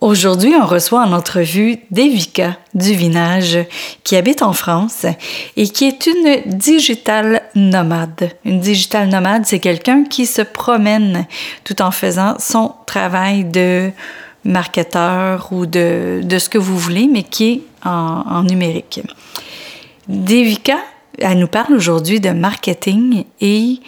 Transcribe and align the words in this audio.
Aujourd'hui, 0.00 0.54
on 0.54 0.64
reçoit 0.64 1.02
en 1.02 1.12
entrevue 1.12 1.78
Devika 1.90 2.56
Duvinage, 2.72 3.58
qui 4.04 4.14
habite 4.14 4.42
en 4.42 4.52
France 4.52 5.06
et 5.56 5.68
qui 5.68 5.86
est 5.86 6.06
une 6.06 6.56
digital 6.56 7.42
nomade. 7.56 8.30
Une 8.44 8.60
digital 8.60 9.08
nomade, 9.08 9.44
c'est 9.44 9.58
quelqu'un 9.58 10.04
qui 10.04 10.26
se 10.26 10.42
promène 10.42 11.26
tout 11.64 11.82
en 11.82 11.90
faisant 11.90 12.36
son 12.38 12.74
travail 12.86 13.42
de 13.42 13.90
marketeur 14.44 15.48
ou 15.50 15.66
de, 15.66 16.20
de 16.22 16.38
ce 16.38 16.48
que 16.48 16.58
vous 16.58 16.78
voulez, 16.78 17.08
mais 17.08 17.24
qui 17.24 17.50
est 17.50 17.62
en, 17.84 18.22
en 18.24 18.44
numérique. 18.44 19.00
Devika, 20.06 20.76
elle 21.18 21.40
nous 21.40 21.48
parle 21.48 21.74
aujourd'hui 21.74 22.20
de 22.20 22.30
marketing 22.30 23.24
et 23.40 23.80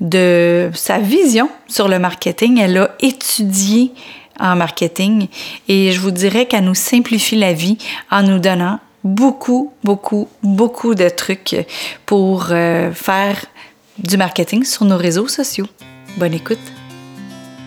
de 0.00 0.70
sa 0.74 0.98
vision 0.98 1.48
sur 1.68 1.88
le 1.88 1.98
marketing. 1.98 2.60
Elle 2.60 2.76
a 2.76 2.90
étudié 3.00 3.92
en 4.38 4.56
marketing 4.56 5.28
et 5.68 5.92
je 5.92 6.00
vous 6.00 6.10
dirais 6.10 6.46
qu'elle 6.46 6.64
nous 6.64 6.74
simplifie 6.74 7.36
la 7.36 7.52
vie 7.52 7.78
en 8.10 8.22
nous 8.22 8.38
donnant 8.38 8.80
beaucoup, 9.04 9.72
beaucoup, 9.84 10.28
beaucoup 10.42 10.94
de 10.94 11.08
trucs 11.08 11.56
pour 12.06 12.46
euh, 12.50 12.92
faire 12.92 13.44
du 13.98 14.16
marketing 14.16 14.64
sur 14.64 14.84
nos 14.84 14.96
réseaux 14.96 15.28
sociaux. 15.28 15.66
Bonne 16.16 16.34
écoute. 16.34 16.58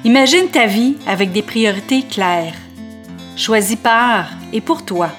Imagine 0.03 0.47
ta 0.47 0.65
vie 0.65 0.95
avec 1.05 1.31
des 1.31 1.41
priorités 1.41 2.01
claires, 2.01 2.55
choisies 3.35 3.75
par 3.77 4.29
et 4.53 4.61
pour 4.61 4.85
toi, 4.85 5.09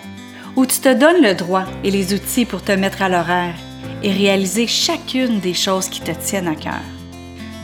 où 0.57 0.67
tu 0.67 0.79
te 0.79 0.93
donnes 0.93 1.23
le 1.23 1.35
droit 1.35 1.65
et 1.85 1.91
les 1.91 2.15
outils 2.15 2.45
pour 2.45 2.63
te 2.63 2.73
mettre 2.73 3.03
à 3.03 3.09
l'horaire 3.09 3.55
et 4.03 4.13
réaliser 4.13 4.67
chacune 4.67 5.41
des 5.41 5.55
choses 5.55 5.89
qui 5.89 6.01
te 6.01 6.13
tiennent 6.13 6.49
à 6.49 6.55
cœur. 6.55 6.81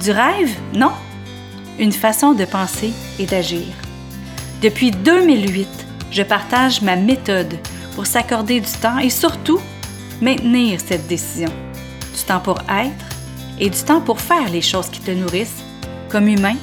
Du 0.03 0.11
rêve? 0.11 0.51
Non, 0.75 0.92
une 1.78 1.92
façon 1.92 2.33
de 2.33 2.45
penser 2.45 2.92
et 3.19 3.27
d'agir. 3.27 3.66
Depuis 4.62 4.91
2008, 4.91 5.69
je 6.10 6.23
partage 6.23 6.83
ma 6.83 6.97
méthode 6.97 7.59
pour 7.95 8.06
s'accorder 8.06 8.60
du 8.60 8.70
temps 8.70 8.98
et 8.98 9.11
surtout 9.11 9.61
maintenir 10.20 10.81
cette 10.84 11.06
décision. 11.06 11.50
Du 12.14 12.22
temps 12.27 12.41
pour 12.41 12.58
être 12.70 13.05
et 13.58 13.70
du 13.70 13.78
temps 13.78 14.00
pour 14.00 14.20
faire 14.20 14.48
les 14.50 14.62
choses 14.62 14.89
qui 14.89 15.00
te 15.00 15.11
nourrissent, 15.11 15.62
comme 16.08 16.28
humain 16.28 16.56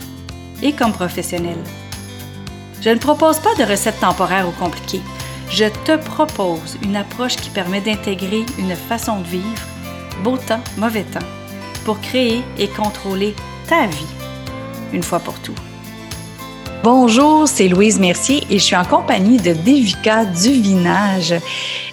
et 0.61 0.73
comme 0.73 0.93
professionnel. 0.93 1.57
Je 2.81 2.89
ne 2.89 2.99
propose 2.99 3.39
pas 3.39 3.53
de 3.55 3.69
recettes 3.69 3.99
temporaires 3.99 4.47
ou 4.47 4.51
compliquées. 4.51 5.01
Je 5.49 5.65
te 5.85 5.97
propose 5.97 6.77
une 6.81 6.95
approche 6.95 7.35
qui 7.35 7.49
permet 7.49 7.81
d'intégrer 7.81 8.45
une 8.57 8.75
façon 8.75 9.19
de 9.19 9.27
vivre, 9.27 9.67
beau 10.23 10.37
temps, 10.37 10.63
mauvais 10.77 11.03
temps, 11.03 11.19
pour 11.85 11.99
créer 11.99 12.41
et 12.57 12.69
contrôler 12.69 13.35
ta 13.67 13.85
vie 13.87 14.20
une 14.93 15.03
fois 15.03 15.19
pour 15.19 15.39
tout. 15.39 15.55
Bonjour, 16.83 17.47
c'est 17.47 17.67
Louise 17.67 17.99
Mercier 17.99 18.43
et 18.49 18.57
je 18.57 18.63
suis 18.63 18.75
en 18.75 18.83
compagnie 18.83 19.37
de 19.37 19.53
Devika 19.53 20.25
Duvinage. 20.25 21.35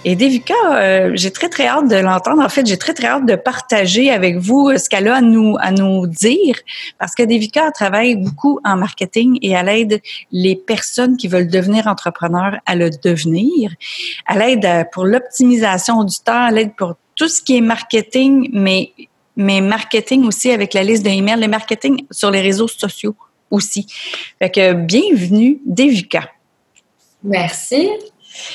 Et 0.02 0.16
Devika, 0.16 0.54
euh, 0.72 1.10
j'ai 1.12 1.30
très 1.30 1.50
très 1.50 1.66
hâte 1.66 1.88
de 1.88 1.96
l'entendre. 1.96 2.42
En 2.42 2.48
fait, 2.48 2.66
j'ai 2.66 2.78
très 2.78 2.94
très 2.94 3.08
hâte 3.08 3.26
de 3.26 3.36
partager 3.36 4.10
avec 4.10 4.38
vous 4.38 4.74
ce 4.78 4.88
qu'elle 4.88 5.08
a 5.08 5.16
à 5.16 5.20
nous 5.20 5.56
à 5.60 5.72
nous 5.72 6.06
dire, 6.06 6.56
parce 6.98 7.14
que 7.14 7.22
Devika 7.22 7.70
travaille 7.70 8.16
beaucoup 8.16 8.60
en 8.64 8.78
marketing 8.78 9.38
et 9.42 9.50
elle 9.50 9.69
aide 9.69 10.00
les 10.32 10.56
personnes 10.56 11.19
qui 11.19 11.28
veulent 11.28 11.50
devenir 11.50 11.86
entrepreneurs 11.86 12.56
à 12.64 12.74
le 12.74 12.88
devenir. 12.88 13.70
Elle 14.26 14.41
aide 14.41 14.64
euh, 14.64 14.84
pour 14.91 15.04
l'optimisation 15.04 16.02
du 16.02 16.16
temps, 16.24 16.48
elle 16.48 16.56
aide 16.56 16.74
pour 16.74 16.94
tout 17.14 17.28
ce 17.28 17.42
qui 17.42 17.58
est 17.58 17.60
marketing, 17.60 18.48
mais 18.54 18.92
mais 19.39 19.62
marketing 19.62 20.27
aussi 20.27 20.50
avec 20.50 20.75
la 20.75 20.83
liste 20.83 21.05
d'emails, 21.05 21.41
le 21.41 21.48
marketing 21.48 22.05
sur 22.11 22.31
les 22.31 22.42
réseaux 22.42 22.69
sociaux 22.69 23.14
aussi. 23.50 23.86
Fait 24.39 24.50
que 24.50 24.72
bienvenue, 24.75 25.61
Devika. 25.64 26.28
Merci. 27.22 27.89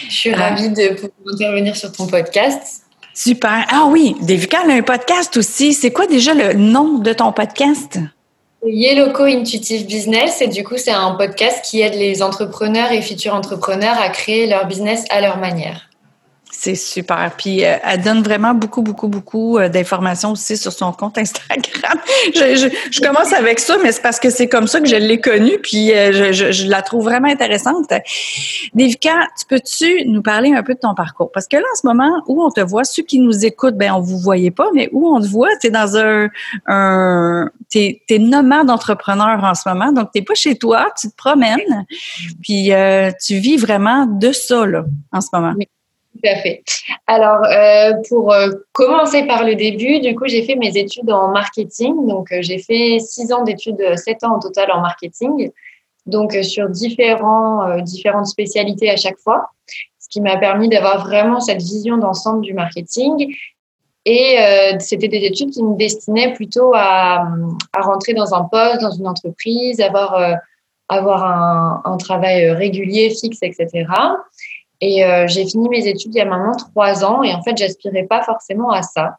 Je 0.08 0.14
suis 0.14 0.34
ravie 0.34 0.70
de 0.70 0.94
pouvoir 0.94 1.34
intervenir 1.34 1.76
sur 1.76 1.92
ton 1.92 2.06
podcast. 2.06 2.84
Super. 3.14 3.66
Ah 3.70 3.86
oui, 3.90 4.16
Devika 4.22 4.60
a 4.60 4.72
un 4.72 4.82
podcast 4.82 5.38
aussi. 5.38 5.74
C'est 5.74 5.92
quoi 5.92 6.06
déjà 6.06 6.34
le 6.34 6.54
nom 6.54 7.00
de 7.00 7.14
ton 7.14 7.32
podcast? 7.32 8.00
Yellowco 8.66 9.24
Intuitive 9.24 9.86
Business 9.86 10.42
et 10.42 10.48
du 10.48 10.64
coup 10.64 10.78
c'est 10.78 10.92
un 10.92 11.12
podcast 11.16 11.66
qui 11.66 11.82
aide 11.82 11.96
les 11.96 12.24
entrepreneurs 12.24 12.94
et 12.94 13.02
futurs 13.02 13.36
entrepreneurs 13.36 14.00
à 14.00 14.08
créer 14.08 14.48
leur 14.48 14.68
business 14.68 15.04
à 15.10 15.20
leur 15.20 15.38
manière. 15.38 15.90
C'est 16.56 16.76
super. 16.76 17.32
Puis 17.36 17.66
euh, 17.66 17.76
elle 17.84 18.02
donne 18.02 18.22
vraiment 18.22 18.54
beaucoup, 18.54 18.84
beaucoup, 18.84 19.08
beaucoup 19.08 19.58
euh, 19.58 19.70
d'informations 19.70 20.32
aussi 20.32 20.56
sur 20.56 20.72
son 20.72 20.94
compte 20.94 21.18
Instagram. 21.18 22.00
je, 22.36 22.72
je, 22.92 23.02
commence 23.02 23.34
avec 23.34 23.60
ça, 23.60 23.76
mais 23.84 23.92
c'est 23.92 24.02
parce 24.02 24.20
que 24.20 24.30
c'est 24.30 24.48
comme 24.48 24.68
ça 24.68 24.80
que 24.80 24.88
je 24.88 24.96
l'ai 24.96 25.20
connue, 25.20 25.58
puis 25.62 25.92
euh, 25.92 26.32
je, 26.32 26.52
je, 26.52 26.68
la 26.68 26.82
trouve 26.84 27.06
vraiment 27.06 27.28
intéressante. 27.28 27.92
Devika, 28.76 29.28
tu 29.38 29.46
peux-tu 29.50 30.06
nous 30.06 30.22
parler 30.22 30.54
un 30.54 30.64
peu 30.64 30.76
de 30.76 30.80
ton 30.80 30.94
parcours? 30.94 31.32
Parce 31.34 31.48
que 31.48 31.58
là, 31.58 31.64
en 31.74 31.76
ce 31.76 31.88
moment, 31.88 32.22
où 32.28 32.42
on 32.42 32.52
te 32.52 32.62
voit, 32.62 32.84
ceux 32.84 33.04
qui 33.04 33.20
nous 33.20 33.46
écoutent, 33.46 33.76
ben 33.76 33.92
on 33.92 34.00
vous 34.00 34.20
voyait 34.20 34.52
pas, 34.52 34.70
mais 34.74 34.90
où 34.94 35.14
on 35.14 35.20
te 35.20 35.28
voit, 35.28 35.50
tu 35.60 35.68
es 35.68 35.70
dans 35.72 35.98
un... 35.98 36.30
un 36.68 37.50
tu 37.70 37.80
es, 37.80 38.20
nomade 38.20 38.68
d'entrepreneur 38.68 39.44
en 39.44 39.56
ce 39.56 39.68
moment, 39.68 39.92
donc 39.92 40.10
tu 40.14 40.24
pas 40.24 40.36
chez 40.36 40.56
toi, 40.56 40.92
tu 40.98 41.10
te 41.10 41.16
promènes, 41.16 41.86
puis 42.42 42.72
tu 43.22 43.36
vis 43.40 43.58
vraiment 43.58 44.06
de 44.06 44.32
ça, 44.32 44.66
là, 44.66 44.86
en 45.12 45.20
ce 45.20 45.28
moment. 45.34 45.54
Tout 46.14 46.30
à 46.30 46.36
fait. 46.36 46.64
Alors, 47.08 47.44
euh, 47.46 47.94
pour 48.08 48.32
euh, 48.32 48.50
commencer 48.72 49.24
par 49.26 49.44
le 49.44 49.56
début, 49.56 50.00
du 50.00 50.16
coup, 50.16 50.26
j'ai 50.28 50.44
fait 50.44 50.56
mes 50.56 50.78
études 50.78 51.12
en 51.12 51.30
marketing. 51.30 52.08
Donc, 52.08 52.32
euh, 52.32 52.38
j'ai 52.42 52.60
fait 52.60 53.00
six 53.00 53.32
ans 53.34 53.44
d'études, 53.44 53.82
sept 53.98 54.24
ans 54.24 54.38
au 54.38 54.40
total 54.40 54.72
en 54.72 54.82
marketing. 54.82 55.52
Donc, 56.06 56.34
sur 56.44 56.70
différents, 56.70 57.80
différentes 57.80 58.28
spécialités 58.28 58.90
à 58.90 58.98
chaque 58.98 59.18
fois, 59.18 59.48
ce 60.00 60.08
qui 60.10 60.22
m'a 60.22 60.38
permis 60.38 60.68
d'avoir 60.68 61.06
vraiment 61.06 61.40
cette 61.40 61.62
vision 61.62 61.98
d'ensemble 61.98 62.42
du 62.42 62.54
marketing. 62.54 63.34
Et 64.06 64.36
c'était 64.80 65.08
des 65.08 65.20
études 65.20 65.52
qui 65.52 65.64
me 65.64 65.78
destinaient 65.78 66.34
plutôt 66.34 66.74
à, 66.76 67.26
à, 67.72 67.82
rentrer 67.82 68.14
dans 68.14 68.34
un 68.34 68.44
poste, 68.44 68.82
dans 68.82 68.92
une 68.92 69.08
entreprise, 69.08 69.80
avoir, 69.80 70.36
avoir 70.90 71.86
un 71.86 71.96
travail 71.96 72.52
régulier, 72.52 73.10
fixe, 73.10 73.40
etc. 73.42 73.86
Et 74.86 75.06
euh, 75.06 75.28
j'ai 75.28 75.46
fini 75.46 75.70
mes 75.70 75.88
études 75.88 76.14
il 76.14 76.18
y 76.18 76.22
a 76.22 76.26
maintenant 76.26 76.58
trois 76.58 77.06
ans 77.06 77.24
et 77.24 77.34
en 77.34 77.42
fait, 77.42 77.56
j'aspirais 77.56 78.04
pas 78.04 78.22
forcément 78.22 78.70
à 78.70 78.82
ça. 78.82 79.18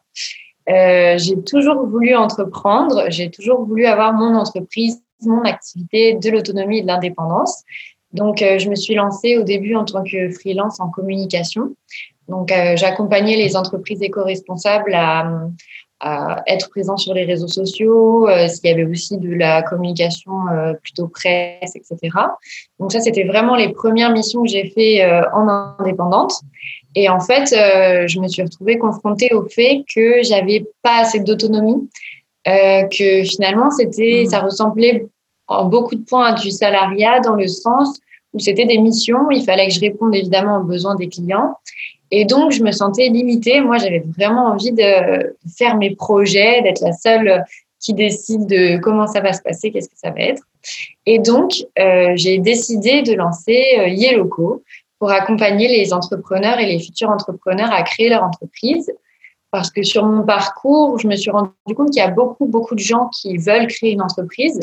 Euh, 0.69 1.17
j'ai 1.17 1.41
toujours 1.41 1.87
voulu 1.87 2.15
entreprendre, 2.15 3.05
j'ai 3.09 3.31
toujours 3.31 3.65
voulu 3.65 3.87
avoir 3.87 4.13
mon 4.13 4.35
entreprise, 4.35 5.01
mon 5.23 5.41
activité, 5.41 6.13
de 6.13 6.29
l'autonomie 6.29 6.77
et 6.77 6.81
de 6.83 6.87
l'indépendance. 6.87 7.63
Donc, 8.13 8.43
euh, 8.43 8.59
je 8.59 8.69
me 8.69 8.75
suis 8.75 8.93
lancée 8.93 9.39
au 9.39 9.43
début 9.43 9.75
en 9.75 9.85
tant 9.85 10.03
que 10.03 10.29
freelance 10.29 10.79
en 10.79 10.89
communication. 10.89 11.75
Donc, 12.27 12.51
j'accompagnais 12.75 13.35
les 13.35 13.55
entreprises 13.55 14.01
éco-responsables 14.01 14.93
à, 14.95 15.31
à 15.99 16.43
être 16.47 16.69
présent 16.69 16.97
sur 16.97 17.13
les 17.13 17.23
réseaux 17.23 17.47
sociaux, 17.47 18.27
euh, 18.27 18.47
s'il 18.47 18.69
y 18.69 18.73
avait 18.73 18.85
aussi 18.85 19.17
de 19.17 19.33
la 19.33 19.61
communication 19.61 20.47
euh, 20.51 20.73
plutôt 20.73 21.07
presse, 21.07 21.75
etc. 21.75 21.97
Donc 22.79 22.91
ça, 22.91 22.99
c'était 22.99 23.23
vraiment 23.23 23.55
les 23.55 23.69
premières 23.69 24.11
missions 24.11 24.43
que 24.43 24.49
j'ai 24.49 24.69
fait 24.69 25.03
euh, 25.03 25.21
en 25.33 25.47
indépendante. 25.79 26.33
Et 26.95 27.09
en 27.09 27.19
fait, 27.19 27.49
je 27.49 28.19
me 28.21 28.27
suis 28.29 28.41
retrouvée 28.41 28.77
confrontée 28.77 29.33
au 29.33 29.45
fait 29.49 29.83
que 29.93 30.23
j'avais 30.23 30.65
pas 30.81 30.99
assez 31.01 31.19
d'autonomie, 31.19 31.89
que 32.45 33.23
finalement, 33.23 33.69
c'était, 33.69 34.23
mmh. 34.25 34.29
ça 34.29 34.39
ressemblait 34.39 35.05
en 35.47 35.65
beaucoup 35.65 35.95
de 35.95 36.05
points 36.05 36.27
à 36.27 36.33
du 36.33 36.51
salariat 36.51 37.19
dans 37.19 37.35
le 37.35 37.47
sens 37.47 37.99
où 38.31 38.39
c'était 38.39 38.65
des 38.65 38.77
missions, 38.77 39.29
il 39.29 39.43
fallait 39.43 39.67
que 39.67 39.73
je 39.73 39.81
réponde 39.81 40.15
évidemment 40.15 40.59
aux 40.59 40.63
besoins 40.63 40.95
des 40.95 41.09
clients 41.09 41.57
et 42.17 42.23
donc, 42.23 42.53
je 42.53 42.63
me 42.63 42.71
sentais 42.71 43.09
limitée. 43.09 43.59
Moi, 43.59 43.77
j'avais 43.77 44.01
vraiment 44.17 44.45
envie 44.45 44.71
de 44.71 45.35
faire 45.57 45.75
mes 45.75 45.93
projets, 45.93 46.61
d'être 46.61 46.79
la 46.79 46.93
seule 46.93 47.43
qui 47.81 47.93
décide 47.93 48.47
de 48.47 48.77
comment 48.77 49.05
ça 49.05 49.19
va 49.19 49.33
se 49.33 49.41
passer, 49.41 49.69
qu'est-ce 49.69 49.89
que 49.89 49.97
ça 49.97 50.11
va 50.11 50.21
être. 50.21 50.41
Et 51.05 51.19
donc, 51.19 51.51
euh, 51.77 52.13
j'ai 52.15 52.37
décidé 52.37 53.01
de 53.01 53.15
lancer 53.15 53.65
euh, 53.79 53.89
Yellowco 53.89 54.63
pour 54.97 55.11
accompagner 55.11 55.67
les 55.67 55.91
entrepreneurs 55.91 56.57
et 56.57 56.65
les 56.67 56.79
futurs 56.79 57.09
entrepreneurs 57.09 57.73
à 57.73 57.83
créer 57.83 58.07
leur 58.07 58.23
entreprise. 58.23 58.89
Parce 59.51 59.69
que 59.69 59.83
sur 59.83 60.05
mon 60.05 60.23
parcours, 60.23 60.97
je 60.97 61.09
me 61.09 61.17
suis 61.17 61.31
rendu 61.31 61.51
compte 61.75 61.89
qu'il 61.89 62.01
y 62.01 62.05
a 62.05 62.11
beaucoup, 62.11 62.45
beaucoup 62.45 62.75
de 62.75 62.79
gens 62.79 63.09
qui 63.09 63.35
veulent 63.35 63.67
créer 63.67 63.91
une 63.91 64.01
entreprise 64.01 64.61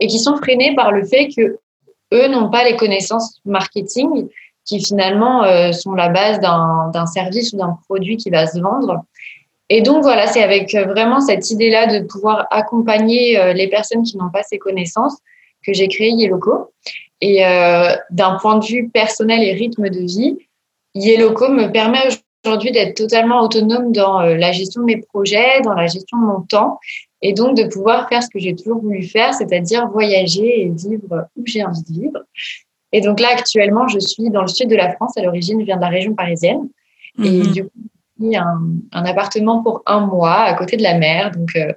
et 0.00 0.06
qui 0.06 0.18
sont 0.18 0.36
freinés 0.38 0.74
par 0.74 0.90
le 0.90 1.04
fait 1.04 1.28
que 1.28 1.58
eux 2.14 2.28
n'ont 2.28 2.48
pas 2.48 2.64
les 2.64 2.76
connaissances 2.76 3.42
marketing 3.44 4.26
qui 4.64 4.82
finalement 4.82 5.44
euh, 5.44 5.72
sont 5.72 5.92
la 5.92 6.08
base 6.08 6.40
d'un 6.40 7.06
service 7.06 7.52
ou 7.52 7.58
d'un 7.58 7.76
produit 7.86 8.16
qui 8.16 8.30
va 8.30 8.46
se 8.46 8.58
vendre. 8.58 9.04
Et 9.68 9.80
donc 9.80 10.02
voilà, 10.02 10.26
c'est 10.26 10.42
avec 10.42 10.74
euh, 10.74 10.84
vraiment 10.84 11.20
cette 11.20 11.50
idée-là 11.50 11.86
de 11.86 12.06
pouvoir 12.06 12.46
accompagner 12.50 13.38
euh, 13.38 13.52
les 13.52 13.68
personnes 13.68 14.02
qui 14.02 14.16
n'ont 14.16 14.30
pas 14.30 14.42
ces 14.42 14.58
connaissances 14.58 15.16
que 15.64 15.72
j'ai 15.72 15.88
créé 15.88 16.10
Yellowco. 16.10 16.72
Et 17.20 17.40
d'un 18.10 18.36
point 18.42 18.58
de 18.58 18.66
vue 18.66 18.90
personnel 18.90 19.42
et 19.42 19.54
rythme 19.54 19.88
de 19.88 20.00
vie, 20.00 20.36
Yellowco 20.94 21.48
me 21.48 21.72
permet 21.72 22.00
aujourd'hui 22.44 22.70
d'être 22.70 22.94
totalement 22.94 23.40
autonome 23.40 23.92
dans 23.92 24.20
la 24.20 24.52
gestion 24.52 24.82
de 24.82 24.86
mes 24.86 24.98
projets, 24.98 25.62
dans 25.62 25.72
la 25.72 25.86
gestion 25.86 26.18
de 26.18 26.26
mon 26.26 26.42
temps, 26.42 26.78
et 27.22 27.32
donc 27.32 27.56
de 27.56 27.64
pouvoir 27.64 28.10
faire 28.10 28.22
ce 28.22 28.28
que 28.28 28.38
j'ai 28.38 28.54
toujours 28.54 28.82
voulu 28.82 29.04
faire, 29.04 29.32
c'est-à-dire 29.32 29.88
voyager 29.88 30.64
et 30.64 30.68
vivre 30.68 31.26
où 31.34 31.42
j'ai 31.46 31.64
envie 31.64 31.82
de 31.88 31.92
vivre. 31.98 32.18
Et 32.94 33.00
donc 33.00 33.18
là, 33.18 33.30
actuellement, 33.32 33.88
je 33.88 33.98
suis 33.98 34.30
dans 34.30 34.42
le 34.42 34.46
sud 34.46 34.68
de 34.68 34.76
la 34.76 34.92
France. 34.92 35.18
À 35.18 35.22
l'origine, 35.22 35.58
je 35.58 35.64
viens 35.66 35.76
de 35.76 35.80
la 35.80 35.88
région 35.88 36.14
parisienne. 36.14 36.68
Et 37.18 37.42
mhm. 37.42 37.52
du 37.52 37.64
coup, 37.64 37.70
j'ai 38.20 38.36
un, 38.36 38.60
un, 38.92 39.04
appartement 39.04 39.64
pour 39.64 39.82
un 39.86 40.06
mois 40.06 40.42
à 40.42 40.54
côté 40.54 40.76
de 40.76 40.82
la 40.84 40.96
mer. 40.96 41.32
Donc 41.32 41.48
euh, 41.56 41.72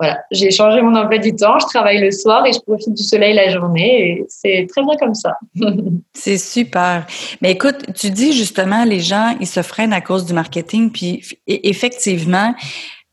voilà, 0.00 0.22
j'ai 0.30 0.50
changé 0.50 0.80
mon 0.80 0.94
emploi 0.94 1.18
du 1.18 1.36
temps. 1.36 1.58
Je 1.58 1.66
travaille 1.66 2.00
le 2.00 2.10
soir 2.10 2.46
et 2.46 2.52
je 2.54 2.60
profite 2.60 2.94
du 2.94 3.02
soleil 3.02 3.34
la 3.34 3.50
journée. 3.50 4.08
Et 4.08 4.24
c'est 4.26 4.66
très 4.70 4.82
bien 4.82 4.96
comme 4.96 5.14
ça. 5.14 5.36
c'est 6.14 6.38
super. 6.38 7.06
Mais 7.42 7.52
écoute, 7.52 7.92
tu 7.94 8.10
dis 8.10 8.32
justement, 8.32 8.84
les 8.84 9.00
gens, 9.00 9.36
ils 9.40 9.46
se 9.46 9.60
freinent 9.60 9.92
à 9.92 10.00
cause 10.00 10.24
du 10.24 10.32
marketing. 10.32 10.90
Puis 10.90 11.22
effectivement, 11.46 12.54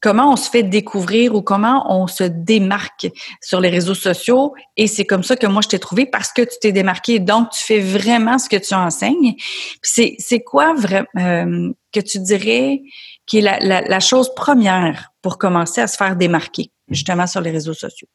comment 0.01 0.33
on 0.33 0.35
se 0.35 0.49
fait 0.49 0.63
découvrir 0.63 1.35
ou 1.35 1.41
comment 1.41 1.85
on 1.89 2.07
se 2.07 2.23
démarque 2.23 3.07
sur 3.41 3.61
les 3.61 3.69
réseaux 3.69 3.93
sociaux. 3.93 4.53
Et 4.75 4.87
c'est 4.87 5.05
comme 5.05 5.23
ça 5.23 5.35
que 5.35 5.47
moi, 5.47 5.61
je 5.61 5.69
t'ai 5.69 5.79
trouvé 5.79 6.05
parce 6.05 6.33
que 6.33 6.41
tu 6.41 6.57
t'es 6.59 6.71
démarqué. 6.71 7.19
Donc, 7.19 7.51
tu 7.51 7.63
fais 7.63 7.79
vraiment 7.79 8.39
ce 8.39 8.49
que 8.49 8.57
tu 8.57 8.73
enseignes. 8.73 9.35
C'est, 9.81 10.15
c'est 10.17 10.41
quoi 10.41 10.73
euh, 11.17 11.71
que 11.93 11.99
tu 11.99 12.19
dirais 12.19 12.81
qui 13.27 13.37
est 13.37 13.41
la, 13.41 13.99
chose 13.99 14.33
première 14.35 15.11
pour 15.21 15.37
commencer 15.37 15.79
à 15.79 15.87
se 15.87 15.95
faire 15.95 16.15
démarquer, 16.15 16.71
justement, 16.89 17.27
sur 17.27 17.39
les 17.41 17.51
réseaux 17.51 17.75
sociaux? 17.75 18.07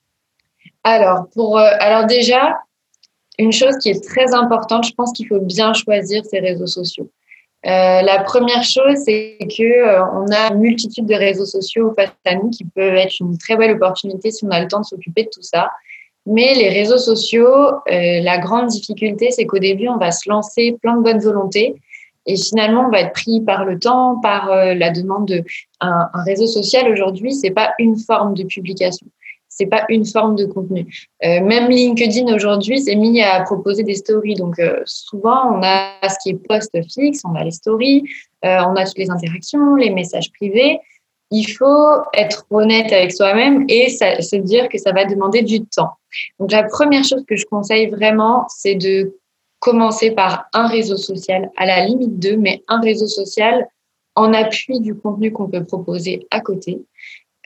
Alors, 0.82 1.26
pour, 1.34 1.58
euh, 1.58 1.70
alors 1.78 2.06
déjà, 2.06 2.58
une 3.38 3.52
chose 3.52 3.76
qui 3.80 3.90
est 3.90 4.04
très 4.04 4.34
importante, 4.34 4.84
je 4.86 4.92
pense 4.92 5.12
qu'il 5.12 5.28
faut 5.28 5.40
bien 5.40 5.72
choisir 5.72 6.24
ses 6.24 6.40
réseaux 6.40 6.66
sociaux. 6.66 7.10
Euh, 7.64 8.02
la 8.02 8.22
première 8.22 8.62
chose, 8.62 8.96
c'est 9.04 9.38
que 9.40 9.62
euh, 9.62 10.04
on 10.12 10.26
a 10.30 10.52
une 10.52 10.60
multitude 10.60 11.06
de 11.06 11.14
réseaux 11.14 11.46
sociaux 11.46 11.92
face 11.96 12.12
à 12.24 12.34
nous 12.36 12.50
qui 12.50 12.64
peuvent 12.64 12.94
être 12.94 13.14
une 13.20 13.38
très 13.38 13.56
belle 13.56 13.72
opportunité 13.72 14.30
si 14.30 14.44
on 14.44 14.50
a 14.50 14.60
le 14.60 14.68
temps 14.68 14.80
de 14.80 14.84
s'occuper 14.84 15.24
de 15.24 15.30
tout 15.30 15.42
ça. 15.42 15.70
Mais 16.26 16.54
les 16.54 16.68
réseaux 16.68 16.98
sociaux, 16.98 17.46
euh, 17.46 18.20
la 18.20 18.38
grande 18.38 18.68
difficulté, 18.68 19.30
c'est 19.30 19.46
qu'au 19.46 19.58
début, 19.58 19.88
on 19.88 19.96
va 19.96 20.10
se 20.12 20.28
lancer 20.28 20.76
plein 20.80 20.96
de 20.96 21.02
bonnes 21.02 21.20
volontés 21.20 21.74
et 22.26 22.36
finalement, 22.36 22.86
on 22.86 22.90
va 22.90 23.00
être 23.00 23.12
pris 23.12 23.40
par 23.40 23.64
le 23.64 23.78
temps, 23.78 24.18
par 24.20 24.48
la 24.48 24.90
demande 24.90 25.28
de 25.28 25.44
un, 25.80 26.08
un 26.12 26.22
réseau 26.24 26.48
social. 26.48 26.90
Aujourd'hui, 26.90 27.32
c'est 27.32 27.52
pas 27.52 27.72
une 27.78 27.96
forme 27.96 28.34
de 28.34 28.42
publication 28.42 29.06
c'est 29.56 29.66
pas 29.66 29.84
une 29.88 30.04
forme 30.04 30.36
de 30.36 30.44
contenu. 30.44 30.86
Euh, 31.24 31.40
même 31.40 31.70
LinkedIn 31.70 32.32
aujourd'hui 32.34 32.80
s'est 32.80 32.94
mis 32.94 33.22
à 33.22 33.40
proposer 33.42 33.82
des 33.82 33.94
stories. 33.94 34.34
Donc 34.34 34.58
euh, 34.58 34.82
souvent 34.84 35.50
on 35.54 35.62
a 35.62 35.92
ce 36.08 36.16
qui 36.22 36.30
est 36.30 36.46
post 36.46 36.70
fixe, 36.92 37.22
on 37.24 37.34
a 37.34 37.42
les 37.42 37.50
stories, 37.50 38.04
euh, 38.44 38.58
on 38.66 38.76
a 38.76 38.84
toutes 38.84 38.98
les 38.98 39.10
interactions, 39.10 39.74
les 39.76 39.90
messages 39.90 40.30
privés. 40.32 40.78
Il 41.30 41.44
faut 41.44 42.02
être 42.12 42.46
honnête 42.50 42.92
avec 42.92 43.12
soi-même 43.12 43.64
et 43.68 43.88
se 43.88 44.36
dire 44.36 44.68
que 44.68 44.78
ça 44.78 44.92
va 44.92 45.06
demander 45.06 45.42
du 45.42 45.64
temps. 45.64 45.90
Donc 46.38 46.52
la 46.52 46.62
première 46.62 47.02
chose 47.02 47.24
que 47.26 47.34
je 47.34 47.46
conseille 47.46 47.88
vraiment, 47.88 48.44
c'est 48.48 48.76
de 48.76 49.16
commencer 49.58 50.12
par 50.12 50.46
un 50.52 50.68
réseau 50.68 50.96
social, 50.96 51.50
à 51.56 51.66
la 51.66 51.84
limite 51.84 52.20
deux, 52.20 52.36
mais 52.36 52.62
un 52.68 52.80
réseau 52.80 53.08
social 53.08 53.66
en 54.14 54.32
appui 54.32 54.78
du 54.80 54.94
contenu 54.94 55.32
qu'on 55.32 55.48
peut 55.48 55.64
proposer 55.64 56.26
à 56.30 56.40
côté. 56.40 56.80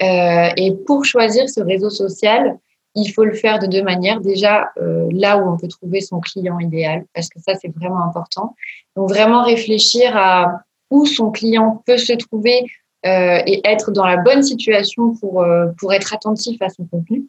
Euh, 0.02 0.49
et 0.56 0.75
pour 0.87 1.05
choisir 1.05 1.49
ce 1.49 1.61
réseau 1.61 1.91
social, 1.91 2.58
il 2.94 3.08
faut 3.12 3.25
le 3.25 3.35
faire 3.35 3.58
de 3.58 3.67
deux 3.67 3.82
manières. 3.82 4.20
Déjà, 4.20 4.70
euh, 4.79 5.08
là 5.12 5.38
où 5.38 5.49
on 5.49 5.56
peut 5.56 5.69
trouver 5.69 6.00
son 6.00 6.20
client 6.20 6.58
idéal, 6.58 7.05
parce 7.14 7.29
que 7.29 7.38
ça, 7.41 7.55
c'est 7.55 7.73
vraiment 7.75 8.02
important. 8.05 8.55
Donc, 8.97 9.08
vraiment 9.08 9.43
réfléchir 9.44 10.17
à 10.17 10.62
où 10.91 11.06
son 11.06 11.31
client 11.31 11.82
peut 11.87 11.99
se 11.99 12.14
trouver 12.14 12.64
euh, 13.06 13.41
et 13.47 13.61
être 13.64 13.93
dans 13.93 14.06
la 14.06 14.17
bonne 14.17 14.43
situation 14.43 15.14
pour, 15.14 15.44
pour 15.79 15.93
être 15.93 16.12
attentif 16.12 16.61
à 16.62 16.69
son 16.69 16.85
contenu. 16.85 17.26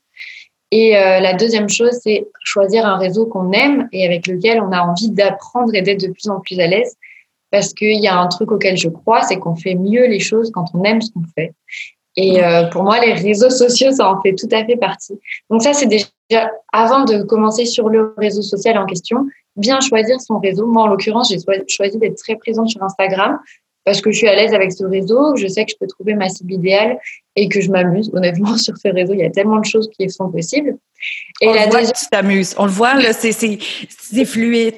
Et 0.74 0.92
la 0.94 1.34
deuxième 1.34 1.68
chose, 1.68 2.00
c'est 2.02 2.26
choisir 2.46 2.86
un 2.86 2.98
réseau 2.98 3.26
qu'on 3.26 3.52
aime 3.52 3.90
et 3.92 4.06
avec 4.06 4.26
lequel 4.26 4.62
on 4.62 4.72
a 4.72 4.80
envie 4.80 5.12
d'apprendre 5.12 5.76
et 5.76 5.82
d'être 5.82 6.00
de 6.00 6.08
plus 6.08 6.30
en 6.30 6.40
plus 6.40 6.58
à 6.62 6.68
l'aise. 6.68 6.96
Parce 7.52 7.74
qu'il 7.74 8.02
y 8.02 8.08
a 8.08 8.18
un 8.18 8.28
truc 8.28 8.54
auquel 8.54 8.78
je 8.78 8.88
crois, 8.88 9.24
c'est 9.24 9.38
qu'on 9.38 9.58
fait 9.58 9.76
mieux 9.76 10.08
les 10.08 10.22
choses 10.22 10.50
quand 10.52 10.66
on 10.74 10.86
aime 10.86 11.02
ce 11.02 11.12
qu'on 11.12 11.26
fait. 11.36 11.54
Et 12.18 12.44
euh, 12.44 12.66
pour 12.66 12.84
moi, 12.84 13.00
les 13.00 13.14
réseaux 13.14 13.50
sociaux, 13.50 13.92
ça 13.92 14.10
en 14.10 14.22
fait 14.22 14.36
tout 14.36 14.50
à 14.52 14.66
fait 14.66 14.76
partie. 14.76 15.20
Donc 15.50 15.62
ça, 15.62 15.74
c'est 15.74 15.88
déjà 15.88 16.08
avant 16.74 17.06
de 17.06 17.24
commencer 17.24 17.66
sur 17.66 17.90
le 17.90 18.14
réseau 18.18 18.42
social 18.42 18.78
en 18.78 18.86
question, 18.86 19.26
bien 19.56 19.80
choisir 19.80 20.20
son 20.20 20.40
réseau. 20.40 20.68
Moi, 20.68 20.84
en 20.84 20.88
l'occurrence, 20.88 21.30
j'ai 21.30 21.38
choisi 21.68 21.98
d'être 21.98 22.18
très 22.18 22.36
présente 22.36 22.70
sur 22.70 22.84
Instagram 22.84 23.40
parce 23.84 24.02
que 24.02 24.12
je 24.12 24.18
suis 24.18 24.28
à 24.28 24.36
l'aise 24.36 24.54
avec 24.54 24.72
ce 24.72 24.84
réseau, 24.84 25.36
je 25.36 25.48
sais 25.48 25.66
que 25.66 25.72
je 25.72 25.78
peux 25.80 25.88
trouver 25.88 26.14
ma 26.14 26.30
cible 26.30 26.54
idéale 26.54 27.00
et 27.36 27.50
que 27.50 27.62
je 27.62 27.72
m'amuse. 27.72 28.12
Honnêtement, 28.14 28.58
sur 28.58 28.78
ce 28.78 28.90
réseau, 28.90 29.14
il 29.14 29.20
y 29.20 29.26
a 29.26 29.30
tellement 29.30 29.60
de 29.60 29.66
choses 29.66 29.90
qui 29.98 30.10
sont 30.10 30.30
possibles. 30.30 30.78
Et 31.42 31.48
on 31.48 31.54
la 31.54 31.68
voit 31.68 31.84
tu 31.84 32.06
t'amuses. 32.12 32.56
On 32.58 32.66
le 32.66 32.72
voit, 32.72 32.94
là, 32.96 33.14
c'est, 33.14 33.32
c'est, 33.32 34.26
fluide. 34.26 34.76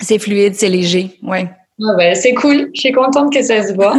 C'est 0.00 0.18
fluide, 0.18 0.54
c'est 0.54 0.68
léger. 0.68 1.18
Ouais. 1.22 1.48
Ah 1.80 1.94
ouais, 1.96 2.14
c'est 2.14 2.34
cool. 2.34 2.70
Je 2.74 2.80
suis 2.80 2.92
contente 2.92 3.32
que 3.32 3.42
ça 3.42 3.66
se 3.66 3.74
voit. 3.74 3.94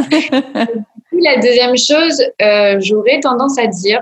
la 1.22 1.38
deuxième 1.38 1.78
chose, 1.78 2.22
euh, 2.42 2.78
j'aurais 2.80 3.20
tendance 3.20 3.58
à 3.58 3.68
dire, 3.68 4.02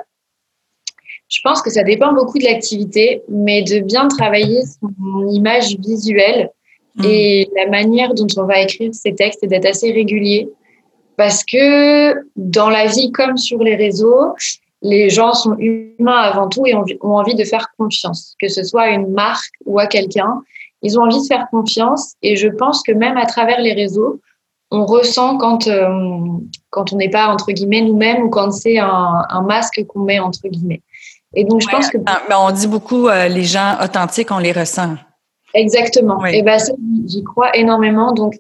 je 1.30 1.40
pense 1.44 1.62
que 1.62 1.70
ça 1.70 1.84
dépend 1.84 2.14
beaucoup 2.14 2.38
de 2.40 2.46
l'activité, 2.46 3.22
mais 3.28 3.64
de 3.64 3.80
bien 3.80 4.08
travailler 4.08 4.62
son 4.64 5.28
image 5.30 5.76
visuelle 5.80 6.50
mm. 6.96 7.06
et 7.06 7.50
la 7.56 7.68
manière 7.70 8.14
dont 8.14 8.28
on 8.38 8.44
va 8.44 8.62
écrire 8.62 8.94
ses 8.94 9.14
textes 9.14 9.44
et 9.44 9.48
d'être 9.48 9.66
assez 9.66 9.92
régulier. 9.92 10.50
Parce 11.18 11.44
que 11.44 12.14
dans 12.36 12.70
la 12.70 12.86
vie 12.86 13.12
comme 13.12 13.38
sur 13.38 13.60
les 13.64 13.76
réseaux, 13.76 14.36
les 14.82 15.10
gens 15.10 15.34
sont 15.34 15.56
humains 15.58 16.22
avant 16.22 16.48
tout 16.48 16.66
et 16.68 16.76
ont, 16.76 16.86
envie 17.02 17.36
de 17.36 17.44
faire 17.44 17.68
confiance, 17.78 18.36
que 18.40 18.48
ce 18.48 18.64
soit 18.64 18.84
à 18.84 18.90
une 18.90 19.12
marque 19.12 19.54
ou 19.66 19.80
à 19.80 19.88
quelqu'un. 19.88 20.42
Ils 20.84 21.00
ont 21.00 21.04
envie 21.04 21.20
de 21.20 21.26
faire 21.26 21.48
confiance 21.50 22.14
et 22.22 22.36
je 22.36 22.48
pense 22.48 22.84
que 22.84 22.92
même 22.92 23.18
à 23.18 23.26
travers 23.26 23.60
les 23.60 23.74
réseaux, 23.74 24.22
on 24.72 24.86
ressent 24.86 25.38
quand, 25.38 25.68
euh, 25.68 25.88
quand 26.70 26.94
on 26.94 26.98
n'est 26.98 27.10
pas, 27.10 27.28
entre 27.28 27.52
guillemets, 27.52 27.82
nous-mêmes 27.82 28.24
ou 28.24 28.30
quand 28.30 28.52
c'est 28.52 28.78
un, 28.78 29.24
un 29.30 29.42
masque 29.42 29.84
qu'on 29.88 30.02
met, 30.02 30.20
entre 30.20 30.48
guillemets. 30.48 30.82
Et 31.36 31.44
donc, 31.44 31.62
je 31.62 31.68
pense 31.68 31.90
que. 31.90 31.98
Mais 31.98 32.36
on 32.36 32.52
dit 32.52 32.68
beaucoup, 32.68 33.08
euh, 33.08 33.28
les 33.28 33.44
gens 33.44 33.78
authentiques, 33.84 34.32
on 34.32 34.40
les 34.40 34.52
ressent. 34.52 34.96
Exactement. 35.54 36.24
Et 36.26 36.42
ben, 36.42 36.60
j'y 37.06 37.24
crois 37.24 37.56
énormément. 37.56 38.12
Donc, 38.12 38.36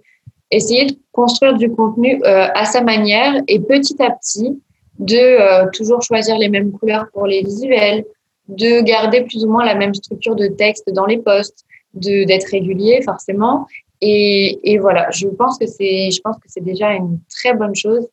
essayer 0.52 0.86
de 0.86 0.96
construire 1.12 1.56
du 1.56 1.70
contenu 1.72 2.22
euh, 2.24 2.48
à 2.54 2.66
sa 2.66 2.82
manière 2.82 3.42
et 3.48 3.60
petit 3.60 4.02
à 4.02 4.12
petit, 4.12 4.62
de 5.00 5.70
toujours 5.72 6.02
choisir 6.02 6.38
les 6.38 6.50
mêmes 6.50 6.72
couleurs 6.72 7.06
pour 7.14 7.28
les 7.28 7.44
visuels, 7.44 8.04
de 8.48 8.82
garder 8.82 9.22
plus 9.22 9.46
ou 9.46 9.50
moins 9.50 9.64
la 9.64 9.76
même 9.76 9.94
structure 9.94 10.36
de 10.36 10.48
texte 10.48 10.90
dans 10.92 11.06
les 11.06 11.18
posts, 11.18 11.66
de 11.94 12.24
d'être 12.26 12.50
régulier 12.50 13.02
forcément 13.04 13.68
et, 14.02 14.60
et, 14.64 14.78
voilà, 14.78 15.10
je 15.12 15.28
pense 15.28 15.58
que 15.58 15.66
c'est, 15.66 16.12
je 16.12 16.22
pense 16.22 16.38
que 16.38 16.48
c'est 16.48 16.64
déjà 16.64 16.94
une 16.94 17.20
très 17.30 17.54
bonne 17.54 17.76
chose. 17.76 18.08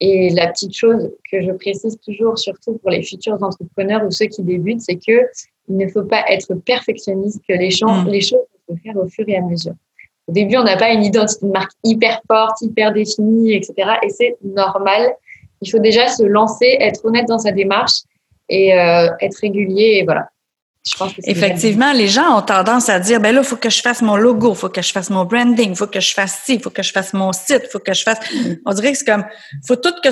Et 0.00 0.30
la 0.30 0.48
petite 0.48 0.74
chose 0.74 1.10
que 1.30 1.40
je 1.40 1.52
précise 1.52 1.98
toujours, 2.04 2.38
surtout 2.38 2.78
pour 2.78 2.90
les 2.90 3.02
futurs 3.02 3.42
entrepreneurs 3.42 4.04
ou 4.04 4.10
ceux 4.10 4.26
qui 4.26 4.42
débutent, 4.42 4.82
c'est 4.82 4.96
que 4.96 5.26
il 5.68 5.76
ne 5.76 5.88
faut 5.88 6.04
pas 6.04 6.22
être 6.28 6.54
perfectionniste, 6.54 7.40
que 7.48 7.54
les, 7.54 7.70
champs, 7.70 8.02
mm. 8.02 8.08
les 8.08 8.20
choses 8.20 8.40
se 8.68 8.76
faire 8.82 8.96
au 8.96 9.08
fur 9.08 9.24
et 9.28 9.36
à 9.36 9.42
mesure. 9.42 9.74
Au 10.28 10.32
début, 10.32 10.56
on 10.56 10.64
n'a 10.64 10.76
pas 10.76 10.92
une 10.92 11.04
identité 11.04 11.46
de 11.46 11.52
marque 11.52 11.72
hyper 11.84 12.20
forte, 12.26 12.60
hyper 12.60 12.92
définie, 12.92 13.54
etc. 13.54 13.74
Et 14.02 14.08
c'est 14.08 14.36
normal. 14.42 15.14
Il 15.62 15.70
faut 15.70 15.78
déjà 15.78 16.08
se 16.08 16.24
lancer, 16.24 16.76
être 16.80 17.04
honnête 17.04 17.26
dans 17.28 17.38
sa 17.38 17.52
démarche 17.52 18.00
et 18.48 18.74
euh, 18.74 19.08
être 19.20 19.36
régulier. 19.40 19.98
Et 20.00 20.04
voilà. 20.04 20.28
Effectivement, 21.24 21.92
les 21.92 22.08
gens 22.08 22.38
ont 22.38 22.42
tendance 22.42 22.88
à 22.88 23.00
dire, 23.00 23.20
ben 23.20 23.34
là, 23.34 23.40
il 23.42 23.46
faut 23.46 23.56
que 23.56 23.70
je 23.70 23.80
fasse 23.80 24.02
mon 24.02 24.16
logo, 24.16 24.52
il 24.52 24.56
faut 24.56 24.68
que 24.68 24.82
je 24.82 24.92
fasse 24.92 25.10
mon 25.10 25.24
branding, 25.24 25.70
il 25.70 25.76
faut 25.76 25.86
que 25.86 26.00
je 26.00 26.14
fasse 26.14 26.42
ci, 26.44 26.54
il 26.54 26.62
faut 26.62 26.70
que 26.70 26.82
je 26.82 26.92
fasse 26.92 27.12
mon 27.12 27.32
site, 27.32 27.62
il 27.64 27.70
faut 27.70 27.80
que 27.80 27.92
je 27.92 28.02
fasse... 28.02 28.18
On 28.64 28.72
dirait 28.72 28.92
que 28.92 28.98
c'est 28.98 29.04
comme, 29.04 29.24
faut 29.66 29.76
tout 29.76 29.94
que 30.02 30.10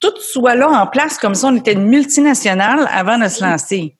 tout 0.00 0.12
soit 0.20 0.54
là 0.54 0.68
en 0.68 0.86
place 0.86 1.16
comme 1.16 1.34
si 1.34 1.44
on 1.44 1.56
était 1.56 1.72
une 1.72 1.86
multinationale 1.86 2.88
avant 2.92 3.18
de 3.18 3.28
se 3.28 3.42
lancer. 3.44 3.96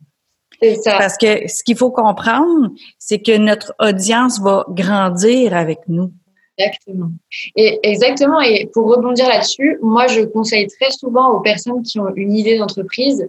C'est 0.61 0.77
ça. 0.77 0.99
Parce 0.99 1.17
que 1.17 1.49
ce 1.49 1.65
qu'il 1.65 1.77
faut 1.77 1.91
comprendre, 1.91 2.71
c'est 2.99 3.21
que 3.21 3.37
notre 3.37 3.75
audience 3.81 4.41
va 4.41 4.65
grandir 4.69 5.57
avec 5.57 5.79
nous. 5.89 6.13
Exactement. 6.59 7.11
Et 7.57 7.81
exactement. 7.83 8.41
Et 8.41 8.69
pour 8.73 8.87
rebondir 8.89 9.27
là-dessus, 9.29 9.79
moi, 9.83 10.07
je 10.07 10.21
conseille 10.21 10.69
très 10.69 10.91
souvent 10.91 11.31
aux 11.31 11.41
personnes 11.41 11.83
qui 11.83 11.99
ont 11.99 12.15
une 12.15 12.37
idée 12.37 12.59
d'entreprise 12.59 13.29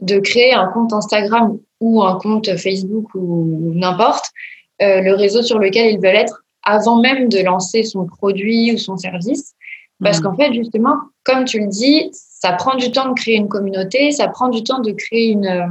de 0.00 0.18
créer 0.18 0.54
un 0.54 0.68
compte 0.68 0.92
Instagram 0.92 1.58
ou 1.80 2.02
un 2.02 2.18
compte 2.18 2.54
Facebook 2.56 3.14
ou 3.14 3.72
n'importe, 3.74 4.30
euh, 4.82 5.00
le 5.00 5.14
réseau 5.14 5.42
sur 5.42 5.58
lequel 5.58 5.92
ils 5.92 6.00
veulent 6.00 6.16
être 6.16 6.42
avant 6.62 7.00
même 7.00 7.28
de 7.28 7.38
lancer 7.38 7.82
son 7.82 8.06
produit 8.06 8.72
ou 8.72 8.78
son 8.78 8.96
service. 8.96 9.54
Parce 10.02 10.20
mmh. 10.20 10.22
qu'en 10.22 10.36
fait, 10.36 10.52
justement, 10.54 10.94
comme 11.24 11.44
tu 11.44 11.60
le 11.60 11.66
dis, 11.66 12.10
ça 12.12 12.52
prend 12.52 12.76
du 12.76 12.90
temps 12.90 13.08
de 13.08 13.14
créer 13.14 13.36
une 13.36 13.48
communauté, 13.48 14.10
ça 14.12 14.28
prend 14.28 14.48
du 14.48 14.62
temps 14.62 14.80
de 14.80 14.92
créer 14.92 15.30
une, 15.30 15.46
euh, 15.46 15.66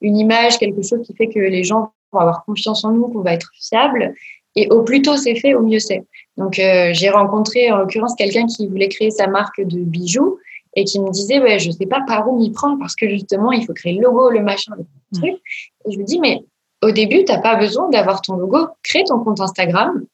une 0.00 0.16
image, 0.16 0.58
quelque 0.58 0.82
chose 0.82 1.00
qui 1.04 1.14
fait 1.14 1.28
que 1.28 1.40
les 1.40 1.64
gens 1.64 1.92
vont 2.12 2.20
avoir 2.20 2.44
confiance 2.44 2.84
en 2.84 2.92
nous, 2.92 3.08
qu'on 3.08 3.22
va 3.22 3.32
être 3.32 3.50
fiable. 3.60 4.14
Et 4.54 4.68
au 4.70 4.82
plus 4.82 5.02
tôt 5.02 5.16
c'est 5.16 5.34
fait, 5.34 5.54
au 5.54 5.62
mieux 5.62 5.80
c'est. 5.80 6.04
Donc, 6.36 6.58
euh, 6.58 6.90
j'ai 6.92 7.10
rencontré 7.10 7.70
en 7.70 7.78
l'occurrence 7.78 8.14
quelqu'un 8.14 8.46
qui 8.46 8.66
voulait 8.68 8.88
créer 8.88 9.10
sa 9.10 9.26
marque 9.26 9.60
de 9.60 9.78
bijoux 9.80 10.38
et 10.76 10.84
qui 10.84 11.00
me 11.00 11.10
disait 11.10 11.40
ouais 11.40 11.58
je 11.58 11.70
sais 11.70 11.86
pas 11.86 12.00
par 12.06 12.28
où 12.28 12.38
m'y 12.38 12.52
prendre 12.52 12.78
parce 12.78 12.94
que 12.94 13.08
justement 13.08 13.50
il 13.50 13.64
faut 13.64 13.72
créer 13.72 13.94
le 13.94 14.02
logo 14.02 14.30
le 14.30 14.42
machin 14.42 14.74
le 14.76 14.84
mm. 14.84 15.20
truc 15.20 15.42
et 15.86 15.92
je 15.92 15.96
lui 15.96 16.04
dis 16.04 16.20
mais 16.20 16.44
au 16.82 16.90
début, 16.90 17.24
tu 17.24 17.32
n'as 17.32 17.40
pas 17.40 17.56
besoin 17.56 17.88
d'avoir 17.88 18.20
ton 18.22 18.36
logo. 18.36 18.68
Crée 18.82 19.04
ton 19.04 19.18
compte 19.20 19.40
Instagram, 19.40 20.04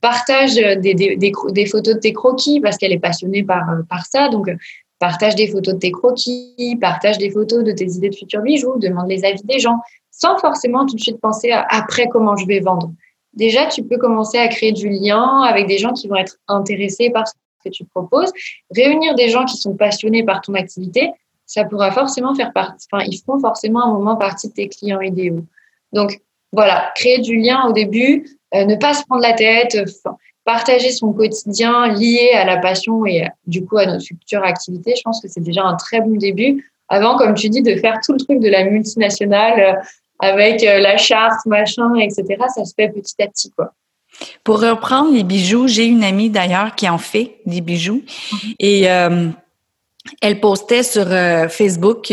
partage 0.00 0.54
des, 0.54 0.94
des, 0.94 1.16
des, 1.16 1.66
photos 1.66 1.94
de 1.94 2.00
tes 2.00 2.12
croquis 2.12 2.60
parce 2.60 2.76
qu'elle 2.76 2.92
est 2.92 3.00
passionnée 3.00 3.42
par, 3.42 3.64
par 3.88 4.06
ça. 4.06 4.28
Donc, 4.28 4.50
partage 4.98 5.34
des 5.34 5.48
photos 5.48 5.74
de 5.74 5.78
tes 5.78 5.92
croquis, 5.92 6.76
partage 6.80 7.18
des 7.18 7.30
photos 7.30 7.64
de 7.64 7.72
tes 7.72 7.86
idées 7.86 8.10
de 8.10 8.14
futurs 8.14 8.42
bijoux, 8.42 8.78
demande 8.78 9.08
les 9.08 9.24
avis 9.24 9.42
des 9.44 9.58
gens, 9.58 9.78
sans 10.10 10.36
forcément 10.38 10.86
tout 10.86 10.96
de 10.96 11.00
suite 11.00 11.20
penser 11.20 11.50
à 11.50 11.66
après 11.70 12.08
comment 12.08 12.36
je 12.36 12.46
vais 12.46 12.60
vendre. 12.60 12.92
Déjà, 13.32 13.66
tu 13.66 13.82
peux 13.82 13.96
commencer 13.96 14.38
à 14.38 14.48
créer 14.48 14.72
du 14.72 14.88
lien 14.88 15.42
avec 15.42 15.68
des 15.68 15.78
gens 15.78 15.92
qui 15.92 16.08
vont 16.08 16.16
être 16.16 16.36
intéressés 16.48 17.10
par 17.10 17.28
ce 17.28 17.34
que 17.64 17.68
tu 17.68 17.84
proposes. 17.84 18.32
Réunir 18.74 19.14
des 19.14 19.28
gens 19.28 19.44
qui 19.44 19.56
sont 19.56 19.76
passionnés 19.76 20.24
par 20.24 20.40
ton 20.40 20.54
activité, 20.54 21.10
ça 21.46 21.64
pourra 21.64 21.90
forcément 21.90 22.34
faire 22.34 22.52
partie, 22.52 22.86
enfin, 22.92 23.04
ils 23.08 23.18
feront 23.18 23.40
forcément 23.40 23.84
un 23.84 23.92
moment 23.92 24.16
partie 24.16 24.48
de 24.48 24.52
tes 24.52 24.68
clients 24.68 25.00
idéaux. 25.00 25.44
Donc, 25.92 26.20
voilà, 26.52 26.92
créer 26.94 27.18
du 27.18 27.36
lien 27.36 27.64
au 27.68 27.72
début, 27.72 28.26
euh, 28.54 28.64
ne 28.64 28.76
pas 28.76 28.94
se 28.94 29.04
prendre 29.04 29.22
la 29.22 29.32
tête, 29.32 29.76
partager 30.44 30.90
son 30.90 31.12
quotidien 31.12 31.88
lié 31.88 32.30
à 32.34 32.44
la 32.44 32.56
passion 32.56 33.04
et 33.06 33.26
du 33.46 33.64
coup 33.64 33.78
à 33.78 33.86
notre 33.86 34.04
future 34.04 34.42
activité, 34.42 34.94
je 34.96 35.02
pense 35.02 35.20
que 35.20 35.28
c'est 35.28 35.40
déjà 35.40 35.62
un 35.64 35.76
très 35.76 36.00
bon 36.00 36.16
début. 36.16 36.72
Avant, 36.88 37.16
comme 37.16 37.34
tu 37.34 37.48
dis, 37.48 37.62
de 37.62 37.76
faire 37.76 37.98
tout 38.04 38.12
le 38.12 38.18
truc 38.18 38.40
de 38.40 38.48
la 38.48 38.64
multinationale 38.64 39.60
euh, 39.60 39.80
avec 40.18 40.62
euh, 40.64 40.80
la 40.80 40.96
charte, 40.96 41.46
machin, 41.46 41.94
etc., 41.96 42.24
ça 42.52 42.64
se 42.64 42.74
fait 42.74 42.88
petit 42.88 43.14
à 43.22 43.28
petit, 43.28 43.50
quoi. 43.50 43.72
Pour 44.44 44.60
reprendre 44.60 45.12
les 45.12 45.24
bijoux, 45.24 45.66
j'ai 45.66 45.84
une 45.84 46.04
amie 46.04 46.30
d'ailleurs 46.30 46.74
qui 46.74 46.88
en 46.88 46.98
fait 46.98 47.38
des 47.46 47.60
bijoux 47.60 48.02
mm-hmm. 48.04 48.54
et 48.58 48.90
euh, 48.90 49.28
elle 50.20 50.40
postait 50.40 50.82
sur 50.82 51.06
Facebook 51.50 52.12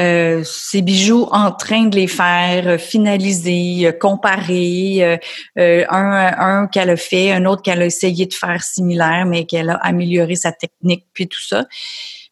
euh, 0.00 0.42
ces 0.44 0.80
bijoux 0.80 1.28
en 1.30 1.52
train 1.52 1.84
de 1.84 1.96
les 1.96 2.06
faire, 2.06 2.66
euh, 2.66 2.78
finaliser, 2.78 3.86
euh, 3.86 3.92
comparer, 3.92 5.20
un, 5.56 5.84
un 5.90 6.66
qu'elle 6.68 6.90
a 6.90 6.96
fait, 6.96 7.32
un 7.32 7.44
autre 7.44 7.60
qu'elle 7.60 7.82
a 7.82 7.86
essayé 7.86 8.24
de 8.24 8.32
faire 8.32 8.62
similaire, 8.62 9.26
mais 9.26 9.44
qu'elle 9.44 9.68
a 9.68 9.74
amélioré 9.74 10.36
sa 10.36 10.52
technique, 10.52 11.04
puis 11.12 11.28
tout 11.28 11.42
ça. 11.42 11.66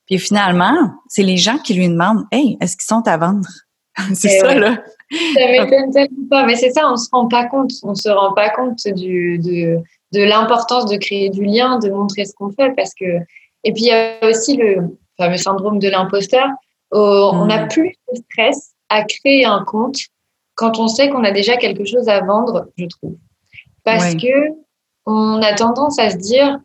Puis 0.06 0.18
finalement, 0.18 0.76
c'est 1.08 1.22
les 1.22 1.36
gens 1.36 1.58
qui 1.58 1.74
lui 1.74 1.88
demandent 1.88 2.24
Hey, 2.32 2.56
est-ce 2.62 2.76
qu'ils 2.76 2.86
sont 2.86 3.06
à 3.06 3.18
vendre? 3.18 3.48
c'est 4.14 4.32
eh 4.32 4.38
ça, 4.38 4.54
là. 4.54 4.82
Ça 5.10 5.46
m'étonne 5.46 5.90
tellement 5.90 6.28
pas, 6.28 6.44
mais 6.44 6.56
c'est 6.56 6.70
ça, 6.70 6.90
on 6.90 6.96
se 6.96 7.08
rend 7.10 7.28
pas 7.28 7.46
compte, 7.46 7.70
on 7.82 7.94
se 7.94 8.08
rend 8.08 8.34
pas 8.34 8.50
compte 8.50 8.86
du, 8.88 9.38
de, 9.38 9.78
de 10.12 10.22
l'importance 10.22 10.86
de 10.86 10.96
créer 10.96 11.30
du 11.30 11.44
lien, 11.44 11.78
de 11.78 11.90
montrer 11.90 12.24
ce 12.24 12.34
qu'on 12.34 12.50
fait, 12.50 12.72
parce 12.76 12.92
que, 12.94 13.04
et 13.64 13.72
puis 13.72 13.84
il 13.84 13.86
y 13.86 13.92
a 13.92 14.18
aussi 14.28 14.56
le 14.56 14.98
fameux 15.16 15.36
syndrome 15.36 15.78
de 15.78 15.88
l'imposteur, 15.88 16.46
on 16.90 17.46
n'a 17.46 17.64
hmm. 17.64 17.68
plus 17.68 17.94
de 18.12 18.18
stress 18.18 18.72
à 18.88 19.04
créer 19.04 19.44
un 19.44 19.64
compte 19.64 19.98
quand 20.54 20.78
on 20.78 20.88
sait 20.88 21.08
qu'on 21.08 21.24
a 21.24 21.30
déjà 21.30 21.56
quelque 21.56 21.84
chose 21.84 22.08
à 22.08 22.20
vendre, 22.20 22.66
je 22.76 22.86
trouve. 22.86 23.16
Parce 23.84 24.14
que 24.14 24.52
on 25.06 25.40
a 25.40 25.54
tendance 25.54 25.98
à 25.98 26.10
se 26.10 26.16
dire, 26.16 26.58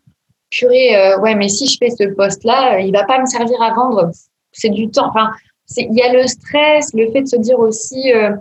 purée, 0.50 0.96
euh, 0.96 1.20
ouais, 1.20 1.36
mais 1.36 1.48
si 1.48 1.68
je 1.68 1.78
fais 1.78 1.90
ce 1.90 2.04
poste-là, 2.14 2.80
il 2.80 2.92
va 2.92 3.04
pas 3.06 3.20
me 3.20 3.26
servir 3.26 3.62
à 3.62 3.74
vendre. 3.74 4.12
C'est 4.52 4.70
du 4.70 4.90
temps. 4.90 5.10
Enfin, 5.10 5.32
il 5.78 5.94
y 5.94 6.02
a 6.02 6.14
le 6.14 6.28
stress, 6.28 6.94
le 6.94 7.12
fait 7.12 7.22
de 7.22 7.28
se 7.28 7.36
dire 7.38 7.60
aussi, 7.60 8.12
euh, 8.14 8.36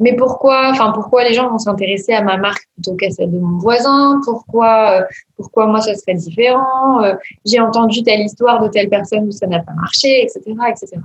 mais 0.00 0.14
pourquoi, 0.14 0.70
enfin, 0.70 0.92
pourquoi 0.92 1.24
les 1.24 1.34
gens 1.34 1.50
vont 1.50 1.58
s'intéresser 1.58 2.12
à 2.12 2.22
ma 2.22 2.36
marque 2.36 2.64
plutôt 2.74 2.94
qu'à 2.94 3.10
celle 3.10 3.32
de 3.32 3.38
mon 3.38 3.58
voisin? 3.58 4.20
Pourquoi, 4.24 5.00
euh, 5.00 5.04
pourquoi 5.36 5.66
moi 5.66 5.80
ça 5.80 5.94
serait 5.96 6.14
différent? 6.14 7.02
Euh, 7.02 7.14
J'ai 7.44 7.58
entendu 7.58 8.02
telle 8.04 8.20
histoire 8.20 8.62
de 8.62 8.68
telle 8.68 8.88
personne 8.88 9.26
où 9.26 9.32
ça 9.32 9.46
n'a 9.48 9.60
pas 9.60 9.72
marché, 9.72 10.22
etc., 10.22 10.40
etc. 10.68 11.00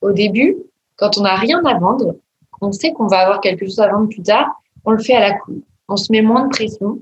Au 0.00 0.12
début, 0.12 0.56
quand 0.96 1.16
on 1.16 1.22
n'a 1.22 1.36
rien 1.36 1.64
à 1.64 1.78
vendre, 1.78 2.16
on 2.60 2.72
sait 2.72 2.92
qu'on 2.92 3.06
va 3.06 3.20
avoir 3.20 3.40
quelque 3.40 3.66
chose 3.66 3.78
à 3.78 3.88
vendre 3.88 4.08
plus 4.08 4.22
tard, 4.22 4.50
on 4.84 4.90
le 4.90 4.98
fait 4.98 5.14
à 5.14 5.20
la 5.20 5.38
cool. 5.38 5.62
On 5.88 5.96
se 5.96 6.10
met 6.10 6.22
moins 6.22 6.44
de 6.44 6.50
pression. 6.50 6.98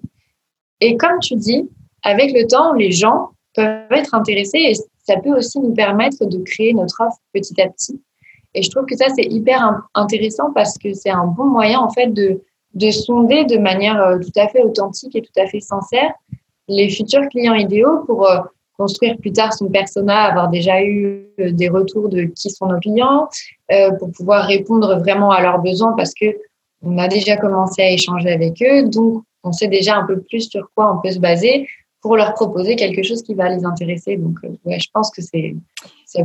Et 0.80 0.96
comme 0.98 1.18
tu 1.20 1.34
dis, 1.36 1.68
avec 2.02 2.32
le 2.32 2.46
temps, 2.46 2.74
les 2.74 2.92
gens 2.92 3.30
peuvent 3.54 3.90
être 3.90 4.14
intéressés 4.14 4.58
et 4.58 4.74
ça 5.06 5.16
peut 5.20 5.36
aussi 5.36 5.60
nous 5.60 5.72
permettre 5.72 6.24
de 6.24 6.38
créer 6.42 6.74
notre 6.74 7.00
offre 7.00 7.18
petit 7.32 7.60
à 7.60 7.68
petit. 7.68 8.00
Et 8.54 8.62
je 8.62 8.70
trouve 8.70 8.86
que 8.86 8.96
ça, 8.96 9.06
c'est 9.14 9.24
hyper 9.24 9.82
intéressant 9.94 10.52
parce 10.52 10.78
que 10.78 10.92
c'est 10.94 11.10
un 11.10 11.26
bon 11.26 11.44
moyen, 11.44 11.78
en 11.78 11.90
fait, 11.90 12.08
de, 12.08 12.40
de 12.74 12.90
sonder 12.90 13.44
de 13.44 13.58
manière 13.58 14.00
euh, 14.00 14.18
tout 14.18 14.32
à 14.40 14.48
fait 14.48 14.62
authentique 14.62 15.14
et 15.14 15.22
tout 15.22 15.40
à 15.40 15.46
fait 15.46 15.60
sincère 15.60 16.12
les 16.68 16.88
futurs 16.88 17.28
clients 17.30 17.54
idéaux 17.54 18.00
pour 18.06 18.28
euh, 18.28 18.38
construire 18.76 19.16
plus 19.18 19.32
tard 19.32 19.52
son 19.54 19.68
persona, 19.68 20.24
avoir 20.24 20.48
déjà 20.48 20.82
eu 20.82 21.28
euh, 21.38 21.52
des 21.52 21.68
retours 21.68 22.08
de 22.08 22.24
qui 22.24 22.50
sont 22.50 22.66
nos 22.66 22.80
clients, 22.80 23.28
pour 23.98 24.10
pouvoir 24.12 24.46
répondre 24.46 24.98
vraiment 25.00 25.30
à 25.30 25.42
leurs 25.42 25.60
besoins 25.60 25.92
parce 25.96 26.14
que 26.14 26.26
on 26.82 26.98
a 26.98 27.08
déjà 27.08 27.36
commencé 27.36 27.82
à 27.82 27.90
échanger 27.90 28.30
avec 28.30 28.62
eux, 28.62 28.88
donc 28.88 29.24
on 29.42 29.50
sait 29.50 29.66
déjà 29.66 29.96
un 29.96 30.06
peu 30.06 30.20
plus 30.20 30.48
sur 30.48 30.70
quoi 30.74 30.94
on 30.94 31.00
peut 31.00 31.10
se 31.10 31.18
baser 31.18 31.66
pour 32.06 32.16
leur 32.16 32.34
proposer 32.34 32.76
quelque 32.76 33.02
chose 33.02 33.20
qui 33.24 33.34
va 33.34 33.48
les 33.48 33.64
intéresser. 33.64 34.16
Donc, 34.16 34.38
euh, 34.44 34.48
ouais, 34.64 34.78
je 34.78 34.88
pense 34.92 35.10
que 35.10 35.20
c'est 35.22 35.56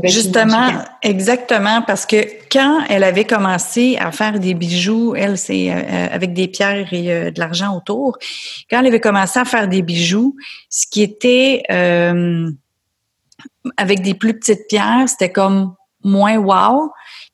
Justement, 0.03 0.69
exactement, 1.01 1.81
parce 1.81 2.05
que 2.05 2.17
quand 2.51 2.81
elle 2.87 3.03
avait 3.03 3.25
commencé 3.25 3.97
à 3.99 4.11
faire 4.11 4.39
des 4.39 4.53
bijoux, 4.53 5.15
elle, 5.15 5.39
c'est 5.39 5.71
euh, 5.71 5.75
euh, 5.75 6.07
avec 6.11 6.33
des 6.33 6.47
pierres 6.47 6.93
et 6.93 7.31
de 7.31 7.39
l'argent 7.39 7.75
autour, 7.75 8.17
quand 8.69 8.79
elle 8.79 8.85
avait 8.85 8.99
commencé 8.99 9.39
à 9.39 9.43
faire 9.43 9.67
des 9.67 9.81
bijoux, 9.81 10.35
ce 10.69 10.85
qui 10.87 11.01
était 11.01 11.63
avec 13.75 14.01
des 14.01 14.13
plus 14.13 14.37
petites 14.37 14.67
pierres, 14.69 15.09
c'était 15.09 15.31
comme 15.31 15.73
moins 16.03 16.37
wow. 16.37 16.91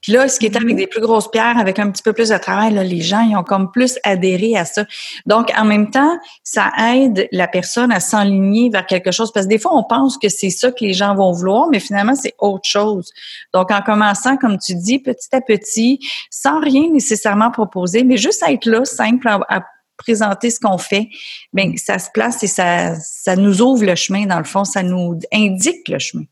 Puis 0.08 0.14
là, 0.14 0.30
ce 0.30 0.40
qui 0.40 0.46
était 0.46 0.62
avec 0.62 0.78
des 0.78 0.88
plus 0.88 1.02
grosses 1.02 1.30
pierres, 1.30 1.58
avec 1.58 1.80
un 1.80 1.92
petit 1.92 2.02
peu 2.02 2.14
plus 2.14 2.30
de 2.30 2.38
travail, 2.38 2.74
là, 2.74 2.82
les 2.82 3.02
gens, 3.02 3.20
ils 3.30 3.36
ont 3.36 3.44
comme 3.44 3.70
plus 3.70 4.00
adhéré 4.06 4.56
à 4.56 4.64
ça. 4.64 4.86
Donc, 5.26 5.52
en 5.58 5.66
même 5.66 5.92
temps, 5.92 6.18
ça 6.46 6.72
aide 6.80 7.28
la 7.34 7.50
personne 7.50 7.92
à 7.92 8.00
s'enligner 8.00 8.70
vers 8.70 8.86
quelque 8.86 9.12
chose. 9.12 9.34
Parce 9.34 9.48
que 9.48 9.50
des 9.50 9.60
fois, 9.60 9.76
on 9.76 9.84
pense 9.84 10.18
que 10.18 10.30
c'est 10.30 10.50
ça 10.50 10.72
que 10.72 10.86
les 10.86 10.94
gens 10.94 11.14
vont 11.14 11.34
vouloir, 11.34 11.68
mais 11.70 11.82
finalement, 11.82 12.16
c'est 12.16 12.36
autre 12.40 12.64
chose. 12.64 13.12
Donc, 13.54 13.70
en 13.70 13.82
commençant, 13.82 14.38
comme 14.38 14.58
tu 14.58 14.76
dis, 14.76 15.00
petit 15.00 15.28
à 15.34 15.42
petit, 15.42 16.00
sans 16.30 16.62
rien 16.62 16.90
nécessairement 16.90 17.52
proposer, 17.52 18.06
mais 18.06 18.16
juste 18.16 18.42
être 18.48 18.66
là, 18.66 18.86
simple, 18.86 19.28
à, 19.28 19.66
présenter 19.98 20.52
ce 20.52 20.62
qu'on 20.62 20.78
fait, 20.78 21.10
bien, 21.52 21.74
ça 21.76 22.00
se 22.00 22.10
place 22.14 22.42
et 22.44 22.48
ça, 22.48 22.96
ça 22.96 23.36
nous 23.36 23.62
ouvre 23.62 23.84
le 23.84 23.96
chemin, 23.96 24.26
dans 24.26 24.38
le 24.38 24.46
fond, 24.46 24.64
ça 24.64 24.84
nous 24.84 25.20
indique 25.34 25.90
le 25.90 26.00
chemin. 26.00 26.24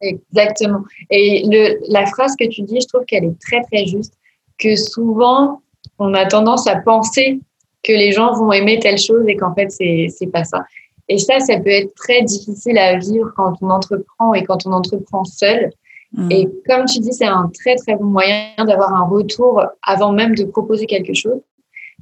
Exactement. 0.00 0.82
Et 1.10 1.44
le, 1.46 1.78
la 1.92 2.06
phrase 2.06 2.34
que 2.36 2.48
tu 2.48 2.62
dis, 2.62 2.80
je 2.80 2.86
trouve 2.88 3.04
qu'elle 3.04 3.24
est 3.24 3.40
très, 3.40 3.62
très 3.62 3.86
juste. 3.86 4.14
Que 4.58 4.76
souvent, 4.76 5.62
on 5.98 6.14
a 6.14 6.26
tendance 6.26 6.66
à 6.66 6.76
penser 6.76 7.40
que 7.82 7.92
les 7.92 8.12
gens 8.12 8.32
vont 8.32 8.52
aimer 8.52 8.78
telle 8.78 8.98
chose 8.98 9.24
et 9.26 9.36
qu'en 9.36 9.54
fait, 9.54 9.70
c'est, 9.70 10.08
c'est 10.08 10.26
pas 10.26 10.44
ça. 10.44 10.64
Et 11.08 11.18
ça, 11.18 11.40
ça 11.40 11.58
peut 11.58 11.70
être 11.70 11.94
très 11.94 12.22
difficile 12.22 12.78
à 12.78 12.98
vivre 12.98 13.32
quand 13.36 13.54
on 13.62 13.70
entreprend 13.70 14.34
et 14.34 14.44
quand 14.44 14.66
on 14.66 14.72
entreprend 14.72 15.24
seul. 15.24 15.70
Mm. 16.12 16.30
Et 16.30 16.48
comme 16.68 16.84
tu 16.84 17.00
dis, 17.00 17.12
c'est 17.12 17.26
un 17.26 17.50
très, 17.52 17.76
très 17.76 17.96
bon 17.96 18.04
moyen 18.04 18.52
d'avoir 18.58 18.94
un 18.94 19.06
retour 19.06 19.62
avant 19.82 20.12
même 20.12 20.34
de 20.34 20.44
proposer 20.44 20.86
quelque 20.86 21.14
chose. 21.14 21.40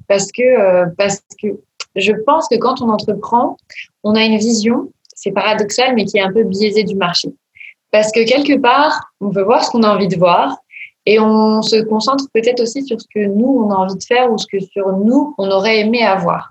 Parce 0.08 0.30
que, 0.30 0.42
euh, 0.42 0.86
parce 0.96 1.22
que 1.42 1.48
je 1.96 2.12
pense 2.26 2.48
que 2.48 2.56
quand 2.56 2.80
on 2.80 2.88
entreprend, 2.88 3.56
on 4.04 4.14
a 4.14 4.24
une 4.24 4.38
vision, 4.38 4.92
c'est 5.14 5.32
paradoxal, 5.32 5.94
mais 5.94 6.04
qui 6.04 6.18
est 6.18 6.22
un 6.22 6.32
peu 6.32 6.44
biaisée 6.44 6.84
du 6.84 6.94
marché. 6.94 7.28
Parce 7.90 8.12
que 8.12 8.26
quelque 8.26 8.58
part, 8.60 9.12
on 9.20 9.30
veut 9.30 9.44
voir 9.44 9.64
ce 9.64 9.70
qu'on 9.70 9.82
a 9.82 9.94
envie 9.94 10.08
de 10.08 10.16
voir 10.16 10.56
et 11.06 11.18
on 11.18 11.62
se 11.62 11.82
concentre 11.84 12.24
peut-être 12.34 12.60
aussi 12.60 12.84
sur 12.84 13.00
ce 13.00 13.06
que 13.14 13.26
nous, 13.26 13.64
on 13.64 13.70
a 13.70 13.76
envie 13.76 13.96
de 13.96 14.04
faire 14.04 14.30
ou 14.30 14.36
ce 14.36 14.46
que 14.46 14.60
sur 14.60 14.88
nous, 14.92 15.34
on 15.38 15.50
aurait 15.50 15.80
aimé 15.80 16.02
avoir. 16.02 16.50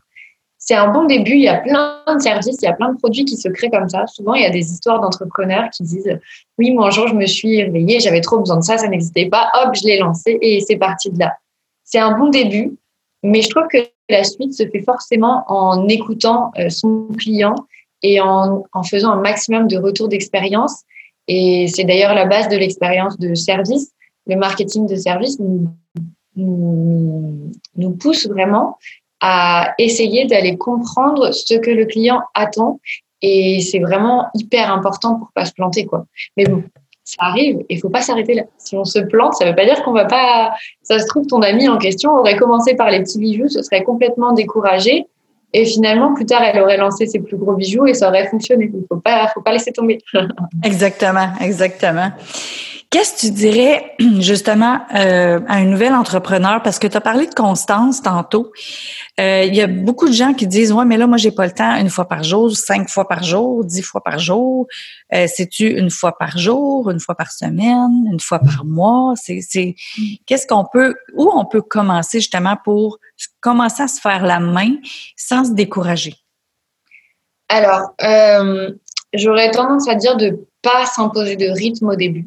C'est 0.58 0.74
un 0.74 0.90
bon 0.90 1.06
début. 1.06 1.34
Il 1.34 1.44
y 1.44 1.48
a 1.48 1.60
plein 1.60 2.02
de 2.14 2.20
services, 2.20 2.58
il 2.62 2.66
y 2.66 2.68
a 2.68 2.74
plein 2.74 2.92
de 2.92 2.98
produits 2.98 3.24
qui 3.24 3.38
se 3.38 3.48
créent 3.50 3.70
comme 3.70 3.88
ça. 3.88 4.08
Souvent, 4.08 4.34
il 4.34 4.42
y 4.42 4.46
a 4.46 4.50
des 4.50 4.72
histoires 4.72 5.00
d'entrepreneurs 5.00 5.70
qui 5.70 5.84
disent 5.84 6.20
Oui, 6.58 6.72
moi, 6.72 6.88
un 6.88 6.90
jour, 6.90 7.08
je 7.08 7.14
me 7.14 7.28
suis 7.28 7.64
réveillée, 7.64 8.00
j'avais 8.00 8.22
trop 8.22 8.40
besoin 8.40 8.58
de 8.58 8.64
ça, 8.64 8.78
ça 8.78 8.88
n'existait 8.88 9.28
pas. 9.28 9.48
Hop, 9.54 9.76
je 9.76 9.86
l'ai 9.86 10.00
lancé 10.00 10.38
et 10.42 10.60
c'est 10.62 10.78
parti 10.78 11.12
de 11.12 11.20
là. 11.20 11.34
C'est 11.84 12.00
un 12.00 12.18
bon 12.18 12.30
début, 12.30 12.76
mais 13.24 13.44
je 13.44 13.50
trouve 13.50 13.68
que 13.72 13.78
la 14.10 14.24
suite 14.24 14.54
se 14.54 14.68
fait 14.68 14.82
forcément 14.82 15.44
en 15.48 15.88
écoutant 15.88 16.52
euh, 16.58 16.70
son 16.70 17.08
client 17.18 17.56
et 18.02 18.20
en, 18.20 18.66
en 18.74 18.84
faisant 18.84 19.12
un 19.12 19.22
maximum 19.22 19.68
de 19.68 19.78
retours 19.78 20.08
d'expérience 20.08 20.84
et 21.28 21.68
c'est 21.68 21.84
d'ailleurs 21.84 22.14
la 22.14 22.26
base 22.26 22.48
de 22.50 22.58
l'expérience 22.58 23.18
de 23.20 23.34
service. 23.36 23.92
Le 24.26 24.36
marketing 24.36 24.88
de 24.88 24.96
service 24.96 25.38
nous, 25.40 25.70
pousse 28.00 28.28
vraiment 28.28 28.78
à 29.20 29.74
essayer 29.78 30.26
d'aller 30.26 30.58
comprendre 30.58 31.34
ce 31.34 31.56
que 31.56 31.72
le 31.72 31.86
client 31.86 32.22
attend. 32.34 32.80
Et 33.22 33.62
c'est 33.62 33.80
vraiment 33.80 34.28
hyper 34.36 34.72
important 34.72 35.16
pour 35.16 35.32
pas 35.34 35.46
se 35.46 35.54
planter, 35.54 35.86
quoi. 35.86 36.06
Mais 36.36 36.46
bon, 36.46 36.64
ça 37.04 37.16
arrive 37.20 37.64
et 37.68 37.80
faut 37.80 37.90
pas 37.90 38.02
s'arrêter 38.02 38.36
là. 38.36 38.44
Si 38.60 38.76
on 38.76 38.86
se 38.86 39.00
plante, 39.00 39.34
ça 39.34 39.46
veut 39.46 39.56
pas 39.56 39.66
dire 39.66 39.82
qu'on 39.84 39.94
va 39.94 40.06
pas. 40.06 40.54
Ça 40.84 41.00
se 41.00 41.08
trouve, 41.08 41.26
ton 41.26 41.42
ami 41.42 41.68
en 41.68 41.78
question 41.78 42.12
aurait 42.12 42.36
commencé 42.36 42.76
par 42.76 42.92
les 42.92 43.00
petits 43.00 43.18
bijoux, 43.18 43.48
ce 43.48 43.64
serait 43.64 43.84
complètement 43.84 44.34
découragé 44.34 45.08
et 45.54 45.66
finalement, 45.66 46.14
plus 46.14 46.26
tard, 46.26 46.44
elle 46.44 46.60
aurait 46.62 46.78
lancé 46.78 47.06
ses 47.08 47.20
plus 47.20 47.38
gros 47.38 47.54
bijoux 47.54 47.88
et 47.88 47.94
ça 47.94 48.10
aurait 48.10 48.28
fonctionné. 48.28 48.70
Il 48.74 48.82
ne 48.82 48.86
faut 48.88 48.98
pas, 48.98 49.28
faut 49.34 49.42
pas 49.42 49.54
laisser 49.54 49.72
tomber. 49.72 50.00
exactement, 50.64 51.30
exactement. 51.40 52.12
Qu'est-ce 52.90 53.16
que 53.16 53.28
tu 53.28 53.32
dirais 53.32 53.96
justement 54.20 54.80
euh, 54.96 55.42
à 55.48 55.56
un 55.56 55.66
nouvel 55.66 55.94
entrepreneur? 55.94 56.62
Parce 56.64 56.80
que 56.80 56.88
tu 56.88 56.96
as 56.96 57.02
parlé 57.02 57.28
de 57.28 57.34
constance 57.34 58.02
tantôt. 58.02 58.54
Euh, 59.20 59.44
il 59.44 59.54
y 59.54 59.62
a 59.62 59.68
beaucoup 59.68 60.08
de 60.08 60.14
gens 60.14 60.34
qui 60.34 60.48
disent 60.48 60.72
Ouais, 60.72 60.86
mais 60.86 60.96
là, 60.96 61.06
moi, 61.06 61.18
j'ai 61.18 61.32
pas 61.32 61.46
le 61.46 61.52
temps 61.52 61.76
une 61.76 61.90
fois 61.90 62.08
par 62.08 62.24
jour, 62.24 62.56
cinq 62.56 62.90
fois 62.90 63.08
par 63.08 63.24
jour, 63.24 63.66
dix 63.66 63.82
fois 63.82 64.02
par 64.02 64.20
jour. 64.20 64.68
Euh, 65.14 65.28
C'est-tu 65.28 65.68
une 65.68 65.90
fois 65.90 66.18
par 66.18 66.38
jour, 66.38 66.90
une 66.90 67.02
fois 67.02 67.16
par 67.16 67.32
semaine, 67.32 68.08
une 68.10 68.22
fois 68.22 68.40
par 68.40 68.64
mois? 68.64 69.14
C'est 69.16 69.76
qu'est-ce 70.26 70.48
qu'on 70.48 70.66
peut 70.72 70.96
où 71.14 71.30
on 71.34 71.44
peut 71.44 71.62
commencer 71.62 72.20
justement 72.20 72.56
pour 72.64 73.00
commencer 73.42 73.84
à 73.84 73.88
se 73.88 74.00
faire 74.00 74.24
la 74.24 74.40
main 74.40 74.76
sans 75.18 75.44
se 75.44 75.52
décourager? 75.52 76.16
Alors, 77.50 77.94
euh, 78.02 78.72
j'aurais 79.14 79.52
tendance 79.52 79.88
à 79.90 79.96
dire 79.96 80.16
de 80.16 80.48
pas 80.62 80.86
s'imposer 80.86 81.36
de 81.36 81.50
rythme 81.50 81.88
au 81.90 81.96
début. 81.96 82.26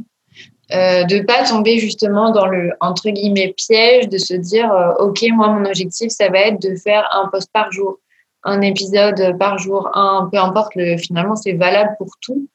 Euh, 0.73 1.03
de 1.05 1.21
pas 1.21 1.43
tomber 1.43 1.79
justement 1.79 2.31
dans 2.31 2.47
le 2.47 2.71
entre 2.81 3.11
guillemets 3.11 3.55
piège 3.57 4.09
de 4.09 4.19
se 4.19 4.35
dire 4.35 4.73
euh, 4.73 4.93
ok 5.01 5.25
moi 5.33 5.49
mon 5.49 5.65
objectif 5.65 6.11
ça 6.13 6.29
va 6.29 6.39
être 6.43 6.63
de 6.63 6.77
faire 6.77 7.09
un 7.13 7.29
post 7.29 7.51
par 7.53 7.73
jour 7.73 7.99
un 8.45 8.61
épisode 8.61 9.37
par 9.37 9.59
jour 9.59 9.91
un 9.95 10.29
peu 10.31 10.39
importe 10.39 10.77
le 10.77 10.97
finalement 10.97 11.35
c'est 11.35 11.55
valable 11.55 11.91
pour 11.99 12.11
tout 12.21 12.47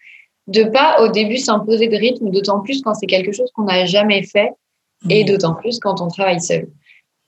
de 0.47 0.63
pas 0.63 1.01
au 1.01 1.09
début 1.09 1.37
s'imposer 1.37 1.89
de 1.89 1.97
rythme 1.97 2.29
d'autant 2.29 2.61
plus 2.61 2.81
quand 2.81 2.93
c'est 2.93 3.05
quelque 3.05 3.33
chose 3.33 3.51
qu'on 3.53 3.63
n'a 3.63 3.85
jamais 3.85 4.23
fait 4.23 4.51
et 5.09 5.23
mmh. 5.23 5.27
d'autant 5.27 5.55
plus 5.55 5.79
quand 5.79 5.99
on 5.99 6.07
travaille 6.07 6.39
seul 6.39 6.69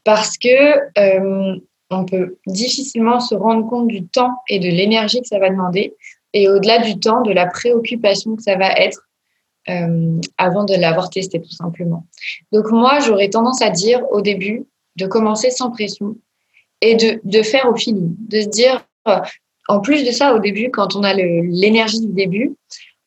parce 0.05 0.37
que 0.37 0.77
euh, 0.99 1.59
on 1.89 2.05
peut 2.05 2.37
difficilement 2.47 3.19
se 3.19 3.35
rendre 3.35 3.67
compte 3.69 3.87
du 3.87 4.05
temps 4.05 4.35
et 4.47 4.59
de 4.59 4.69
l'énergie 4.69 5.19
que 5.19 5.27
ça 5.27 5.39
va 5.39 5.49
demander 5.49 5.95
et 6.33 6.49
au-delà 6.49 6.79
du 6.79 6.99
temps, 6.99 7.21
de 7.21 7.31
la 7.31 7.47
préoccupation 7.47 8.35
que 8.35 8.43
ça 8.43 8.55
va 8.55 8.71
être 8.71 9.06
euh, 9.69 10.19
avant 10.37 10.63
de 10.63 10.75
l'avoir 10.75 11.09
testé 11.09 11.41
tout 11.41 11.51
simplement. 11.51 12.05
Donc 12.51 12.71
moi, 12.71 12.99
j'aurais 12.99 13.29
tendance 13.29 13.61
à 13.61 13.69
dire 13.69 14.01
au 14.11 14.21
début 14.21 14.65
de 14.95 15.05
commencer 15.07 15.51
sans 15.51 15.71
pression 15.71 16.15
et 16.81 16.95
de, 16.95 17.19
de 17.23 17.41
faire 17.41 17.69
au 17.69 17.75
feeling, 17.75 18.15
de 18.19 18.41
se 18.41 18.47
dire, 18.47 18.85
euh, 19.07 19.19
en 19.67 19.79
plus 19.79 20.05
de 20.05 20.11
ça, 20.11 20.33
au 20.35 20.39
début, 20.39 20.69
quand 20.71 20.95
on 20.95 21.03
a 21.03 21.13
l'énergie 21.13 21.99
du 21.99 22.13
début, 22.13 22.55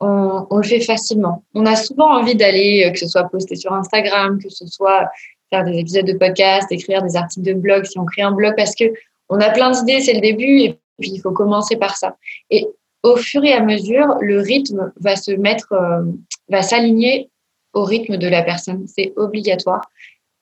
on, 0.01 0.47
le 0.57 0.63
fait 0.63 0.81
facilement. 0.81 1.45
On 1.55 1.67
a 1.67 1.77
souvent 1.77 2.19
envie 2.19 2.35
d'aller, 2.35 2.85
euh, 2.87 2.91
que 2.91 2.99
ce 2.99 3.07
soit 3.07 3.25
poster 3.25 3.57
sur 3.57 3.73
Instagram, 3.73 4.39
que 4.43 4.49
ce 4.49 4.67
soit 4.67 5.09
faire 5.51 5.65
des 5.65 5.79
épisodes 5.79 6.07
de 6.07 6.15
podcast, 6.15 6.71
écrire 6.71 7.03
des 7.03 7.17
articles 7.17 7.47
de 7.47 7.53
blog, 7.53 7.85
si 7.85 7.99
on 7.99 8.05
crée 8.05 8.23
un 8.23 8.33
blog, 8.33 8.55
parce 8.57 8.75
que 8.75 8.85
on 9.29 9.39
a 9.41 9.51
plein 9.51 9.71
d'idées, 9.71 10.01
c'est 10.01 10.15
le 10.15 10.21
début, 10.21 10.61
et 10.61 10.79
puis 10.99 11.11
il 11.13 11.21
faut 11.21 11.33
commencer 11.33 11.77
par 11.77 11.97
ça. 11.97 12.17
Et 12.51 12.67
au 13.03 13.17
fur 13.17 13.45
et 13.45 13.53
à 13.53 13.63
mesure, 13.63 14.17
le 14.21 14.41
rythme 14.41 14.93
va 15.01 15.17
se 15.17 15.33
mettre, 15.33 15.73
euh, 15.73 16.03
va 16.49 16.63
s'aligner 16.63 17.31
au 17.73 17.85
rythme 17.85 18.17
de 18.17 18.29
la 18.29 18.43
personne. 18.43 18.87
C'est 18.87 19.13
obligatoire. 19.17 19.83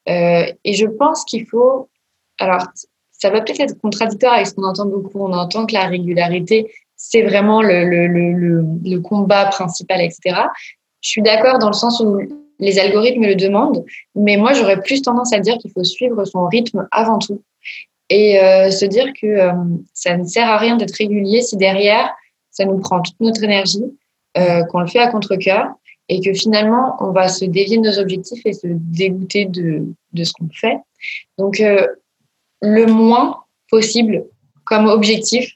Euh, 0.09 0.45
et 0.63 0.73
je 0.73 0.85
pense 0.85 1.23
qu'il 1.25 1.45
faut, 1.45 1.89
alors, 2.39 2.63
ça 3.11 3.29
va 3.29 3.41
peut-être 3.41 3.59
être 3.59 3.79
contradictoire 3.79 4.33
avec 4.33 4.47
ce 4.47 4.53
qu'on 4.53 4.63
entend 4.63 4.85
beaucoup. 4.85 5.19
On 5.19 5.33
entend 5.33 5.65
que 5.65 5.73
la 5.73 5.85
régularité, 5.85 6.71
c'est 6.95 7.21
vraiment 7.21 7.61
le, 7.61 7.85
le, 7.85 8.07
le, 8.07 8.99
combat 8.99 9.45
principal, 9.45 10.01
etc. 10.01 10.41
Je 11.01 11.09
suis 11.09 11.21
d'accord 11.21 11.59
dans 11.59 11.67
le 11.67 11.73
sens 11.73 12.01
où 12.01 12.19
les 12.59 12.79
algorithmes 12.79 13.25
le 13.25 13.35
demandent, 13.35 13.85
mais 14.15 14.35
moi, 14.35 14.53
j'aurais 14.53 14.81
plus 14.81 15.01
tendance 15.01 15.31
à 15.31 15.39
dire 15.39 15.57
qu'il 15.59 15.71
faut 15.71 15.83
suivre 15.83 16.25
son 16.25 16.45
rythme 16.47 16.87
avant 16.91 17.19
tout 17.19 17.41
et 18.09 18.39
euh, 18.39 18.69
se 18.69 18.85
dire 18.85 19.13
que 19.21 19.37
ça 19.93 20.17
ne 20.17 20.25
sert 20.25 20.49
à 20.49 20.57
rien 20.57 20.75
d'être 20.75 20.95
régulier 20.95 21.41
si 21.41 21.55
derrière, 21.55 22.11
ça 22.59 22.65
nous 22.65 22.79
prend 22.79 23.01
toute 23.01 23.19
notre 23.21 23.41
énergie, 23.43 23.85
euh, 24.37 24.63
qu'on 24.65 24.81
le 24.81 24.87
fait 24.87 24.99
à 24.99 25.07
contre-cœur 25.07 25.71
et 26.09 26.19
que 26.19 26.33
finalement, 26.33 26.97
on 26.99 27.11
va 27.11 27.27
se 27.29 27.45
dévier 27.45 27.77
de 27.77 27.83
nos 27.83 27.99
objectifs 27.99 28.45
et 28.45 28.53
se 28.53 28.67
dégoûter 28.67 29.45
de, 29.45 29.85
de 30.11 30.23
ce 30.23 30.33
qu'on 30.33 30.49
fait. 30.53 30.77
Donc, 31.37 31.59
euh, 31.61 31.87
le 32.61 32.85
moins 32.85 33.37
possible 33.69 34.25
comme 34.65 34.87
objectif 34.87 35.53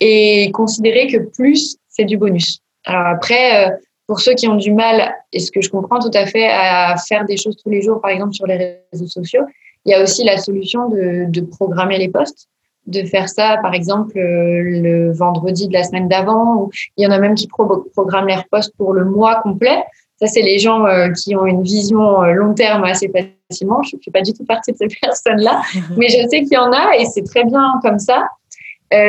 et 0.00 0.50
considérer 0.52 1.06
que 1.08 1.18
plus, 1.18 1.76
c'est 1.88 2.04
du 2.04 2.16
bonus. 2.16 2.60
Alors 2.84 3.06
après, 3.06 3.66
euh, 3.66 3.76
pour 4.06 4.20
ceux 4.20 4.34
qui 4.34 4.48
ont 4.48 4.56
du 4.56 4.72
mal, 4.72 5.14
et 5.32 5.40
ce 5.40 5.50
que 5.50 5.60
je 5.60 5.68
comprends 5.68 5.98
tout 5.98 6.10
à 6.14 6.24
fait, 6.24 6.46
à 6.48 6.96
faire 7.08 7.26
des 7.26 7.36
choses 7.36 7.56
tous 7.62 7.68
les 7.68 7.82
jours, 7.82 8.00
par 8.00 8.10
exemple 8.10 8.32
sur 8.32 8.46
les 8.46 8.78
réseaux 8.90 9.06
sociaux, 9.06 9.42
il 9.84 9.92
y 9.92 9.94
a 9.94 10.02
aussi 10.02 10.24
la 10.24 10.38
solution 10.38 10.88
de, 10.88 11.26
de 11.28 11.40
programmer 11.42 11.98
les 11.98 12.08
posts 12.08 12.48
de 12.88 13.04
faire 13.04 13.28
ça, 13.28 13.58
par 13.62 13.74
exemple, 13.74 14.18
euh, 14.18 14.62
le 14.64 15.12
vendredi 15.12 15.68
de 15.68 15.74
la 15.74 15.84
semaine 15.84 16.08
d'avant, 16.08 16.56
ou 16.56 16.70
il 16.96 17.04
y 17.04 17.06
en 17.06 17.10
a 17.10 17.18
même 17.18 17.34
qui 17.34 17.46
programment 17.46 18.26
les 18.26 18.36
reposts 18.36 18.74
pour 18.76 18.94
le 18.94 19.04
mois 19.04 19.36
complet. 19.42 19.84
Ça, 20.18 20.26
c'est 20.26 20.42
les 20.42 20.58
gens 20.58 20.86
euh, 20.86 21.10
qui 21.10 21.36
ont 21.36 21.46
une 21.46 21.62
vision 21.62 22.22
euh, 22.22 22.32
long 22.32 22.54
terme 22.54 22.84
assez 22.84 23.08
facilement. 23.08 23.82
Je 23.82 23.96
ne 23.96 24.00
fais 24.02 24.10
pas 24.10 24.22
du 24.22 24.32
tout 24.32 24.44
partie 24.44 24.72
de 24.72 24.78
ces 24.78 24.88
personnes-là, 25.02 25.60
mais 25.96 26.08
je 26.08 26.26
sais 26.28 26.40
qu'il 26.40 26.54
y 26.54 26.56
en 26.56 26.72
a 26.72 26.96
et 26.98 27.04
c'est 27.04 27.22
très 27.22 27.44
bien 27.44 27.78
comme 27.82 27.98
ça. 27.98 28.26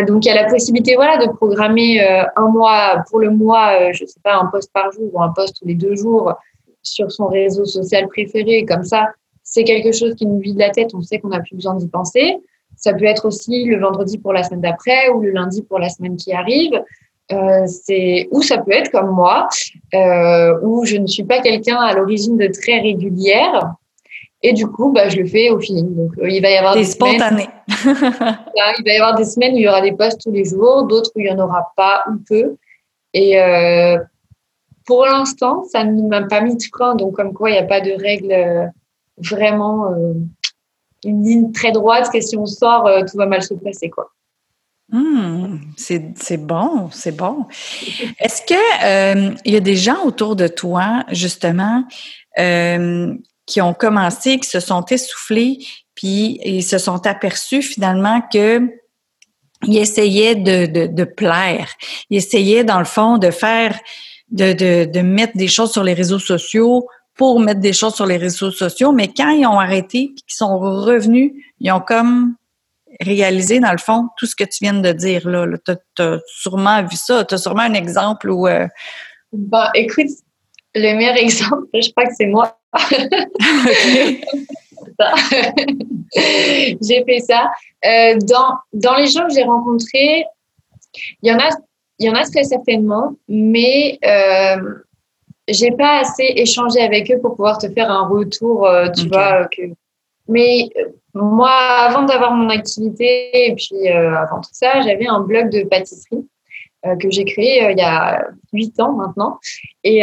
donc, 0.08 0.26
il 0.26 0.28
y 0.28 0.32
a 0.32 0.36
la 0.36 0.50
possibilité 0.50 0.96
voilà, 0.96 1.26
de 1.26 1.32
programmer 1.32 2.02
un 2.36 2.48
mois 2.50 3.04
pour 3.10 3.20
le 3.20 3.30
mois, 3.30 3.94
je 3.94 4.04
ne 4.04 4.08
sais 4.08 4.20
pas, 4.22 4.36
un 4.36 4.48
post 4.48 4.70
par 4.74 4.92
jour 4.92 5.10
ou 5.14 5.22
un 5.22 5.30
post 5.30 5.56
tous 5.58 5.66
les 5.66 5.76
deux 5.76 5.96
jours 5.96 6.34
sur 6.82 7.10
son 7.12 7.28
réseau 7.28 7.64
social 7.64 8.08
préféré. 8.10 8.66
Comme 8.66 8.84
ça, 8.84 9.08
c'est 9.42 9.64
quelque 9.64 9.94
chose 9.94 10.16
qui 10.16 10.28
nous 10.28 10.40
vide 10.40 10.58
la 10.58 10.70
tête. 10.70 10.94
On 10.94 11.02
sait 11.02 11.20
qu'on 11.20 11.30
n'a 11.30 11.40
plus 11.40 11.56
besoin 11.56 11.76
d'y 11.76 11.88
penser. 11.88 12.40
Ça 12.80 12.94
peut 12.94 13.06
être 13.06 13.26
aussi 13.26 13.66
le 13.66 13.80
vendredi 13.80 14.18
pour 14.18 14.34
la 14.34 14.44
semaine 14.44 14.62
d'après 14.62 15.10
ou 15.10 15.22
le 15.22 15.32
lundi 15.32 15.62
pour 15.62 15.80
la 15.80 15.90
semaine 15.90 16.16
qui 16.16 16.34
arrive. 16.34 16.82
Euh, 17.32 17.68
c'est 17.68 18.28
ou 18.32 18.42
ça 18.42 18.58
peut 18.58 18.72
être 18.72 18.90
comme 18.92 19.12
moi, 19.12 19.48
euh, 19.94 20.58
où 20.64 20.84
je 20.86 20.98
ne 20.98 21.06
suis 21.06 21.24
pas 21.24 21.42
quelqu'un 21.42 21.78
à 21.78 21.94
l'origine 21.94 22.38
de 22.38 22.48
très 22.48 22.80
régulière. 22.80 23.74
Et 24.42 24.54
du 24.54 24.66
coup, 24.68 24.92
bah, 24.92 25.10
je 25.10 25.18
le 25.18 25.26
fais 25.26 25.50
au 25.50 25.60
feeling. 25.60 25.96
Donc, 25.96 26.12
euh, 26.18 26.30
il 26.30 26.42
va 26.42 26.50
y 26.50 26.58
avoir 26.58 26.74
des 26.74 26.86
spontané. 26.86 27.50
Semaines, 27.68 28.76
il 28.80 28.84
va 28.86 28.94
y 28.94 28.96
avoir 28.96 29.16
des 29.16 29.26
semaines 29.26 29.54
où 29.54 29.58
il 29.58 29.64
y 29.64 29.68
aura 29.68 29.82
des 29.82 29.92
posts 29.92 30.22
tous 30.22 30.32
les 30.32 30.46
jours, 30.46 30.86
d'autres 30.88 31.12
où 31.16 31.20
il 31.20 31.26
n'y 31.26 31.32
en 31.32 31.40
aura 31.40 31.72
pas 31.76 32.06
ou 32.10 32.18
peu. 32.28 32.56
Et 33.14 33.38
pour 34.90 35.06
l'instant, 35.06 35.66
ça 35.66 35.84
ne 35.84 36.08
m'a 36.08 36.24
pas 36.24 36.42
mis 36.42 36.58
de 36.58 36.64
frein. 36.64 36.96
Donc, 36.96 37.16
comme 37.16 37.32
quoi, 37.32 37.52
il 37.52 37.54
n'y 37.54 37.60
a 37.60 37.64
pas 37.64 37.80
de 37.80 37.92
règle 37.92 38.32
euh, 38.32 38.66
vraiment 39.18 39.94
une 41.04 41.24
ligne 41.24 41.52
très 41.52 41.72
droite 41.72 42.10
que 42.12 42.22
si 42.22 42.38
on 42.38 42.46
sort, 42.46 42.88
euh, 42.88 43.02
tout 43.10 43.18
va 43.18 43.26
mal 43.26 43.44
se 43.44 43.54
passer, 43.54 43.90
quoi. 43.90 44.12
Mmh, 44.92 45.58
c'est 45.78 46.38
bon, 46.38 46.90
c'est 46.92 47.16
bon. 47.16 47.46
Est-ce 48.20 48.42
que 48.42 48.54
euh, 48.84 49.36
il 49.46 49.54
y 49.54 49.58
a 49.58 49.60
des 49.60 49.76
gens 49.76 50.04
autour 50.04 50.36
de 50.36 50.48
toi, 50.48 51.04
justement, 51.12 51.84
euh, 52.40 53.14
qui 53.46 53.62
ont 53.62 53.76
commencé, 53.76 54.40
qui 54.40 54.50
se 54.50 54.60
sont 54.60 54.84
essoufflés, 54.86 55.60
puis 55.94 56.40
ils 56.44 56.64
se 56.64 56.80
sont 56.80 57.06
aperçus 57.06 57.62
finalement 57.62 58.22
que 58.34 58.68
ils 59.68 59.78
essayaient 59.78 60.36
de, 60.36 60.66
de, 60.66 60.88
de, 60.88 61.04
plaire. 61.04 61.68
Ils 62.10 62.18
essayaient, 62.18 62.64
dans 62.64 62.80
le 62.80 62.86
fond, 62.86 63.18
de 63.18 63.30
faire, 63.30 63.78
de, 64.32 64.54
de, 64.54 64.86
de 64.86 65.02
mettre 65.02 65.36
des 65.36 65.50
choses 65.50 65.72
sur 65.74 65.84
les 65.84 65.94
réseaux 65.94 66.20
sociaux 66.20 66.88
pour 67.20 67.42
mettre 67.42 67.60
des 67.60 67.74
choses 67.74 67.96
sur 67.96 68.06
les 68.06 68.16
réseaux 68.16 68.50
sociaux, 68.50 68.94
mais 68.94 69.10
quand 69.10 69.32
ils 69.32 69.46
ont 69.46 69.60
arrêté, 69.60 70.14
qu'ils 70.16 70.24
sont 70.30 70.58
revenus, 70.58 71.34
ils 71.60 71.70
ont 71.70 71.82
comme 71.82 72.36
réalisé, 73.02 73.60
dans 73.60 73.74
le 73.74 73.78
fond, 73.78 74.08
tout 74.18 74.26
ce 74.26 74.38
que 74.38 74.46
tu 74.46 74.60
viens 74.62 74.76
de 74.76 74.94
dire 74.94 75.28
là. 75.28 75.46
Tu 75.66 75.74
as, 76.02 76.20
sûrement 76.28 76.82
vu 76.82 76.96
ça. 76.96 77.26
Tu 77.26 77.36
as 77.36 77.38
sûrement 77.38 77.64
un 77.64 77.74
exemple 77.74 78.30
où... 78.30 78.48
Euh... 78.48 78.66
Écoute, 79.76 80.08
le 80.74 80.96
meilleur 80.96 81.18
exemple, 81.18 81.68
je 81.74 81.92
crois 81.92 82.06
que 82.06 82.14
c'est 82.18 82.28
moi. 82.28 82.58
j'ai 86.82 87.04
fait 87.04 87.20
ça. 87.20 87.52
Euh, 87.84 88.18
dans, 88.30 88.54
dans 88.72 88.96
les 88.96 89.08
gens 89.08 89.28
que 89.28 89.34
j'ai 89.34 89.44
rencontrés, 89.44 90.24
il 91.22 91.30
y 91.30 91.34
en 91.34 91.38
a, 91.38 91.50
il 92.00 92.08
y 92.08 92.10
en 92.10 92.16
a 92.16 92.24
très 92.24 92.46
certainement, 92.46 93.14
mais 93.28 94.00
euh, 94.06 94.56
j'ai 95.52 95.72
pas 95.72 96.00
assez 96.00 96.34
échangé 96.36 96.80
avec 96.82 97.12
eux 97.12 97.20
pour 97.20 97.36
pouvoir 97.36 97.58
te 97.58 97.70
faire 97.70 97.92
un 97.92 98.08
retour, 98.08 98.66
euh, 98.66 98.88
tu 98.90 99.08
vois. 99.08 99.46
Que... 99.46 99.64
Mais 100.28 100.70
euh, 100.78 100.90
moi, 101.14 101.52
avant 101.52 102.04
d'avoir 102.04 102.34
mon 102.34 102.50
activité 102.50 103.48
et 103.48 103.56
puis 103.56 103.90
euh, 103.90 104.16
avant 104.16 104.42
tout 104.42 104.52
ça, 104.54 104.82
j'avais 104.82 105.08
un 105.08 105.22
blog 105.22 105.50
de 105.50 105.64
pâtisserie 105.64 106.28
que 107.02 107.12
j'ai 107.12 107.26
créé 107.26 107.70
il 107.72 107.78
y 107.78 107.82
a 107.82 108.26
huit 108.54 108.80
ans 108.80 108.94
maintenant 108.94 109.38
et 109.84 110.00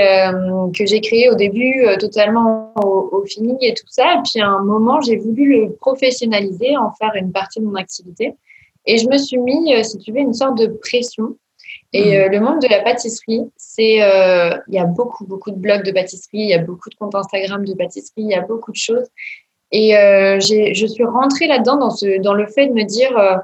que 0.76 0.84
j'ai 0.84 1.00
créé 1.00 1.30
au 1.30 1.34
début 1.34 1.86
totalement 1.98 2.74
au, 2.84 3.08
au, 3.12 3.24
feeling 3.24 3.56
et 3.62 3.72
tout 3.72 3.86
ça. 3.88 4.16
Et 4.16 4.18
puis 4.22 4.42
à 4.42 4.48
un 4.48 4.62
moment, 4.62 5.00
j'ai 5.00 5.16
voulu 5.16 5.58
le 5.58 5.72
professionnaliser, 5.72 6.76
en 6.76 6.92
faire 6.92 7.12
une 7.14 7.32
partie 7.32 7.60
de 7.60 7.64
mon 7.64 7.76
activité. 7.76 8.34
Et 8.84 8.98
je 8.98 9.08
me 9.08 9.16
suis 9.16 9.38
mis, 9.38 9.72
si 9.86 9.96
tu 9.96 10.12
veux, 10.12 10.18
une 10.18 10.34
sorte 10.34 10.58
de 10.58 10.66
pression 10.66 11.38
et 11.92 12.18
euh, 12.18 12.28
le 12.28 12.40
monde 12.40 12.60
de 12.60 12.68
la 12.68 12.80
pâtisserie, 12.80 13.42
c'est 13.56 14.02
euh, 14.02 14.56
il 14.68 14.74
y 14.74 14.78
a 14.78 14.86
beaucoup 14.86 15.24
beaucoup 15.24 15.50
de 15.50 15.56
blogs 15.56 15.84
de 15.84 15.92
pâtisserie, 15.92 16.38
il 16.38 16.48
y 16.48 16.54
a 16.54 16.58
beaucoup 16.58 16.90
de 16.90 16.94
comptes 16.94 17.14
Instagram 17.14 17.64
de 17.64 17.74
pâtisserie, 17.74 18.12
il 18.16 18.30
y 18.30 18.34
a 18.34 18.42
beaucoup 18.42 18.72
de 18.72 18.76
choses. 18.76 19.06
Et 19.72 19.96
euh, 19.96 20.38
je 20.40 20.86
suis 20.86 21.04
rentrée 21.04 21.46
là-dedans 21.46 21.76
dans 21.76 21.90
ce 21.90 22.20
dans 22.20 22.34
le 22.34 22.46
fait 22.46 22.66
de 22.68 22.72
me 22.72 22.84
dire 22.84 23.16
euh, 23.16 23.36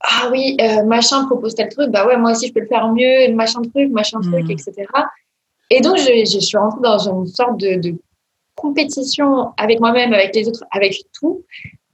ah 0.00 0.28
oui 0.30 0.56
machin 0.86 1.26
propose 1.26 1.54
tel 1.54 1.68
truc, 1.68 1.90
bah 1.90 2.06
ouais 2.06 2.16
moi 2.16 2.32
aussi 2.32 2.48
je 2.48 2.52
peux 2.52 2.60
le 2.60 2.66
faire 2.66 2.92
mieux, 2.92 3.32
machin 3.32 3.60
truc, 3.62 3.90
machin 3.90 4.20
truc, 4.20 4.46
mm. 4.46 4.50
etc. 4.50 4.72
Et 5.70 5.80
donc, 5.80 5.96
je, 5.96 6.24
je, 6.30 6.40
suis 6.40 6.58
rentrée 6.58 6.82
dans 6.82 6.98
une 6.98 7.26
sorte 7.26 7.58
de, 7.58 7.76
de 7.76 7.96
compétition 8.54 9.52
avec 9.56 9.80
moi-même, 9.80 10.12
avec 10.12 10.34
les 10.34 10.46
autres, 10.46 10.62
avec 10.70 10.94
tout. 11.18 11.42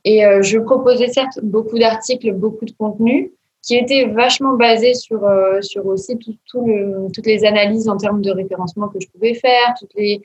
Et 0.05 0.23
je 0.43 0.59
proposais 0.59 1.07
certes 1.09 1.39
beaucoup 1.43 1.79
d'articles, 1.79 2.33
beaucoup 2.33 2.65
de 2.65 2.73
contenus 2.73 3.31
qui 3.63 3.77
étaient 3.77 4.07
vachement 4.07 4.55
basés 4.55 4.95
sur, 4.95 5.25
euh, 5.25 5.61
sur 5.61 5.87
aussi 5.87 6.17
tout, 6.19 6.67
le, 6.67 7.11
toutes 7.13 7.27
les 7.27 7.45
analyses 7.45 7.89
en 7.89 7.97
termes 7.97 8.23
de 8.23 8.31
référencement 8.31 8.89
que 8.89 8.99
je 9.01 9.09
pouvais 9.09 9.35
faire, 9.35 9.75
toutes 9.79 9.95
les, 9.95 10.23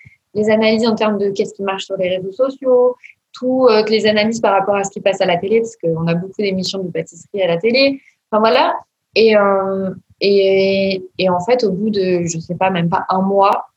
analyses 0.50 0.88
en 0.88 0.96
termes 0.96 1.18
de 1.18 1.30
qu'est-ce 1.30 1.54
qui 1.54 1.64
marche 1.64 1.86
sur 1.86 1.98
les 1.98 2.18
réseaux 2.18 2.32
sociaux, 2.32 2.96
toutes 3.34 3.90
les 3.90 4.06
analyses 4.06 4.42
par 4.42 4.54
rapport 4.54 4.76
à 4.76 4.84
ce 4.84 4.92
qui 4.92 5.00
passe 5.00 5.22
à 5.22 5.26
la 5.26 5.38
télé, 5.38 5.62
parce 5.62 5.76
qu'on 5.78 6.08
a 6.08 6.14
beaucoup 6.14 6.42
d'émissions 6.42 6.84
de 6.84 6.92
pâtisserie 6.92 7.42
à 7.42 7.48
la 7.48 7.58
télé. 7.58 8.02
Enfin 8.30 8.40
voilà. 8.40 8.76
Et, 9.16 9.36
euh, 9.38 9.92
et, 10.20 11.04
et 11.18 11.30
en 11.30 11.40
fait, 11.40 11.64
au 11.64 11.72
bout 11.72 11.90
de, 11.90 12.24
je 12.26 12.40
sais 12.40 12.56
pas, 12.56 12.70
même 12.70 12.90
pas 12.90 13.06
un 13.10 13.22
mois, 13.22 13.68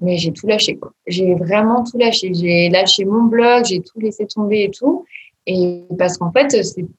mais 0.00 0.16
j'ai 0.16 0.32
tout 0.32 0.46
lâché. 0.46 0.78
J'ai 1.06 1.34
vraiment 1.34 1.84
tout 1.84 1.98
lâché. 1.98 2.32
J'ai 2.32 2.68
lâché 2.68 3.04
mon 3.04 3.24
blog, 3.24 3.64
j'ai 3.66 3.80
tout 3.80 4.00
laissé 4.00 4.26
tomber 4.26 4.64
et 4.64 4.70
tout. 4.70 5.04
Et 5.46 5.84
parce 5.98 6.18
qu'en 6.18 6.30
fait, 6.32 6.50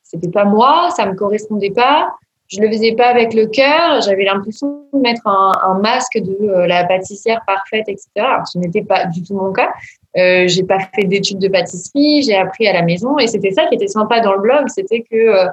c'était 0.04 0.30
pas 0.30 0.45
moi, 0.45 0.89
ça 0.95 1.06
me 1.06 1.15
correspondait 1.15 1.71
pas. 1.71 2.13
Je 2.47 2.60
le 2.60 2.69
faisais 2.69 2.93
pas 2.93 3.08
avec 3.08 3.34
le 3.34 3.45
cœur. 3.47 4.01
J'avais 4.01 4.25
l'impression 4.25 4.86
de 4.91 4.99
mettre 4.99 5.25
un, 5.25 5.80
masque 5.82 6.17
de 6.17 6.49
euh, 6.49 6.67
la 6.67 6.84
pâtissière 6.84 7.41
parfaite, 7.47 7.86
etc. 7.88 8.10
Ce 8.51 8.58
n'était 8.58 8.82
pas 8.82 9.06
du 9.06 9.23
tout 9.23 9.36
mon 9.36 9.54
cas. 9.54 9.69
Euh, 10.17 10.45
j'ai 10.47 10.63
pas 10.63 10.80
fait 10.93 11.06
d'études 11.06 11.39
de 11.39 11.47
pâtisserie, 11.47 12.21
j'ai 12.23 12.36
appris 12.36 12.67
à 12.67 12.73
la 12.73 12.82
maison 12.82 13.17
et 13.17 13.27
c'était 13.27 13.51
ça 13.51 13.67
qui 13.67 13.75
était 13.75 13.88
sympa 13.88 14.19
dans 14.19 14.34
le 14.34 14.41
blog, 14.41 14.67
c'était 14.67 15.06
que 15.10 15.15
euh, 15.15 15.45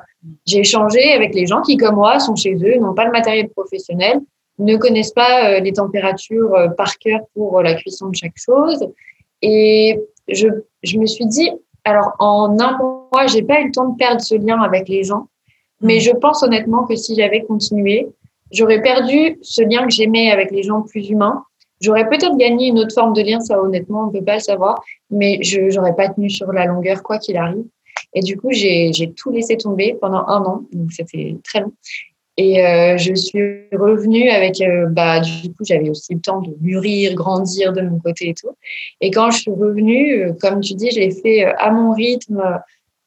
j'ai 0.47 0.61
échangé 0.61 1.13
avec 1.13 1.33
les 1.33 1.47
gens 1.47 1.63
qui, 1.63 1.77
comme 1.77 1.95
moi, 1.95 2.19
sont 2.19 2.35
chez 2.35 2.55
eux, 2.55 2.77
n'ont 2.81 2.95
pas 2.95 3.05
le 3.05 3.13
matériel 3.13 3.49
professionnel, 3.51 4.19
ne 4.59 4.77
connaissent 4.77 5.13
pas 5.13 5.51
euh, 5.51 5.61
les 5.61 5.73
températures 5.73 6.53
euh, 6.55 6.69
par 6.69 6.99
cœur 6.99 7.21
pour 7.35 7.63
la 7.63 7.75
cuisson 7.75 8.09
de 8.09 8.17
chaque 8.17 8.37
chose. 8.37 8.85
Et 9.43 10.01
je 10.27 10.49
me 10.99 11.07
suis 11.07 11.27
dit, 11.27 11.53
alors 11.85 12.13
en 12.19 12.59
un 12.59 12.77
mois, 12.79 13.27
j'ai 13.27 13.43
pas 13.43 13.61
eu 13.61 13.67
le 13.67 13.73
temps 13.73 13.89
de 13.89 13.97
perdre 13.97 14.21
ce 14.21 14.35
lien 14.35 14.61
avec 14.61 14.89
les 14.89 15.05
gens, 15.05 15.29
mais 15.81 16.01
je 16.01 16.11
pense 16.13 16.43
honnêtement 16.43 16.85
que 16.85 16.97
si 16.97 17.15
j'avais 17.15 17.43
continué, 17.43 18.09
j'aurais 18.51 18.83
perdu 18.83 19.39
ce 19.43 19.63
lien 19.63 19.85
que 19.85 19.93
j'aimais 19.93 20.31
avec 20.31 20.51
les 20.51 20.63
gens 20.63 20.83
plus 20.83 21.09
humains 21.09 21.45
J'aurais 21.81 22.09
peut-être 22.09 22.37
gagné 22.37 22.69
une 22.69 22.79
autre 22.79 22.95
forme 22.95 23.13
de 23.13 23.23
lien, 23.23 23.41
ça 23.41 23.61
honnêtement, 23.61 24.05
on 24.05 24.07
ne 24.07 24.13
peut 24.13 24.25
pas 24.25 24.35
le 24.35 24.41
savoir, 24.41 24.83
mais 25.11 25.43
je 25.43 25.61
n'aurais 25.77 25.95
pas 25.95 26.09
tenu 26.09 26.29
sur 26.29 26.53
la 26.53 26.67
longueur 26.67 27.03
quoi 27.03 27.19
qu'il 27.19 27.37
arrive. 27.37 27.65
Et 28.15 28.21
du 28.21 28.37
coup, 28.37 28.49
j'ai 28.51 29.13
tout 29.17 29.31
laissé 29.31 29.57
tomber 29.57 29.97
pendant 30.01 30.27
un 30.27 30.43
an, 30.45 30.63
donc 30.73 30.93
c'était 30.93 31.37
très 31.45 31.61
long. 31.61 31.73
Et 32.41 32.65
euh, 32.65 32.97
je 32.97 33.15
suis 33.15 33.65
revenue 33.73 34.31
avec, 34.31 34.61
euh, 34.61 34.87
bah, 34.87 35.19
du 35.19 35.49
coup, 35.49 35.65
j'avais 35.67 35.91
aussi 35.91 36.15
le 36.15 36.21
temps 36.21 36.41
de 36.41 36.55
mûrir, 36.61 37.15
grandir 37.17 37.73
de 37.73 37.83
mon 37.83 37.99
côté 37.99 38.29
et 38.29 38.35
tout. 38.35 38.57
Et 39.01 39.11
quand 39.11 39.33
je 39.33 39.39
suis 39.41 39.51
revenue, 39.51 40.23
euh, 40.23 40.33
comme 40.41 40.61
tu 40.61 40.75
dis, 40.75 40.89
je 40.93 41.01
l'ai 41.01 41.11
fait 41.11 41.45
euh, 41.45 41.53
à 41.59 41.73
mon 41.73 41.93
rythme, 41.93 42.41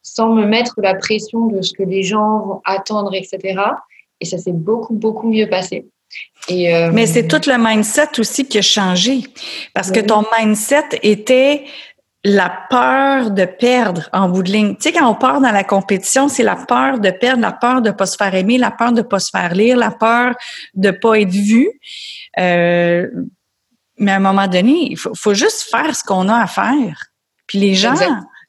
sans 0.02 0.34
me 0.34 0.46
mettre 0.46 0.76
la 0.82 0.96
pression 0.96 1.48
de 1.48 1.62
ce 1.62 1.72
que 1.72 1.84
les 1.84 2.04
gens 2.04 2.39
vont 2.39 2.62
attendre, 2.65 3.15
etc. 3.15 3.62
Et 4.20 4.26
ça 4.26 4.38
s'est 4.38 4.52
beaucoup, 4.52 4.96
beaucoup 4.96 5.32
mieux 5.32 5.48
passé. 5.48 5.86
Et, 6.50 6.74
euh, 6.74 6.91
Mais 6.91 7.06
c'est 7.06 7.28
tout 7.28 7.50
le 7.50 7.58
mindset 7.58 8.20
aussi 8.20 8.46
qui 8.46 8.58
a 8.58 8.62
changé. 8.62 9.22
Parce 9.74 9.91
que 9.91 10.00
ton 10.00 10.24
mindset 10.38 11.00
était 11.04 11.63
la 12.24 12.54
peur 12.70 13.32
de 13.32 13.46
perdre 13.46 14.10
en 14.14 14.30
bout 14.30 14.44
de 14.44 14.52
ligne. 14.52 14.76
Tu 14.76 14.84
sais, 14.84 14.92
quand 14.92 15.10
on 15.10 15.16
part 15.16 15.42
dans 15.42 15.52
la 15.52 15.64
compétition, 15.64 16.28
c'est 16.28 16.44
la 16.44 16.56
peur 16.56 17.00
de 17.00 17.10
perdre, 17.10 17.42
la 17.42 17.52
peur 17.52 17.82
de 17.82 17.90
pas 17.90 18.06
se 18.06 18.16
faire 18.16 18.36
aimer, 18.36 18.58
la 18.58 18.72
peur 18.72 18.92
de 18.92 19.02
pas 19.02 19.20
se 19.20 19.32
faire 19.32 19.54
lire, 19.56 19.76
la 19.76 19.92
peur 19.92 20.36
de 20.76 20.92
pas 20.92 21.20
être 21.20 21.32
vu. 21.32 21.70
Euh, 22.40 23.08
mais 23.98 24.12
à 24.12 24.16
un 24.16 24.20
moment 24.20 24.48
donné, 24.48 24.92
il 24.92 24.98
faut, 24.98 25.14
faut 25.16 25.34
juste 25.34 25.68
faire 25.72 25.96
ce 25.96 26.04
qu'on 26.04 26.30
a 26.30 26.44
à 26.44 26.48
faire. 26.48 27.08
Puis 27.48 27.60
les 27.60 27.74
gens, 27.74 27.96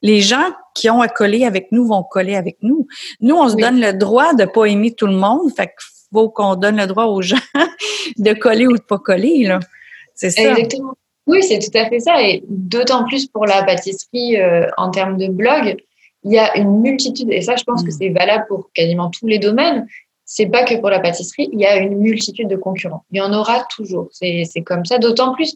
les 0.03 0.21
gens 0.21 0.53
qui 0.75 0.91
ont 0.91 1.01
à 1.01 1.09
coller 1.09 1.45
avec 1.45 1.73
nous 1.73 1.87
vont 1.87 2.03
coller 2.03 2.37
avec 2.37 2.59
nous. 2.63 2.87
Nous, 3.21 3.35
on 3.35 3.49
se 3.49 3.57
donne 3.57 3.81
le 3.81 3.93
droit 3.93 4.35
de 4.35 4.45
pas 4.45 4.67
aimer 4.67 4.95
tout 4.95 5.07
le 5.07 5.17
monde. 5.17 5.51
Fait 5.57 5.67
que 5.67 5.73
faut 6.13 6.29
qu'on 6.29 6.57
donne 6.57 6.77
le 6.77 6.87
droit 6.87 7.05
aux 7.05 7.23
gens 7.23 7.37
de 8.19 8.33
coller 8.35 8.67
ou 8.67 8.77
de 8.77 8.83
pas 8.83 8.99
coller. 8.99 9.45
Là. 9.45 9.61
C'est 10.15 10.31
ça. 10.31 10.43
Exactement. 10.43 10.95
Oui, 11.27 11.43
c'est 11.43 11.59
tout 11.59 11.77
à 11.77 11.89
fait 11.89 12.01
ça. 12.01 12.23
Et 12.23 12.43
d'autant 12.49 13.05
plus 13.05 13.27
pour 13.27 13.47
la 13.47 13.63
pâtisserie 13.63 14.39
euh, 14.39 14.67
en 14.77 14.91
termes 14.91 15.17
de 15.17 15.29
blog, 15.29 15.77
il 16.25 16.33
y 16.33 16.39
a 16.39 16.57
une 16.57 16.81
multitude, 16.81 17.31
et 17.31 17.43
ça, 17.43 17.57
je 17.57 17.65
pense 17.65 17.83
que 17.83 17.89
mm. 17.89 17.97
c'est 17.99 18.09
valable 18.11 18.45
pour 18.49 18.71
quasiment 18.75 19.11
tous 19.11 19.27
les 19.27 19.39
domaines. 19.39 19.87
C'est 20.25 20.47
pas 20.47 20.65
que 20.65 20.75
pour 20.77 20.91
la 20.91 21.01
pâtisserie, 21.01 21.49
il 21.53 21.61
y 21.61 21.67
a 21.67 21.77
une 21.77 21.99
multitude 21.99 22.49
de 22.49 22.57
concurrents. 22.57 23.05
Il 23.11 23.19
y 23.19 23.21
en 23.21 23.33
aura 23.33 23.65
toujours. 23.75 24.09
C'est 24.13 24.47
comme 24.65 24.85
ça. 24.85 24.99
D'autant 24.99 25.35
plus, 25.35 25.55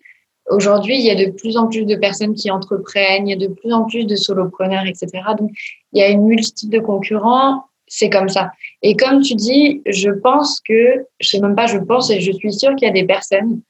aujourd'hui, 0.50 0.98
il 0.98 1.04
y 1.04 1.10
a 1.10 1.14
de 1.14 1.30
plus 1.30 1.56
en 1.56 1.68
plus 1.68 1.84
de 1.84 1.96
personnes 1.96 2.34
qui 2.34 2.50
entreprennent, 2.50 3.26
il 3.26 3.30
y 3.30 3.44
a 3.44 3.48
de 3.48 3.52
plus 3.52 3.72
en 3.72 3.84
plus 3.84 4.04
de 4.04 4.16
solopreneurs, 4.16 4.84
etc. 4.86 5.08
Donc, 5.38 5.50
il 5.92 6.00
y 6.00 6.02
a 6.02 6.08
une 6.08 6.26
multitude 6.26 6.70
de 6.70 6.80
concurrents 6.80 7.62
c'est 7.86 8.10
comme 8.10 8.28
ça. 8.28 8.50
Et 8.82 8.96
comme 8.96 9.22
tu 9.22 9.34
dis, 9.34 9.82
je 9.86 10.10
pense 10.10 10.60
que, 10.60 11.06
je 11.20 11.28
sais 11.28 11.40
même 11.40 11.54
pas, 11.54 11.66
je 11.66 11.78
pense 11.78 12.10
et 12.10 12.20
je 12.20 12.32
suis 12.32 12.52
sûre 12.52 12.74
qu'il 12.76 12.86
y 12.86 12.90
a 12.90 12.94
des 12.94 13.04
personnes, 13.04 13.60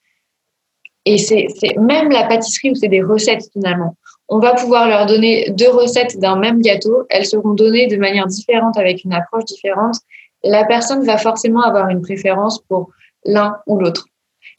et 1.07 1.19
c'est 1.19 1.47
même 1.79 2.11
la 2.11 2.25
pâtisserie 2.25 2.73
où 2.73 2.75
c'est 2.75 2.89
des 2.89 3.03
recettes 3.03 3.49
finalement. 3.53 3.97
On 4.29 4.41
va 4.41 4.55
pouvoir 4.55 4.89
leur 4.89 5.07
donner 5.07 5.51
deux 5.51 5.71
recettes 5.71 6.19
d'un 6.19 6.37
même 6.37 6.61
gâteau, 6.61 7.05
elles 7.11 7.27
seront 7.27 7.55
données 7.55 7.87
de 7.87 7.97
manière 7.97 8.27
différente 8.27 8.77
avec 8.77 9.05
une 9.05 9.15
approche 9.15 9.45
différente. 9.45 9.95
La 10.43 10.65
personne 10.65 11.07
va 11.07 11.17
forcément 11.17 11.63
avoir 11.63 11.89
une 11.89 12.03
préférence 12.03 12.61
pour 12.69 12.91
l'un 13.25 13.57
ou 13.69 13.79
l'autre. 13.79 14.07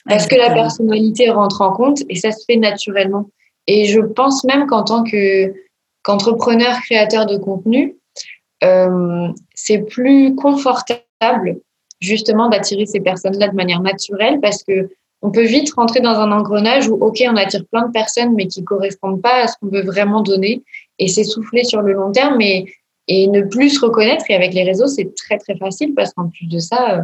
Parce 0.08 0.26
que 0.26 0.36
la 0.36 0.54
personnalité 0.54 1.30
rentre 1.30 1.62
en 1.62 1.74
compte 1.74 2.00
et 2.08 2.16
ça 2.16 2.32
se 2.32 2.46
fait 2.46 2.56
naturellement. 2.56 3.30
Et 3.68 3.84
je 3.84 4.00
pense 4.00 4.46
même 4.46 4.68
qu'en 4.68 4.84
tant 4.84 5.04
que 5.04 5.54
qu'entrepreneur 6.04 6.78
créateur 6.86 7.26
de 7.26 7.36
contenu, 7.36 7.98
euh, 8.64 9.28
c'est 9.54 9.80
plus 9.80 10.34
confortable 10.36 11.58
justement 12.00 12.48
d'attirer 12.48 12.86
ces 12.86 13.02
personnes-là 13.02 13.50
de 13.50 13.56
manière 13.56 13.82
naturelle 13.82 14.40
parce 14.42 14.64
que 14.64 14.90
on 15.22 15.32
peut 15.32 15.46
vite 15.46 15.74
rentrer 15.74 16.00
dans 16.00 16.20
un 16.20 16.32
engrenage 16.32 16.88
où, 16.88 16.94
OK, 16.96 17.24
on 17.28 17.36
attire 17.36 17.66
plein 17.72 17.88
de 17.88 17.92
personnes, 17.92 18.34
mais 18.36 18.48
qui 18.48 18.64
correspondent 18.64 19.22
pas 19.22 19.44
à 19.44 19.48
ce 19.48 19.56
qu'on 19.60 19.68
veut 19.68 19.84
vraiment 19.84 20.22
donner 20.22 20.64
et 21.00 21.08
s'essouffler 21.08 21.64
sur 21.64 21.82
le 21.82 21.94
long 21.94 22.12
terme 22.12 22.40
et, 22.42 22.72
et 23.08 23.28
ne 23.28 23.42
plus 23.42 23.72
se 23.72 23.86
reconnaître. 23.86 24.26
Et 24.30 24.36
avec 24.36 24.54
les 24.54 24.64
réseaux, 24.64 24.88
c'est 24.88 25.14
très, 25.16 25.38
très 25.38 25.58
facile 25.58 25.94
parce 25.96 26.14
qu'en 26.14 26.30
plus 26.30 26.48
de 26.48 26.60
ça, 26.60 27.00
euh, 27.00 27.02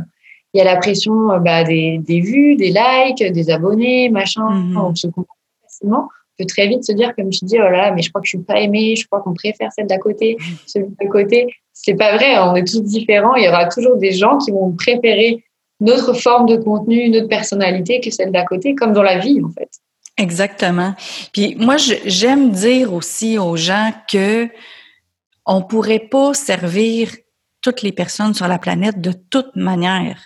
il 0.54 0.60
y 0.60 0.62
a 0.62 0.64
la 0.64 0.78
pression 0.78 1.32
euh, 1.32 1.40
bah, 1.40 1.64
des, 1.64 1.98
des, 1.98 2.22
vues, 2.22 2.56
des 2.56 2.70
likes, 2.70 3.24
des 3.24 3.50
abonnés, 3.50 4.10
machin. 4.10 4.44
Mm-hmm. 4.44 4.78
On 4.78 4.96
se 4.96 5.08
comprend 5.08 5.36
facilement 5.64 6.08
peut 6.38 6.46
très 6.46 6.68
vite 6.68 6.84
se 6.84 6.92
dire, 6.92 7.16
comme 7.16 7.30
tu 7.30 7.46
dis, 7.46 7.58
oh 7.60 7.70
là, 7.70 7.92
mais 7.92 8.02
je 8.02 8.10
crois 8.10 8.22
que 8.22 8.28
je 8.28 8.38
suis 8.38 8.46
pas 8.46 8.60
aimée, 8.60 8.96
je 8.96 9.06
crois 9.06 9.22
qu'on 9.22 9.34
préfère 9.34 9.72
celle 9.72 9.88
d'à 9.88 9.98
côté, 9.98 10.38
celui 10.66 10.88
d'à 11.00 11.08
côté. 11.08 11.48
C'est 11.74 11.96
pas 11.96 12.16
vrai, 12.16 12.38
on 12.40 12.56
est 12.56 12.68
tous 12.68 12.82
différents. 12.82 13.36
Il 13.36 13.46
y 13.46 13.48
aura 13.48 13.68
toujours 13.68 13.98
des 13.98 14.12
gens 14.12 14.38
qui 14.38 14.52
vont 14.52 14.72
préférer 14.72 15.44
notre 15.84 16.14
forme 16.14 16.48
de 16.48 16.56
contenu, 16.56 17.10
notre 17.10 17.28
personnalité 17.28 18.00
que 18.00 18.10
celle 18.10 18.32
d'à 18.32 18.46
côté, 18.46 18.74
comme 18.74 18.94
dans 18.94 19.04
la 19.04 19.20
vie, 19.20 19.40
en 19.44 19.52
fait. 19.52 19.70
Exactement. 20.18 20.96
Puis 21.34 21.56
moi, 21.56 21.76
j'aime 21.78 22.52
dire 22.52 22.94
aussi 22.94 23.38
aux 23.38 23.56
gens 23.56 23.92
que 24.10 24.48
on 25.46 25.62
pourrait 25.62 26.08
pas 26.12 26.34
servir 26.34 27.10
toutes 27.62 27.82
les 27.82 27.92
personnes 27.92 28.34
sur 28.34 28.48
la 28.48 28.60
planète 28.60 29.02
de 29.02 29.12
toute 29.12 29.56
manière. 29.56 30.20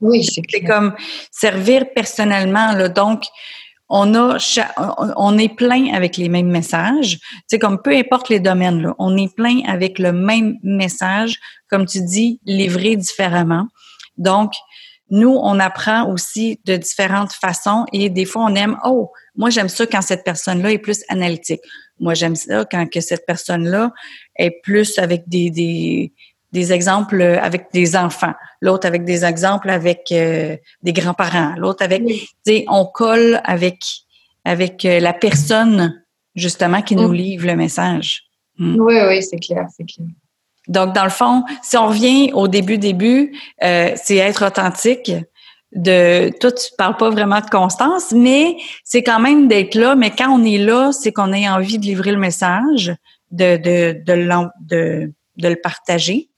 Oui, 0.00 0.24
c'est 0.24 0.62
comme 0.62 0.94
servir 1.30 1.86
personnellement. 1.94 2.72
Là. 2.72 2.88
Donc, 2.88 3.24
on 3.88 4.14
a 4.14 4.38
on 5.16 5.36
est 5.36 5.54
plein 5.54 5.92
avec 5.92 6.16
les 6.16 6.28
mêmes 6.28 6.50
messages. 6.50 7.18
C'est 7.48 7.58
comme 7.58 7.82
peu 7.82 7.96
importe 7.96 8.28
les 8.28 8.40
domaines, 8.40 8.82
là, 8.82 8.94
on 8.98 9.16
est 9.16 9.34
plein 9.34 9.62
avec 9.66 9.98
le 9.98 10.12
même 10.12 10.58
message, 10.62 11.40
comme 11.68 11.86
tu 11.86 12.00
dis, 12.02 12.40
livré 12.44 12.94
différemment. 12.96 13.66
Donc, 14.16 14.52
nous, 15.10 15.38
on 15.42 15.58
apprend 15.58 16.08
aussi 16.10 16.60
de 16.64 16.76
différentes 16.76 17.32
façons 17.32 17.84
et 17.92 18.08
des 18.08 18.24
fois, 18.24 18.44
on 18.44 18.54
aime, 18.54 18.76
oh, 18.84 19.10
moi, 19.34 19.50
j'aime 19.50 19.68
ça 19.68 19.86
quand 19.86 20.02
cette 20.02 20.24
personne-là 20.24 20.72
est 20.72 20.78
plus 20.78 21.02
analytique. 21.08 21.60
Moi, 21.98 22.14
j'aime 22.14 22.36
ça 22.36 22.64
quand 22.70 22.86
que 22.88 23.00
cette 23.00 23.26
personne-là 23.26 23.92
est 24.36 24.62
plus 24.62 24.98
avec 24.98 25.28
des, 25.28 25.50
des, 25.50 26.12
des 26.52 26.72
exemples 26.72 27.22
avec 27.22 27.66
des 27.72 27.96
enfants, 27.96 28.34
l'autre 28.60 28.86
avec 28.86 29.04
des 29.04 29.24
exemples 29.24 29.70
avec 29.70 30.08
euh, 30.12 30.56
des 30.82 30.92
grands-parents, 30.92 31.54
l'autre 31.56 31.84
avec, 31.84 32.04
tu 32.06 32.26
sais, 32.46 32.64
on 32.68 32.86
colle 32.86 33.40
avec 33.44 33.78
avec 34.44 34.84
euh, 34.84 35.00
la 35.00 35.12
personne 35.12 36.02
justement 36.34 36.82
qui 36.82 36.96
nous 36.96 37.12
livre 37.12 37.46
le 37.46 37.56
message. 37.56 38.22
Mm. 38.58 38.80
Oui, 38.80 38.94
oui, 39.08 39.22
c'est 39.22 39.38
clair, 39.38 39.66
c'est 39.76 39.84
clair. 39.84 40.06
Donc, 40.68 40.94
dans 40.94 41.04
le 41.04 41.10
fond, 41.10 41.44
si 41.62 41.76
on 41.76 41.88
revient 41.88 42.32
au 42.34 42.48
début, 42.48 42.78
début, 42.78 43.36
euh, 43.62 43.92
c'est 43.96 44.16
être 44.16 44.46
authentique. 44.46 45.12
De, 45.72 46.30
toi, 46.38 46.50
tu 46.50 46.66
parles 46.76 46.96
pas 46.96 47.10
vraiment 47.10 47.40
de 47.40 47.48
constance, 47.48 48.12
mais 48.12 48.56
c'est 48.84 49.02
quand 49.02 49.20
même 49.20 49.46
d'être 49.48 49.74
là. 49.74 49.94
Mais 49.94 50.10
quand 50.10 50.28
on 50.28 50.44
est 50.44 50.58
là, 50.58 50.90
c'est 50.92 51.12
qu'on 51.12 51.32
a 51.32 51.50
envie 51.52 51.78
de 51.78 51.84
livrer 51.84 52.10
le 52.12 52.18
message, 52.18 52.94
de 53.30 53.56
de 53.56 54.02
de, 54.04 54.48
de, 54.60 55.12
de 55.36 55.48
le 55.48 55.56
partager 55.56 56.30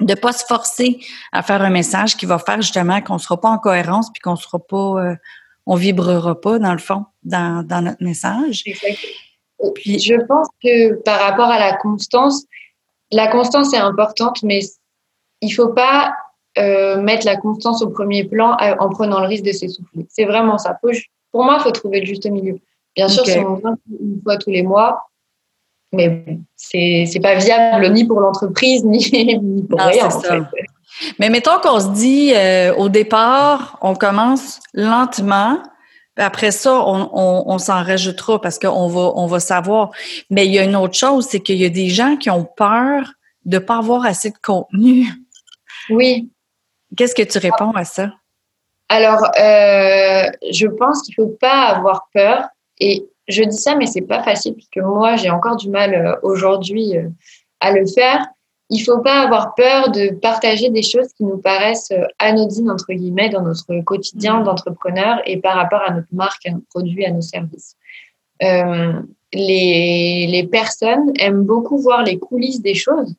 de 0.00 0.14
pas 0.14 0.32
se 0.32 0.44
forcer 0.44 1.00
à 1.32 1.42
faire 1.42 1.62
un 1.62 1.70
message 1.70 2.16
qui 2.16 2.26
va 2.26 2.38
faire 2.38 2.60
justement 2.62 3.00
qu'on 3.00 3.18
sera 3.18 3.40
pas 3.40 3.48
en 3.48 3.58
cohérence 3.58 4.10
puis 4.12 4.20
qu'on 4.20 4.36
sera 4.36 4.58
pas 4.58 4.76
euh, 4.76 5.16
on 5.66 5.74
vibrera 5.74 6.40
pas 6.40 6.58
dans 6.58 6.72
le 6.72 6.78
fond 6.78 7.04
dans, 7.24 7.66
dans 7.66 7.82
notre 7.82 8.02
message. 8.02 8.62
Exactement. 8.64 9.12
Puis, 9.74 9.98
je 9.98 10.14
pense 10.14 10.46
que 10.62 10.94
par 11.02 11.20
rapport 11.20 11.48
à 11.48 11.58
la 11.58 11.76
constance, 11.76 12.44
la 13.10 13.28
constance 13.28 13.72
est 13.72 13.78
importante, 13.78 14.42
mais 14.42 14.60
il 15.40 15.50
faut 15.50 15.68
pas 15.68 16.14
euh, 16.58 17.00
mettre 17.00 17.26
la 17.26 17.36
constance 17.36 17.82
au 17.82 17.90
premier 17.90 18.24
plan 18.24 18.56
euh, 18.60 18.74
en 18.78 18.88
prenant 18.88 19.20
le 19.20 19.26
risque 19.26 19.44
de 19.44 19.52
s'essouffler. 19.52 20.06
C'est 20.08 20.24
vraiment 20.24 20.58
ça. 20.58 20.78
pour 20.80 21.44
moi, 21.44 21.56
il 21.58 21.62
faut 21.62 21.70
trouver 21.70 22.00
le 22.00 22.06
juste 22.06 22.28
milieu. 22.28 22.58
Bien 22.96 23.08
sûr, 23.08 23.24
si 23.24 23.38
on 23.38 23.54
vient 23.54 23.76
une 23.88 24.20
fois 24.22 24.36
tous 24.36 24.50
les 24.50 24.62
mois, 24.62 25.08
mais 25.92 26.24
c'est 26.56 27.04
c'est 27.06 27.20
pas 27.20 27.36
viable 27.36 27.88
ni 27.90 28.04
pour 28.04 28.20
l'entreprise 28.20 28.84
ni, 28.84 28.98
ni 29.40 29.62
pour 29.62 29.80
rien. 29.80 30.06
En 30.06 30.20
fait. 30.20 30.42
Mais 31.18 31.30
mettons 31.30 31.58
qu'on 31.62 31.80
se 31.80 31.88
dit 31.88 32.32
euh, 32.34 32.74
au 32.74 32.88
départ, 32.88 33.78
on 33.82 33.94
commence 33.94 34.60
lentement. 34.74 35.58
Après 36.18 36.50
ça, 36.50 36.74
on, 36.84 37.10
on, 37.12 37.44
on 37.46 37.58
s'en 37.58 37.82
rajoutera 37.82 38.40
parce 38.40 38.58
qu'on 38.58 38.88
va, 38.88 39.12
on 39.14 39.26
va 39.26 39.40
savoir. 39.40 39.90
Mais 40.30 40.46
il 40.46 40.52
y 40.52 40.58
a 40.58 40.64
une 40.64 40.76
autre 40.76 40.94
chose, 40.94 41.26
c'est 41.26 41.40
qu'il 41.40 41.56
y 41.56 41.64
a 41.64 41.70
des 41.70 41.88
gens 41.88 42.16
qui 42.16 42.28
ont 42.28 42.44
peur 42.44 43.12
de 43.44 43.58
pas 43.58 43.78
avoir 43.78 44.04
assez 44.04 44.30
de 44.30 44.38
contenu. 44.42 45.06
Oui. 45.90 46.28
Qu'est-ce 46.96 47.14
que 47.14 47.22
tu 47.22 47.38
réponds 47.38 47.70
à 47.72 47.84
ça? 47.84 48.12
Alors, 48.88 49.22
euh, 49.38 50.30
je 50.50 50.66
pense 50.66 51.02
qu'il 51.02 51.14
faut 51.14 51.36
pas 51.40 51.66
avoir 51.66 52.08
peur. 52.12 52.48
Et 52.80 53.06
je 53.28 53.42
dis 53.42 53.56
ça, 53.56 53.74
mais 53.74 53.86
c'est 53.86 54.02
pas 54.02 54.22
facile 54.22 54.54
puisque 54.54 54.78
moi, 54.78 55.16
j'ai 55.16 55.30
encore 55.30 55.56
du 55.56 55.68
mal 55.68 55.94
euh, 55.94 56.16
aujourd'hui 56.22 56.96
euh, 56.96 57.08
à 57.60 57.72
le 57.72 57.86
faire 57.86 58.26
il 58.70 58.80
faut 58.80 59.00
pas 59.00 59.20
avoir 59.20 59.54
peur 59.54 59.90
de 59.90 60.10
partager 60.10 60.70
des 60.70 60.82
choses 60.82 61.12
qui 61.16 61.24
nous 61.24 61.38
paraissent 61.38 61.90
euh, 61.90 62.04
anodines 62.18 62.70
entre 62.70 62.92
guillemets 62.92 63.30
dans 63.30 63.42
notre 63.42 63.80
quotidien 63.84 64.40
mmh. 64.40 64.44
d'entrepreneur 64.44 65.20
et 65.24 65.38
par 65.38 65.56
rapport 65.56 65.82
à 65.86 65.94
notre 65.94 66.08
marque, 66.12 66.46
à 66.46 66.50
nos 66.50 66.62
produits, 66.70 67.04
à 67.04 67.10
nos 67.10 67.22
services. 67.22 67.76
Euh, 68.42 68.92
les, 69.32 70.26
les 70.28 70.46
personnes 70.46 71.12
aiment 71.18 71.44
beaucoup 71.44 71.78
voir 71.78 72.02
les 72.02 72.18
coulisses 72.18 72.62
des 72.62 72.74
choses 72.74 73.14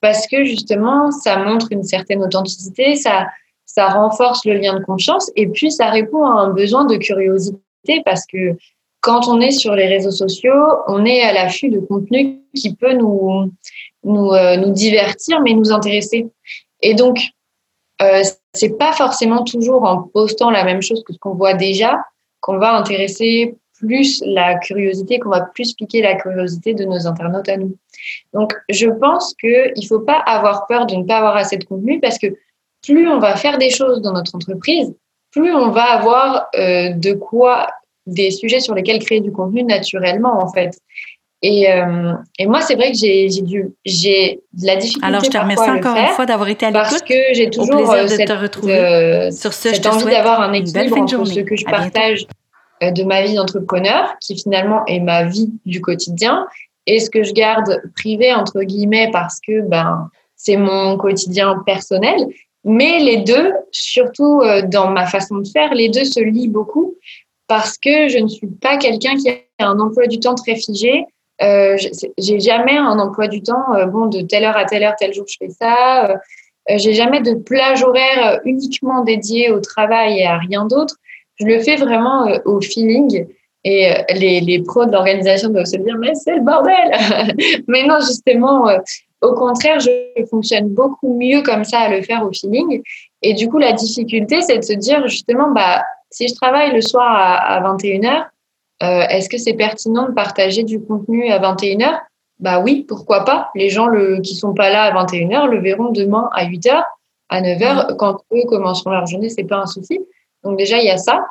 parce 0.00 0.26
que 0.26 0.44
justement 0.44 1.10
ça 1.10 1.38
montre 1.38 1.68
une 1.70 1.82
certaine 1.82 2.22
authenticité, 2.22 2.94
ça 2.96 3.26
ça 3.66 3.88
renforce 3.88 4.44
le 4.46 4.54
lien 4.54 4.78
de 4.78 4.84
confiance 4.84 5.30
et 5.36 5.46
puis 5.48 5.70
ça 5.70 5.90
répond 5.90 6.24
à 6.24 6.40
un 6.40 6.50
besoin 6.50 6.86
de 6.86 6.96
curiosité 6.96 7.60
parce 8.04 8.24
que 8.24 8.56
quand 9.00 9.28
on 9.28 9.40
est 9.40 9.50
sur 9.50 9.74
les 9.74 9.86
réseaux 9.86 10.10
sociaux, 10.10 10.64
on 10.88 11.04
est 11.04 11.20
à 11.20 11.32
l'affût 11.32 11.68
de 11.68 11.80
contenu 11.80 12.40
qui 12.54 12.74
peut 12.74 12.94
nous 12.94 13.50
nous, 14.06 14.32
euh, 14.32 14.56
nous 14.56 14.70
divertir, 14.70 15.40
mais 15.40 15.52
nous 15.52 15.72
intéresser. 15.72 16.26
Et 16.80 16.94
donc, 16.94 17.18
euh, 18.02 18.22
c'est 18.54 18.78
pas 18.78 18.92
forcément 18.92 19.44
toujours 19.44 19.84
en 19.84 20.02
postant 20.02 20.50
la 20.50 20.64
même 20.64 20.82
chose 20.82 21.02
que 21.04 21.12
ce 21.12 21.18
qu'on 21.18 21.34
voit 21.34 21.54
déjà 21.54 21.98
qu'on 22.40 22.58
va 22.58 22.76
intéresser 22.76 23.56
plus 23.78 24.22
la 24.24 24.58
curiosité, 24.58 25.18
qu'on 25.18 25.30
va 25.30 25.42
plus 25.42 25.74
piquer 25.74 26.00
la 26.00 26.14
curiosité 26.14 26.74
de 26.74 26.84
nos 26.84 27.06
internautes 27.06 27.48
à 27.48 27.56
nous. 27.56 27.76
Donc, 28.32 28.54
je 28.68 28.86
pense 28.86 29.34
qu'il 29.34 29.72
ne 29.76 29.86
faut 29.86 30.00
pas 30.00 30.18
avoir 30.18 30.66
peur 30.66 30.86
de 30.86 30.94
ne 30.94 31.04
pas 31.04 31.18
avoir 31.18 31.36
assez 31.36 31.56
de 31.56 31.64
contenu 31.64 32.00
parce 32.00 32.18
que 32.18 32.28
plus 32.86 33.08
on 33.08 33.18
va 33.18 33.36
faire 33.36 33.58
des 33.58 33.70
choses 33.70 34.00
dans 34.00 34.12
notre 34.12 34.34
entreprise, 34.34 34.94
plus 35.32 35.52
on 35.52 35.70
va 35.70 35.84
avoir 35.84 36.46
euh, 36.56 36.90
de 36.90 37.12
quoi 37.12 37.68
des 38.06 38.30
sujets 38.30 38.60
sur 38.60 38.74
lesquels 38.74 39.00
créer 39.00 39.20
du 39.20 39.32
contenu 39.32 39.64
naturellement, 39.64 40.40
en 40.40 40.50
fait. 40.52 40.78
Et, 41.42 41.70
euh, 41.70 42.14
et 42.38 42.46
moi, 42.46 42.60
c'est 42.62 42.76
vrai 42.76 42.92
que 42.92 42.98
j'ai 42.98 43.28
dû, 43.28 43.74
j'ai 43.84 44.40
de 44.54 44.66
la 44.66 44.76
difficulté. 44.76 45.06
Alors, 45.06 45.22
je 45.22 45.30
te 45.30 45.38
remercie 45.38 45.70
encore 45.70 45.96
une 45.96 46.06
fois 46.08 46.26
d'avoir 46.26 46.48
été 46.48 46.66
à 46.66 46.70
l'écoute. 46.70 46.88
Parce 46.88 47.02
que 47.02 47.14
j'ai 47.32 47.50
toujours 47.50 47.92
euh, 47.92 48.06
cette, 48.06 48.26
te 48.26 48.32
retrouver 48.32 48.78
euh, 48.78 49.30
sur 49.30 49.52
ce, 49.52 49.68
cette 49.68 49.86
envie 49.86 50.06
d'avoir 50.06 50.40
un 50.40 50.52
équilibre 50.54 50.98
entre 50.98 51.24
ce 51.26 51.40
que 51.40 51.56
je 51.56 51.64
partage 51.64 52.26
de 52.82 53.04
ma 53.04 53.22
vie 53.22 53.34
d'entrepreneur, 53.34 54.14
qui 54.20 54.36
finalement 54.38 54.84
est 54.86 55.00
ma 55.00 55.24
vie 55.24 55.50
du 55.66 55.80
quotidien, 55.80 56.46
et 56.86 57.00
ce 57.00 57.10
que 57.10 57.22
je 57.22 57.32
garde 57.32 57.82
privé 57.94 58.32
entre 58.34 58.62
guillemets 58.62 59.10
parce 59.12 59.40
que 59.40 59.62
ben 59.62 60.08
c'est 60.36 60.56
mon 60.56 60.96
quotidien 60.96 61.62
personnel. 61.64 62.26
Mais 62.64 62.98
les 62.98 63.18
deux, 63.18 63.52
surtout 63.70 64.42
dans 64.64 64.90
ma 64.90 65.06
façon 65.06 65.38
de 65.38 65.48
faire, 65.48 65.72
les 65.72 65.88
deux 65.88 66.04
se 66.04 66.20
lient 66.20 66.48
beaucoup 66.48 66.96
parce 67.46 67.78
que 67.78 68.08
je 68.08 68.18
ne 68.18 68.28
suis 68.28 68.48
pas 68.48 68.76
quelqu'un 68.76 69.16
qui 69.16 69.30
a 69.30 69.36
un 69.60 69.78
emploi 69.78 70.06
du 70.06 70.18
temps 70.18 70.34
très 70.34 70.56
figé. 70.56 71.06
Euh, 71.42 71.76
j'ai 72.18 72.40
jamais 72.40 72.76
un 72.76 72.98
emploi 72.98 73.28
du 73.28 73.42
temps, 73.42 73.74
euh, 73.74 73.86
bon, 73.86 74.06
de 74.06 74.22
telle 74.22 74.44
heure 74.44 74.56
à 74.56 74.64
telle 74.64 74.82
heure, 74.82 74.94
tel 74.98 75.12
jour, 75.12 75.26
je 75.28 75.36
fais 75.38 75.50
ça. 75.50 76.10
Euh, 76.10 76.14
euh 76.70 76.78
j'ai 76.78 76.94
jamais 76.94 77.20
de 77.20 77.34
plage 77.34 77.82
horaire 77.82 78.32
euh, 78.32 78.38
uniquement 78.44 79.04
dédié 79.04 79.50
au 79.50 79.60
travail 79.60 80.20
et 80.20 80.26
à 80.26 80.38
rien 80.38 80.64
d'autre. 80.64 80.96
Je 81.38 81.46
le 81.46 81.60
fais 81.60 81.76
vraiment 81.76 82.26
au 82.46 82.60
feeling. 82.60 83.26
Et 83.64 83.90
les, 84.14 84.40
les 84.40 84.62
pros 84.62 84.86
de 84.86 84.92
l'organisation 84.92 85.48
doivent 85.50 85.66
se 85.66 85.76
dire, 85.76 85.96
mais 85.98 86.14
c'est 86.14 86.36
le 86.36 86.40
bordel. 86.40 86.92
mais 87.68 87.82
non, 87.82 87.98
justement, 88.00 88.68
au 89.20 89.34
contraire, 89.34 89.80
je 89.80 90.24
fonctionne 90.30 90.68
beaucoup 90.68 91.18
mieux 91.18 91.42
comme 91.42 91.64
ça 91.64 91.80
à 91.80 91.88
le 91.90 92.00
faire 92.00 92.24
au 92.24 92.30
feeling. 92.32 92.80
Et 93.22 93.34
du 93.34 93.48
coup, 93.48 93.58
la 93.58 93.72
difficulté, 93.72 94.40
c'est 94.40 94.58
de 94.58 94.64
se 94.64 94.72
dire, 94.72 95.06
justement, 95.08 95.50
bah, 95.50 95.82
si 96.10 96.28
je 96.28 96.34
travaille 96.34 96.72
le 96.72 96.80
soir 96.80 97.10
à, 97.10 97.56
à 97.56 97.60
21h, 97.60 98.26
euh, 98.82 99.02
est-ce 99.08 99.28
que 99.28 99.38
c'est 99.38 99.54
pertinent 99.54 100.08
de 100.08 100.12
partager 100.12 100.62
du 100.62 100.80
contenu 100.80 101.30
à 101.30 101.38
21h 101.38 102.00
Bah 102.40 102.60
oui, 102.60 102.84
pourquoi 102.86 103.24
pas 103.24 103.50
Les 103.54 103.70
gens 103.70 103.86
le, 103.86 104.20
qui 104.20 104.34
sont 104.34 104.52
pas 104.52 104.70
là 104.70 104.84
à 104.84 105.04
21h 105.04 105.46
le 105.48 105.60
verront 105.60 105.90
demain 105.90 106.28
à 106.32 106.44
8h, 106.44 106.82
à 107.30 107.40
9h. 107.40 107.92
Mmh. 107.92 107.96
Quand 107.96 108.18
eux 108.34 108.44
commenceront 108.46 108.90
leur 108.90 109.06
journée, 109.06 109.30
c'est 109.30 109.44
pas 109.44 109.58
un 109.58 109.66
souci. 109.66 110.00
Donc 110.44 110.58
déjà, 110.58 110.78
il 110.78 110.84
y 110.84 110.90
a 110.90 110.98
ça. 110.98 111.24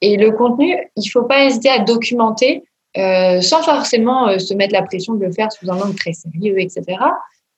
Et 0.00 0.16
le 0.16 0.30
contenu, 0.30 0.76
il 0.96 1.06
faut 1.08 1.24
pas 1.24 1.44
hésiter 1.44 1.68
à 1.68 1.80
documenter 1.80 2.64
euh, 2.96 3.42
sans 3.42 3.62
forcément 3.62 4.28
euh, 4.28 4.38
se 4.38 4.54
mettre 4.54 4.72
la 4.72 4.82
pression 4.82 5.14
de 5.14 5.24
le 5.24 5.32
faire 5.32 5.52
sous 5.52 5.70
un 5.70 5.78
angle 5.78 5.94
très 5.94 6.14
sérieux, 6.14 6.58
etc. 6.58 6.82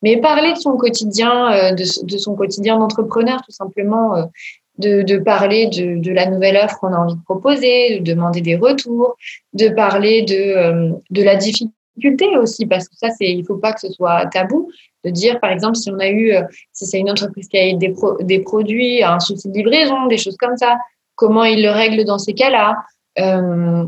Mais 0.03 0.17
parler 0.17 0.53
de 0.53 0.59
son 0.59 0.77
quotidien, 0.77 1.73
de, 1.73 2.05
de, 2.05 2.19
son 2.19 2.37
quotidien 2.37 2.79
d'entrepreneur, 2.79 3.43
tout 3.43 3.51
simplement, 3.51 4.29
de, 4.79 5.03
de 5.03 5.19
parler 5.19 5.67
de, 5.67 5.99
de, 6.01 6.13
la 6.13 6.27
nouvelle 6.27 6.57
offre 6.57 6.79
qu'on 6.79 6.93
a 6.93 6.99
envie 6.99 7.17
de 7.17 7.23
proposer, 7.25 8.01
de 8.01 8.13
demander 8.13 8.41
des 8.41 8.57
retours, 8.57 9.17
de 9.53 9.69
parler 9.69 10.23
de, 10.23 10.35
euh, 10.35 10.93
de 11.11 11.23
la 11.23 11.37
difficulté 11.37 12.37
aussi, 12.37 12.67
parce 12.67 12.89
que 12.89 12.97
ça, 12.97 13.11
c'est, 13.11 13.31
il 13.31 13.45
faut 13.45 13.57
pas 13.57 13.73
que 13.73 13.81
ce 13.81 13.93
soit 13.93 14.27
tabou, 14.27 14.71
de 15.05 15.11
dire, 15.11 15.41
par 15.41 15.51
exemple, 15.51 15.77
si 15.77 15.91
on 15.91 15.99
a 15.99 16.09
eu, 16.09 16.33
euh, 16.33 16.43
si 16.73 16.87
c'est 16.87 17.01
une 17.01 17.11
entreprise 17.11 17.49
qui 17.49 17.59
a 17.59 17.69
eu 17.69 17.75
des, 17.75 17.93
des 18.21 18.39
produits, 18.41 19.03
un 19.03 19.21
souci 19.21 19.49
de 19.49 19.55
livraison, 19.55 20.07
des 20.07 20.19
choses 20.19 20.37
comme 20.37 20.57
ça, 20.57 20.77
comment 21.17 21.45
ils 21.45 21.63
le 21.63 21.71
règlent 21.71 22.05
dans 22.05 22.19
ces 22.19 22.35
cas-là. 22.35 22.77
Euh, 23.19 23.85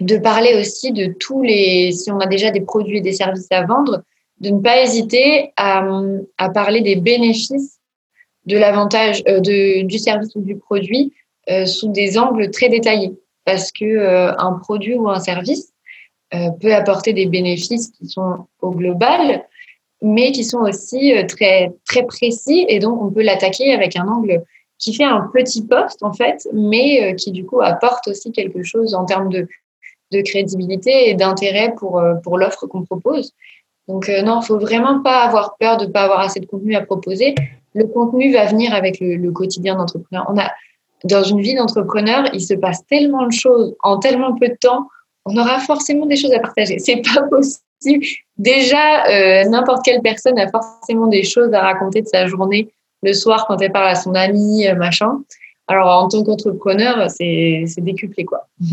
de 0.00 0.16
parler 0.16 0.56
aussi 0.58 0.92
de 0.92 1.14
tous 1.20 1.42
les, 1.42 1.92
si 1.92 2.10
on 2.10 2.18
a 2.18 2.26
déjà 2.26 2.50
des 2.50 2.62
produits 2.62 2.98
et 2.98 3.00
des 3.00 3.12
services 3.12 3.46
à 3.52 3.64
vendre, 3.64 4.02
de 4.40 4.50
ne 4.50 4.60
pas 4.60 4.82
hésiter 4.82 5.52
à, 5.56 5.84
à 6.36 6.50
parler 6.50 6.80
des 6.80 6.96
bénéfices 6.96 7.78
de 8.46 8.56
l'avantage 8.58 9.22
euh, 9.28 9.40
du 9.40 9.98
service 9.98 10.34
ou 10.34 10.40
du 10.40 10.56
produit 10.56 11.12
euh, 11.50 11.66
sous 11.66 11.88
des 11.88 12.18
angles 12.18 12.50
très 12.50 12.68
détaillés. 12.68 13.12
Parce 13.44 13.72
que 13.72 13.84
euh, 13.84 14.34
un 14.38 14.52
produit 14.52 14.94
ou 14.94 15.08
un 15.08 15.20
service 15.20 15.70
peut 16.60 16.74
apporter 16.74 17.12
des 17.12 17.26
bénéfices 17.26 17.92
qui 17.92 18.08
sont 18.08 18.48
au 18.60 18.72
global, 18.72 19.44
mais 20.02 20.32
qui 20.32 20.42
sont 20.42 20.62
aussi 20.62 21.12
très, 21.28 21.70
précis. 22.08 22.66
Et 22.68 22.80
donc, 22.80 23.00
on 23.00 23.08
peut 23.12 23.22
l'attaquer 23.22 23.72
avec 23.72 23.94
un 23.94 24.08
angle 24.08 24.42
qui 24.78 24.92
fait 24.92 25.04
un 25.04 25.30
petit 25.32 25.64
poste, 25.64 26.02
en 26.02 26.12
fait, 26.12 26.48
mais 26.52 27.14
qui, 27.14 27.30
du 27.30 27.46
coup, 27.46 27.60
apporte 27.60 28.08
aussi 28.08 28.32
quelque 28.32 28.64
chose 28.64 28.96
en 28.96 29.04
termes 29.04 29.28
de, 29.28 29.46
crédibilité 30.22 31.08
et 31.08 31.14
d'intérêt 31.14 31.72
pour 31.76 32.36
l'offre 32.36 32.66
qu'on 32.66 32.82
propose. 32.82 33.32
Donc, 33.88 34.08
non, 34.08 34.40
il 34.40 34.46
faut 34.46 34.58
vraiment 34.58 35.02
pas 35.02 35.22
avoir 35.22 35.56
peur 35.58 35.76
de 35.76 35.86
ne 35.86 35.90
pas 35.90 36.04
avoir 36.04 36.20
assez 36.20 36.40
de 36.40 36.46
contenu 36.46 36.74
à 36.74 36.80
proposer 36.80 37.34
le 37.74 37.86
contenu 37.86 38.32
va 38.32 38.46
venir 38.46 38.72
avec 38.74 38.98
le, 39.00 39.30
quotidien 39.30 39.76
d'entrepreneur. 39.76 40.26
On 40.28 40.38
a, 40.38 40.50
dans 41.04 41.22
une 41.22 41.40
vie 41.40 41.54
d'entrepreneur, 41.54 42.24
il 42.32 42.40
se 42.40 42.54
passe 42.54 42.86
tellement 42.86 43.26
de 43.26 43.32
choses 43.32 43.74
en 43.82 43.98
tellement 43.98 44.34
peu 44.36 44.48
de 44.48 44.56
temps, 44.60 44.88
on 45.26 45.36
aura 45.36 45.58
forcément 45.58 46.06
des 46.06 46.16
choses 46.16 46.32
à 46.32 46.38
partager. 46.38 46.78
C'est 46.78 47.02
pas 47.02 47.22
possible. 47.30 48.04
Déjà, 48.38 49.06
euh, 49.06 49.44
n'importe 49.48 49.84
quelle 49.84 50.02
personne 50.02 50.38
a 50.38 50.48
forcément 50.48 51.06
des 51.06 51.24
choses 51.24 51.52
à 51.52 51.60
raconter 51.60 52.02
de 52.02 52.06
sa 52.06 52.26
journée 52.26 52.70
le 53.02 53.12
soir 53.12 53.46
quand 53.46 53.60
elle 53.60 53.72
parle 53.72 53.88
à 53.88 53.94
son 53.94 54.14
ami, 54.14 54.66
euh, 54.66 54.74
machin. 54.74 55.20
Alors, 55.66 56.04
en 56.04 56.08
tant 56.08 56.22
qu'entrepreneur, 56.22 57.10
c'est 57.10 57.64
décuplé, 57.78 58.24
quoi. 58.24 58.46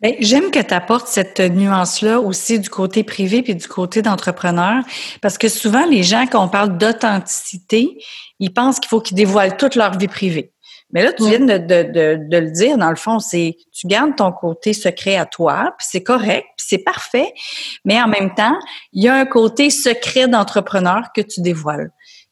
Ben, 0.00 0.14
j'aime 0.20 0.50
que 0.50 0.60
tu 0.60 0.74
apportes 0.74 1.08
cette 1.08 1.40
nuance-là 1.40 2.20
aussi 2.20 2.60
du 2.60 2.68
côté 2.68 3.02
privé 3.02 3.42
puis 3.42 3.54
du 3.54 3.66
côté 3.66 4.02
d'entrepreneur, 4.02 4.84
parce 5.22 5.38
que 5.38 5.48
souvent, 5.48 5.86
les 5.86 6.02
gens, 6.02 6.26
quand 6.26 6.44
on 6.44 6.48
parle 6.48 6.76
d'authenticité, 6.76 7.96
ils 8.38 8.52
pensent 8.52 8.78
qu'il 8.78 8.90
faut 8.90 9.00
qu'ils 9.00 9.16
dévoilent 9.16 9.56
toute 9.56 9.74
leur 9.74 9.96
vie 9.96 10.08
privée. 10.08 10.52
Mais 10.92 11.02
là, 11.02 11.12
tu 11.12 11.26
viens 11.26 11.40
de, 11.40 11.58
de, 11.58 12.28
de, 12.28 12.36
le 12.36 12.50
dire, 12.50 12.78
dans 12.78 12.90
le 12.90 12.96
fond, 12.96 13.18
c'est 13.18 13.56
tu 13.72 13.86
gardes 13.86 14.14
ton 14.16 14.32
côté 14.32 14.72
secret 14.74 15.16
à 15.16 15.24
toi, 15.26 15.74
puis 15.78 15.86
c'est 15.90 16.02
correct, 16.02 16.46
puis 16.56 16.66
c'est 16.68 16.78
parfait, 16.78 17.32
mais 17.84 18.00
en 18.00 18.06
même 18.06 18.34
temps, 18.34 18.56
il 18.92 19.02
y 19.02 19.08
a 19.08 19.14
un 19.14 19.24
côté 19.24 19.70
secret 19.70 20.28
d'entrepreneur 20.28 21.08
que 21.14 21.22
tu 21.22 21.40
dévoiles. 21.40 21.90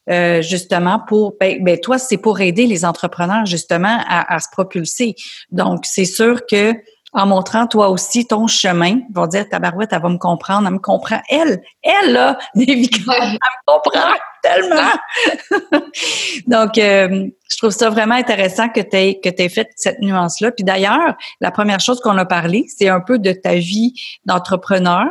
euh, 0.09 0.41
justement 0.41 0.99
pour 1.07 1.35
ben, 1.39 1.63
ben, 1.63 1.79
toi 1.79 1.97
c'est 1.97 2.17
pour 2.17 2.39
aider 2.39 2.67
les 2.67 2.85
entrepreneurs 2.85 3.45
justement 3.45 4.03
à, 4.07 4.35
à 4.35 4.39
se 4.39 4.47
propulser. 4.51 5.15
Donc 5.51 5.85
c'est 5.85 6.05
sûr 6.05 6.45
que 6.45 6.73
en 7.15 7.25
montrant 7.25 7.65
toi 7.65 7.89
aussi 7.89 8.27
ton 8.27 8.45
chemin, 8.45 8.99
ils 9.09 9.15
vont 9.15 9.25
dire 9.25 9.45
barouette, 9.59 9.89
elle 9.93 10.01
va 10.01 10.09
me 10.09 10.17
comprendre, 10.17 10.67
elle 10.67 10.73
me 10.73 10.79
comprend. 10.79 11.21
Elle, 11.29 11.61
elle 11.81 12.11
là, 12.11 12.37
David, 12.55 12.89
elle 12.93 13.31
me 13.31 13.37
comprend 13.65 14.13
tellement. 14.43 15.81
Donc, 16.47 16.77
euh, 16.77 17.27
je 17.49 17.57
trouve 17.57 17.71
ça 17.71 17.89
vraiment 17.89 18.15
intéressant 18.15 18.67
que 18.67 18.81
tu 18.81 18.97
aies, 18.97 19.19
que 19.23 19.29
aies 19.29 19.49
fait 19.49 19.69
cette 19.77 19.99
nuance-là. 20.01 20.51
Puis 20.51 20.65
d'ailleurs, 20.65 21.15
la 21.39 21.51
première 21.51 21.79
chose 21.79 22.01
qu'on 22.01 22.17
a 22.17 22.25
parlé, 22.25 22.65
c'est 22.67 22.89
un 22.89 22.99
peu 22.99 23.17
de 23.17 23.31
ta 23.31 23.55
vie 23.55 23.93
d'entrepreneur, 24.25 25.09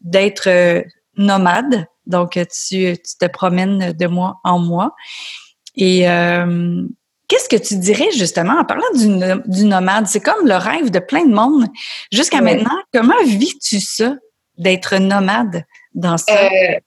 d'être 0.00 0.48
euh, 0.48 0.82
nomade. 1.18 1.86
Donc, 2.06 2.32
tu, 2.32 2.48
tu 2.48 2.96
te 3.20 3.26
promènes 3.26 3.92
de 3.92 4.06
mois 4.06 4.40
en 4.42 4.58
mois. 4.58 4.94
Et 5.76 6.08
euh, 6.08 6.82
Qu'est-ce 7.32 7.48
que 7.48 7.56
tu 7.56 7.78
dirais 7.78 8.10
justement 8.14 8.58
en 8.60 8.64
parlant 8.66 8.84
du, 8.94 9.64
nomade? 9.64 10.06
C'est 10.06 10.20
comme 10.20 10.46
le 10.46 10.56
rêve 10.56 10.90
de 10.90 10.98
plein 10.98 11.24
de 11.24 11.32
monde. 11.32 11.64
Jusqu'à 12.12 12.42
maintenant, 12.42 12.76
comment 12.92 13.22
vis-tu 13.24 13.80
ça 13.80 14.16
d'être 14.58 14.98
nomade 14.98 15.64
dans 15.94 16.18
ça? 16.18 16.30
Euh, 16.30 16.78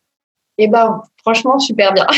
eh 0.59 0.67
ben, 0.67 1.01
franchement, 1.17 1.57
super 1.57 1.93
bien. 1.93 2.05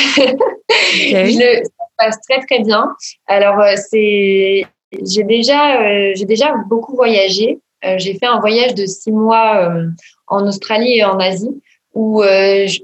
Je, 0.92 1.63
ça 1.63 1.86
passe 1.98 2.18
très 2.30 2.42
très 2.42 2.63
bien. 2.63 2.94
Alors, 3.28 3.62
euh, 3.62 3.76
c'est, 3.90 4.66
j'ai 4.92 5.24
déjà, 5.24 5.82
euh, 5.82 6.12
j'ai 6.16 6.26
déjà 6.26 6.54
beaucoup 6.68 6.98
voyagé. 6.98 7.60
j'ai 7.96 8.16
fait 8.16 8.26
un 8.26 8.42
voyage 8.42 8.76
de 8.76 8.86
six 8.86 9.13
mois 9.13 9.72
en 10.28 10.46
Australie 10.46 10.98
et 10.98 11.06
en 11.06 11.18
Asie 11.18 11.62
où 11.94 12.22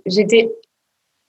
j'étais 0.05 0.49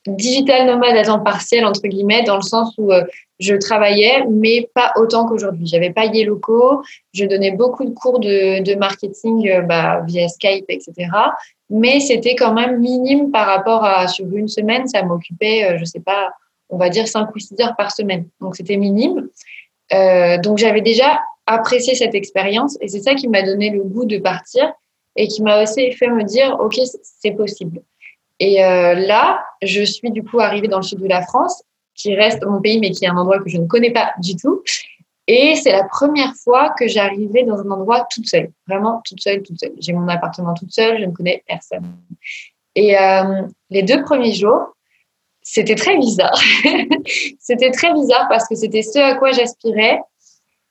digital 0.07 0.67
nomade 0.67 0.95
à 0.97 1.03
temps 1.03 1.19
partiel 1.19 1.65
entre 1.65 1.87
guillemets 1.87 2.23
dans 2.23 2.35
le 2.35 2.41
sens 2.41 2.73
où 2.77 2.91
je 3.39 3.55
travaillais, 3.55 4.25
mais 4.29 4.69
pas 4.73 4.93
autant 4.95 5.25
qu'aujourd'hui. 5.25 5.67
J'avais 5.67 5.91
pas 5.91 6.05
locaux, 6.05 6.81
je 7.13 7.25
donnais 7.25 7.51
beaucoup 7.51 7.83
de 7.83 7.93
cours 7.93 8.19
de, 8.19 8.75
marketing 8.75 9.49
euh, 9.49 9.61
bah, 9.61 10.01
via 10.07 10.27
Skype, 10.27 10.65
etc. 10.69 10.93
Mais 11.69 11.99
c'était 11.99 12.35
quand 12.35 12.53
même 12.53 12.79
minime 12.79 13.31
par 13.31 13.47
rapport 13.47 13.83
à 13.83 14.07
sur 14.07 14.25
une 14.33 14.47
semaine, 14.47 14.87
ça 14.87 15.03
m'occupait, 15.03 15.65
euh, 15.65 15.77
je 15.77 15.85
sais 15.85 15.99
pas, 15.99 16.31
on 16.69 16.77
va 16.77 16.89
dire 16.89 17.07
5 17.07 17.35
ou 17.35 17.39
6 17.39 17.55
heures 17.61 17.75
par 17.75 17.91
semaine. 17.91 18.27
Donc 18.39 18.55
c'était 18.55 18.77
minime. 18.77 19.27
Euh, 19.93 20.37
donc 20.37 20.57
j'avais 20.57 20.81
déjà 20.81 21.19
apprécié 21.45 21.93
cette 21.95 22.15
expérience 22.15 22.77
et 22.81 22.87
c'est 22.87 23.01
ça 23.01 23.13
qui 23.13 23.27
m'a 23.27 23.43
donné 23.43 23.69
le 23.69 23.83
goût 23.83 24.05
de 24.05 24.17
partir 24.17 24.71
et 25.15 25.27
qui 25.27 25.43
m'a 25.43 25.63
aussi 25.63 25.91
fait 25.91 26.07
me 26.07 26.23
dire, 26.23 26.57
OK, 26.59 26.79
c'est 27.21 27.31
possible. 27.31 27.81
Et 28.39 28.63
euh, 28.63 28.95
là, 28.95 29.43
je 29.61 29.83
suis 29.83 30.11
du 30.11 30.23
coup 30.23 30.39
arrivée 30.39 30.67
dans 30.67 30.77
le 30.77 30.83
sud 30.83 30.99
de 30.99 31.07
la 31.07 31.21
France 31.21 31.63
qui 31.93 32.13
reste 32.15 32.45
mon 32.45 32.61
pays, 32.61 32.79
mais 32.79 32.91
qui 32.91 33.05
est 33.05 33.07
un 33.07 33.17
endroit 33.17 33.39
que 33.39 33.49
je 33.49 33.57
ne 33.57 33.67
connais 33.67 33.91
pas 33.91 34.11
du 34.21 34.35
tout. 34.35 34.61
Et 35.27 35.55
c'est 35.55 35.71
la 35.71 35.85
première 35.85 36.33
fois 36.35 36.73
que 36.77 36.87
j'arrivais 36.87 37.43
dans 37.43 37.59
un 37.59 37.71
endroit 37.71 38.05
toute 38.13 38.27
seule, 38.27 38.51
vraiment 38.67 39.01
toute 39.05 39.21
seule, 39.21 39.41
toute 39.41 39.59
seule. 39.59 39.71
J'ai 39.79 39.93
mon 39.93 40.07
appartement 40.07 40.53
toute 40.53 40.71
seule, 40.71 40.99
je 40.99 41.05
ne 41.05 41.11
connais 41.11 41.43
personne. 41.47 41.95
Et 42.75 42.97
euh, 42.97 43.41
les 43.69 43.81
deux 43.81 44.03
premiers 44.03 44.33
jours, 44.33 44.75
c'était 45.41 45.75
très 45.75 45.97
bizarre. 45.97 46.37
c'était 47.39 47.71
très 47.71 47.93
bizarre 47.93 48.27
parce 48.29 48.47
que 48.47 48.55
c'était 48.55 48.83
ce 48.83 48.99
à 48.99 49.15
quoi 49.15 49.31
j'aspirais, 49.31 49.99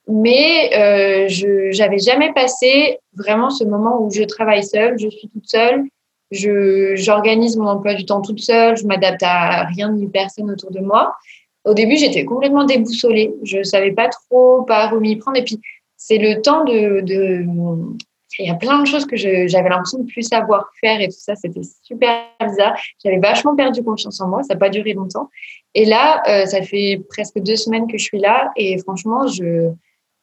mais 0.06 0.70
euh, 0.76 1.28
je 1.28 1.76
n'avais 1.78 1.98
jamais 1.98 2.32
passé 2.32 2.98
vraiment 3.14 3.50
ce 3.50 3.64
moment 3.64 4.02
où 4.02 4.10
je 4.10 4.22
travaille 4.22 4.64
seule, 4.64 4.98
je 4.98 5.08
suis 5.08 5.28
toute 5.30 5.48
seule, 5.48 5.84
j'organise 6.34 7.56
mon 7.56 7.68
emploi 7.68 7.94
du 7.94 8.04
temps 8.04 8.22
toute 8.22 8.40
seule, 8.40 8.76
je 8.76 8.86
m'adapte 8.86 9.22
à 9.22 9.64
rien 9.64 9.92
ni 9.92 10.06
personne 10.06 10.50
autour 10.50 10.70
de 10.70 10.80
moi. 10.80 11.14
Au 11.64 11.72
début, 11.72 11.96
j'étais 11.96 12.24
complètement 12.24 12.64
déboussolée. 12.64 13.34
Je 13.42 13.62
savais 13.62 13.92
pas 13.92 14.08
trop 14.08 14.62
par 14.62 14.92
où 14.94 15.00
m'y 15.00 15.16
prendre. 15.16 15.38
Et 15.38 15.44
puis, 15.44 15.60
c'est 15.96 16.18
le 16.18 16.42
temps 16.42 16.64
de, 16.64 17.00
de, 17.00 17.46
Il 18.38 18.46
y 18.46 18.50
a 18.50 18.54
plein 18.54 18.82
de 18.82 18.86
choses 18.86 19.06
que 19.06 19.16
j'avais 19.16 19.68
l'impression 19.68 20.00
de 20.00 20.06
plus 20.06 20.22
savoir 20.22 20.68
faire 20.80 21.00
et 21.00 21.08
tout 21.08 21.18
ça. 21.18 21.34
C'était 21.34 21.62
super 21.82 22.26
bizarre. 22.46 22.76
J'avais 23.02 23.18
vachement 23.18 23.56
perdu 23.56 23.82
confiance 23.82 24.20
en 24.20 24.28
moi. 24.28 24.42
Ça 24.42 24.54
n'a 24.54 24.60
pas 24.60 24.68
duré 24.68 24.92
longtemps. 24.92 25.30
Et 25.74 25.86
là, 25.86 26.22
euh, 26.28 26.44
ça 26.44 26.60
fait 26.62 27.00
presque 27.08 27.38
deux 27.38 27.56
semaines 27.56 27.86
que 27.90 27.96
je 27.96 28.04
suis 28.04 28.18
là. 28.18 28.50
Et 28.56 28.76
franchement, 28.78 29.26
je, 29.26 29.70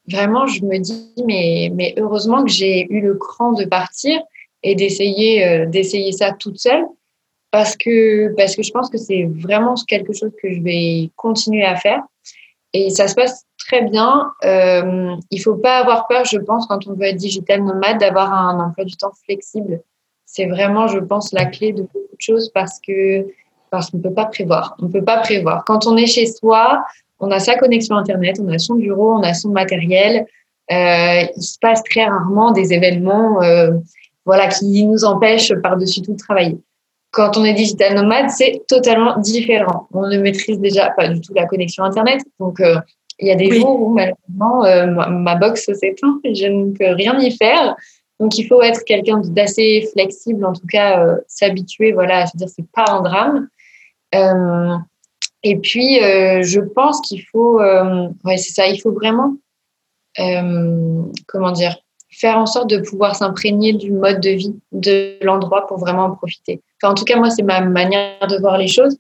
vraiment, 0.08 0.45
je 0.45 0.63
me 0.63 0.78
dis, 0.78 1.12
mais, 1.26 1.71
mais 1.74 1.95
heureusement 1.97 2.43
que 2.43 2.52
j'ai 2.52 2.86
eu 2.93 3.02
le 3.02 3.15
cran 3.15 3.54
de 3.54 3.65
partir 3.65 4.21
et 4.63 4.76
d'essayer 4.76 5.45
euh, 5.45 5.65
d'essayer 5.65 6.12
ça 6.12 6.32
toute 6.32 6.60
seule 6.60 6.86
parce 7.52 7.76
que 7.76 8.34
parce 8.36 8.56
que 8.56 8.63
je 8.63 8.71
pense 8.71 8.89
que 8.89 8.97
c'est 8.97 9.24
vraiment 9.26 9.76
quelque 9.88 10.13
chose 10.13 10.32
que 10.41 10.54
je 10.54 10.62
vais 10.62 11.10
continuer 11.15 11.63
à 11.63 11.76
faire 11.76 12.02
et 12.74 12.89
ça 12.89 13.08
se 13.08 13.15
passe 13.15 13.45
très 13.58 13.84
bien. 13.84 14.32
Euh, 14.45 15.15
il 15.30 15.41
faut 15.41 15.56
pas 15.56 15.80
avoir 15.80 16.08
peur, 16.08 16.26
je 16.26 16.38
pense, 16.38 16.65
quand 16.67 16.88
on 16.88 16.93
veut 16.93 17.06
être 17.06 17.17
digital 17.17 17.63
nomade, 17.63 18.00
d'avoir 18.00 18.34
un 18.34 18.60
emploi 18.60 18.86
du 18.86 18.95
temps 18.95 19.12
flexible. 19.26 19.82
C'est 20.26 20.45
vraiment, 20.45 20.88
je 20.88 21.00
pense, 21.00 21.34
la 21.34 21.45
clé 21.45 21.74
de 21.74 21.82
beaucoup 21.82 22.15
de 22.15 22.21
choses 22.21 22.50
parce 22.54 22.80
que 22.86 23.26
parce 23.69 23.89
qu'on 23.89 24.00
peut 24.00 24.13
pas 24.13 24.26
prévoir. 24.26 24.76
On 24.82 24.89
peut 24.89 25.04
pas 25.04 25.19
prévoir. 25.19 25.63
Quand 25.65 25.88
on 25.88 25.95
est 25.95 26.08
chez 26.08 26.26
soi, 26.26 26.84
on 27.19 27.32
a 27.32 27.39
sa 27.39 27.56
connexion 27.56 27.95
internet, 27.95 28.38
on 28.41 28.50
a 28.50 28.58
son 28.58 28.76
bureau, 28.76 29.13
on 29.13 29.24
a 29.24 29.34
son 29.34 29.50
matériel. 29.50 30.26
Euh, 30.71 31.24
il 31.36 31.41
se 31.41 31.58
passe 31.60 31.82
très 31.84 32.06
rarement 32.06 32.52
des 32.52 32.74
événements. 32.74 33.41
Euh, 33.41 33.71
voilà, 34.26 34.48
qui 34.48 34.86
nous 34.86 35.04
empêche 35.04 35.54
par-dessus 35.62 36.02
tout 36.02 36.14
de 36.14 36.18
travailler. 36.18 36.58
Quand 37.12 37.38
on 37.38 37.44
est 37.44 37.54
digital 37.54 37.96
nomade, 37.96 38.30
c'est 38.30 38.64
totalement 38.68 39.18
différent. 39.18 39.88
On 39.94 40.08
ne 40.08 40.18
maîtrise 40.18 40.60
déjà 40.60 40.92
pas 40.92 41.10
du 41.10 41.20
tout 41.20 41.34
la 41.34 41.46
connexion 41.46 41.84
Internet. 41.84 42.22
Donc, 42.40 42.62
euh, 42.62 42.80
il 43.20 43.28
y 43.28 43.32
a 43.32 43.36
des 43.36 43.60
jours 43.60 43.82
où 43.82 43.90
malheureusement, 43.94 44.64
euh, 44.66 44.88
ma, 44.88 45.36
box 45.36 45.66
s'éteint 45.74 46.20
et 46.24 46.34
je 46.34 46.48
ne 46.48 46.72
peux 46.72 46.94
rien 46.94 47.20
y 47.20 47.36
faire. 47.36 47.76
Donc, 48.20 48.38
il 48.38 48.48
faut 48.48 48.62
être 48.62 48.84
quelqu'un 48.86 49.20
d'assez 49.26 49.90
flexible, 49.92 50.46
en 50.46 50.54
tout 50.54 50.66
cas, 50.72 51.06
euh, 51.06 51.18
s'habituer, 51.28 51.92
voilà, 51.92 52.20
à 52.20 52.28
se 52.28 52.38
dire 52.38 52.48
c'est 52.48 52.70
pas 52.72 52.86
un 52.90 53.02
drame. 53.02 53.50
et 55.44 55.58
puis, 55.58 56.00
je 56.00 56.60
pense 56.62 57.02
qu'il 57.02 57.24
faut, 57.24 57.60
ouais, 57.60 58.38
c'est 58.38 58.54
ça, 58.54 58.68
il 58.68 58.80
faut 58.80 58.92
vraiment, 58.92 59.36
comment 60.16 61.52
dire, 61.52 61.76
faire 62.22 62.38
en 62.38 62.46
sorte 62.46 62.70
de 62.70 62.78
pouvoir 62.78 63.16
s'imprégner 63.16 63.74
du 63.74 63.92
mode 63.92 64.22
de 64.22 64.30
vie 64.30 64.56
de 64.72 65.18
l'endroit 65.24 65.66
pour 65.66 65.80
vraiment 65.80 66.06
en 66.06 66.16
profiter. 66.16 66.62
En 66.84 66.94
tout 66.94 67.04
cas, 67.04 67.18
moi, 67.18 67.32
c'est 67.32 67.42
ma 67.42 67.62
manière 67.62 68.28
de 68.30 68.38
voir 68.38 68.58
les 68.60 68.68
choses. 68.68 68.96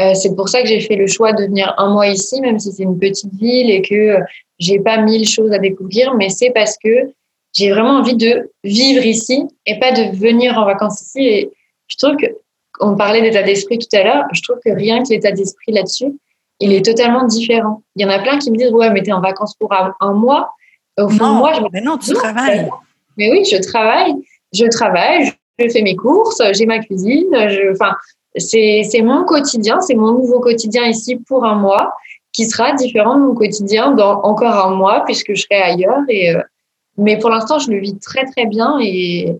Euh, 0.00 0.14
c'est 0.14 0.34
pour 0.36 0.48
ça 0.48 0.62
que 0.62 0.68
j'ai 0.68 0.80
fait 0.80 0.94
le 0.94 1.08
choix 1.08 1.32
de 1.32 1.42
venir 1.42 1.74
un 1.76 1.90
mois 1.90 2.06
ici, 2.06 2.40
même 2.40 2.58
si 2.60 2.72
c'est 2.72 2.84
une 2.84 2.98
petite 2.98 3.34
ville 3.34 3.70
et 3.70 3.82
que 3.82 3.94
euh, 3.94 4.20
j'ai 4.58 4.78
pas 4.78 5.02
mille 5.02 5.28
choses 5.28 5.52
à 5.52 5.58
découvrir, 5.58 6.14
mais 6.14 6.28
c'est 6.28 6.50
parce 6.50 6.76
que 6.82 7.10
j'ai 7.52 7.70
vraiment 7.70 7.98
envie 7.98 8.16
de 8.16 8.50
vivre 8.62 9.04
ici 9.04 9.42
et 9.66 9.78
pas 9.80 9.90
de 9.90 10.16
venir 10.16 10.56
en 10.56 10.64
vacances 10.64 11.02
ici. 11.02 11.26
Et 11.26 11.50
je 11.88 11.96
trouve 11.96 12.16
que, 12.16 12.26
on 12.78 12.96
parlait 12.96 13.20
d'état 13.20 13.42
d'esprit 13.42 13.78
tout 13.78 13.94
à 13.94 14.04
l'heure, 14.04 14.24
je 14.32 14.40
trouve 14.42 14.58
que 14.64 14.70
rien 14.70 15.02
que 15.02 15.10
l'état 15.10 15.32
d'esprit 15.32 15.72
là-dessus, 15.72 16.12
il 16.60 16.72
est 16.72 16.84
totalement 16.84 17.24
différent. 17.24 17.82
Il 17.96 18.02
y 18.02 18.04
en 18.06 18.10
a 18.10 18.20
plein 18.20 18.38
qui 18.38 18.50
me 18.50 18.56
disent, 18.56 18.72
ouais, 18.72 18.90
mais 18.90 19.02
t'es 19.02 19.12
en 19.12 19.20
vacances 19.20 19.54
pour 19.56 19.72
un 19.72 20.12
mois 20.12 20.50
non, 21.08 21.34
moi, 21.34 21.52
je 21.54 21.60
mais 21.72 21.80
non, 21.80 21.98
tu 21.98 22.12
travailles. 22.12 22.68
Mais 23.16 23.30
oui, 23.30 23.44
je 23.44 23.56
travaille. 23.56 24.14
Je 24.52 24.66
travaille, 24.66 25.32
je 25.58 25.68
fais 25.68 25.82
mes 25.82 25.96
courses, 25.96 26.42
j'ai 26.52 26.66
ma 26.66 26.80
cuisine. 26.80 27.30
Je, 27.32 27.72
enfin, 27.72 27.94
c'est 28.36 29.02
mon 29.02 29.24
quotidien, 29.24 29.80
c'est 29.80 29.94
mon 29.94 30.12
nouveau 30.12 30.40
quotidien 30.40 30.86
ici 30.86 31.16
pour 31.16 31.44
un 31.44 31.54
mois 31.54 31.92
qui 32.32 32.46
sera 32.46 32.72
différent 32.72 33.16
de 33.16 33.22
mon 33.22 33.34
quotidien 33.34 33.92
dans 33.92 34.22
encore 34.22 34.66
un 34.66 34.74
mois 34.74 35.04
puisque 35.04 35.34
je 35.34 35.42
serai 35.42 35.60
ailleurs. 35.60 36.02
Et, 36.08 36.34
euh, 36.34 36.42
mais 36.96 37.18
pour 37.18 37.30
l'instant, 37.30 37.58
je 37.58 37.70
le 37.70 37.78
vis 37.78 37.98
très, 37.98 38.24
très 38.24 38.46
bien. 38.46 38.78
Et, 38.80 39.34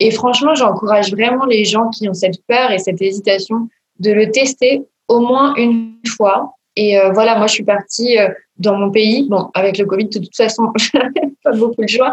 et 0.00 0.10
franchement, 0.10 0.54
j'encourage 0.54 1.12
vraiment 1.12 1.44
les 1.44 1.64
gens 1.64 1.88
qui 1.90 2.08
ont 2.08 2.14
cette 2.14 2.44
peur 2.46 2.70
et 2.70 2.78
cette 2.78 3.00
hésitation 3.00 3.68
de 4.00 4.12
le 4.12 4.30
tester 4.30 4.84
au 5.08 5.20
moins 5.20 5.54
une 5.56 5.94
fois. 6.06 6.54
Et 6.76 6.98
euh, 6.98 7.10
voilà, 7.12 7.36
moi, 7.36 7.46
je 7.46 7.54
suis 7.54 7.64
partie 7.64 8.18
euh, 8.18 8.28
dans 8.58 8.76
mon 8.76 8.90
pays. 8.90 9.26
Bon, 9.28 9.50
avec 9.54 9.78
le 9.78 9.86
Covid, 9.86 10.06
de 10.06 10.18
toute 10.18 10.36
façon, 10.36 10.72
pas 11.44 11.52
beaucoup 11.52 11.82
de 11.82 11.88
choix. 11.88 12.12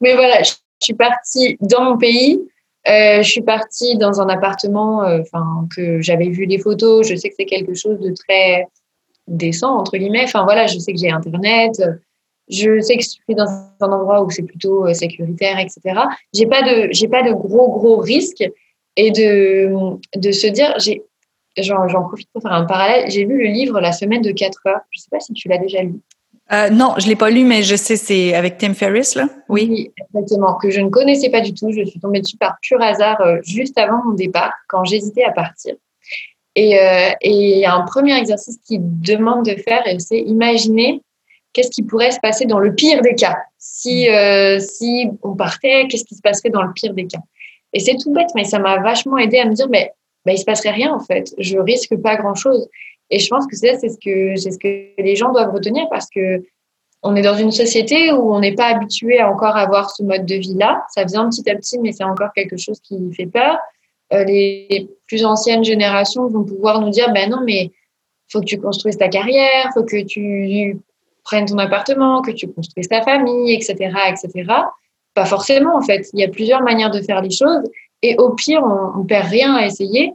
Mais 0.00 0.14
voilà, 0.14 0.42
je 0.42 0.52
suis 0.80 0.94
partie 0.94 1.56
dans 1.60 1.84
mon 1.84 1.98
pays. 1.98 2.40
Euh, 2.88 3.22
je 3.22 3.28
suis 3.28 3.42
partie 3.42 3.96
dans 3.96 4.20
un 4.20 4.28
appartement, 4.28 5.02
euh, 5.02 5.22
que 5.74 6.00
j'avais 6.00 6.28
vu 6.28 6.44
les 6.44 6.58
photos. 6.58 7.08
Je 7.08 7.16
sais 7.16 7.28
que 7.28 7.34
c'est 7.38 7.46
quelque 7.46 7.74
chose 7.74 7.98
de 7.98 8.12
très 8.12 8.68
décent 9.26 9.76
entre 9.76 9.96
guillemets. 9.96 10.24
Enfin 10.24 10.44
voilà, 10.44 10.66
je 10.66 10.78
sais 10.78 10.92
que 10.92 10.98
j'ai 10.98 11.10
internet. 11.10 11.82
Je 12.48 12.80
sais 12.80 12.96
que 12.96 13.02
je 13.02 13.08
suis 13.08 13.34
dans 13.34 13.46
un 13.80 13.92
endroit 13.92 14.22
où 14.22 14.30
c'est 14.30 14.44
plutôt 14.44 14.86
euh, 14.86 14.94
sécuritaire, 14.94 15.58
etc. 15.58 15.80
J'ai 16.32 16.46
pas 16.46 16.62
pas 16.62 17.22
de 17.22 17.32
gros 17.32 17.72
gros 17.72 17.96
risques 17.96 18.48
et 18.94 19.10
de 19.10 19.72
de 20.16 20.30
se 20.30 20.46
dire, 20.46 20.74
j'ai 20.78 21.02
j'en 21.62 22.02
profite 22.02 22.28
pour 22.32 22.42
faire 22.42 22.52
un 22.52 22.64
parallèle. 22.64 23.10
J'ai 23.10 23.24
lu 23.24 23.38
le 23.38 23.48
livre 23.48 23.80
La 23.80 23.92
semaine 23.92 24.22
de 24.22 24.32
4 24.32 24.60
heures. 24.66 24.80
Je 24.90 24.98
ne 24.98 25.02
sais 25.02 25.08
pas 25.10 25.20
si 25.20 25.32
tu 25.32 25.48
l'as 25.48 25.58
déjà 25.58 25.82
lu. 25.82 25.94
Euh, 26.52 26.70
non, 26.70 26.94
je 26.98 27.04
ne 27.04 27.10
l'ai 27.10 27.16
pas 27.16 27.30
lu, 27.30 27.44
mais 27.44 27.62
je 27.62 27.74
sais, 27.74 27.96
c'est 27.96 28.34
avec 28.34 28.58
Tim 28.58 28.74
Ferriss, 28.74 29.16
là? 29.16 29.28
Oui. 29.48 29.90
exactement, 30.14 30.54
que 30.54 30.70
je 30.70 30.80
ne 30.80 30.90
connaissais 30.90 31.28
pas 31.28 31.40
du 31.40 31.52
tout. 31.52 31.72
Je 31.72 31.84
suis 31.84 31.98
tombée 31.98 32.20
dessus 32.20 32.36
par 32.36 32.56
pur 32.62 32.80
hasard 32.80 33.20
euh, 33.20 33.38
juste 33.42 33.76
avant 33.78 34.04
mon 34.04 34.12
départ, 34.12 34.52
quand 34.68 34.84
j'hésitais 34.84 35.24
à 35.24 35.32
partir. 35.32 35.74
Et, 36.54 36.78
euh, 36.80 37.10
et 37.20 37.32
il 37.32 37.58
y 37.58 37.64
a 37.64 37.74
un 37.74 37.82
premier 37.82 38.16
exercice 38.16 38.58
qui 38.64 38.78
demande 38.80 39.44
de 39.44 39.56
faire, 39.56 39.86
et 39.86 39.98
c'est 39.98 40.20
imaginer 40.20 41.02
qu'est-ce 41.52 41.70
qui 41.70 41.82
pourrait 41.82 42.12
se 42.12 42.20
passer 42.20 42.44
dans 42.44 42.58
le 42.58 42.74
pire 42.74 43.00
des 43.00 43.14
cas. 43.14 43.36
Si, 43.58 44.08
euh, 44.08 44.60
si 44.60 45.08
on 45.22 45.34
partait, 45.34 45.86
qu'est-ce 45.88 46.04
qui 46.04 46.14
se 46.14 46.20
passerait 46.20 46.50
dans 46.50 46.62
le 46.62 46.72
pire 46.72 46.94
des 46.94 47.06
cas 47.06 47.20
Et 47.72 47.80
c'est 47.80 47.96
tout 47.96 48.12
bête, 48.12 48.28
mais 48.34 48.44
ça 48.44 48.58
m'a 48.58 48.78
vachement 48.78 49.18
aidé 49.18 49.38
à 49.38 49.46
me 49.46 49.54
dire, 49.54 49.66
mais 49.68 49.92
bah, 50.26 50.32
il 50.32 50.38
se 50.38 50.44
passerait 50.44 50.72
rien 50.72 50.92
en 50.92 51.00
fait. 51.00 51.34
Je 51.38 51.56
risque 51.58 51.96
pas 51.96 52.16
grand-chose. 52.16 52.68
Et 53.10 53.20
je 53.20 53.28
pense 53.28 53.46
que 53.46 53.56
c'est 53.56 53.78
ce 53.78 53.96
que 54.04 54.36
c'est 54.36 54.50
ce 54.50 54.58
que 54.58 55.00
les 55.00 55.16
gens 55.16 55.32
doivent 55.32 55.52
retenir 55.52 55.86
parce 55.88 56.08
que 56.10 56.42
on 57.02 57.14
est 57.14 57.22
dans 57.22 57.36
une 57.36 57.52
société 57.52 58.12
où 58.12 58.34
on 58.34 58.40
n'est 58.40 58.54
pas 58.54 58.66
habitué 58.66 59.20
à 59.20 59.30
encore 59.30 59.56
avoir 59.56 59.90
ce 59.90 60.02
mode 60.02 60.26
de 60.26 60.34
vie-là. 60.34 60.84
Ça 60.92 61.04
vient 61.04 61.28
petit 61.28 61.48
à 61.48 61.54
petit, 61.54 61.78
mais 61.78 61.92
c'est 61.92 62.04
encore 62.04 62.30
quelque 62.34 62.56
chose 62.56 62.80
qui 62.80 62.98
fait 63.14 63.26
peur. 63.26 63.58
Euh, 64.12 64.24
les 64.24 64.88
plus 65.06 65.24
anciennes 65.24 65.62
générations 65.62 66.26
vont 66.28 66.44
pouvoir 66.44 66.80
nous 66.80 66.90
dire, 66.90 67.12
ben 67.12 67.30
non, 67.30 67.42
mais 67.44 67.70
faut 68.28 68.40
que 68.40 68.46
tu 68.46 68.58
construises 68.58 68.96
ta 68.96 69.08
carrière, 69.08 69.70
faut 69.74 69.84
que 69.84 70.02
tu 70.02 70.80
prennes 71.22 71.44
ton 71.44 71.58
appartement, 71.58 72.22
que 72.22 72.32
tu 72.32 72.48
construises 72.48 72.88
ta 72.88 73.02
famille, 73.02 73.54
etc., 73.54 73.74
etc. 74.08 74.52
Pas 75.14 75.24
forcément, 75.26 75.76
en 75.76 75.82
fait. 75.82 76.08
Il 76.12 76.20
y 76.20 76.24
a 76.24 76.28
plusieurs 76.28 76.62
manières 76.62 76.90
de 76.90 77.02
faire 77.02 77.22
les 77.22 77.30
choses. 77.30 77.62
Et 78.02 78.16
au 78.16 78.34
pire, 78.34 78.62
on, 78.62 79.00
on 79.00 79.04
perd 79.04 79.28
rien 79.28 79.54
à 79.54 79.66
essayer 79.66 80.14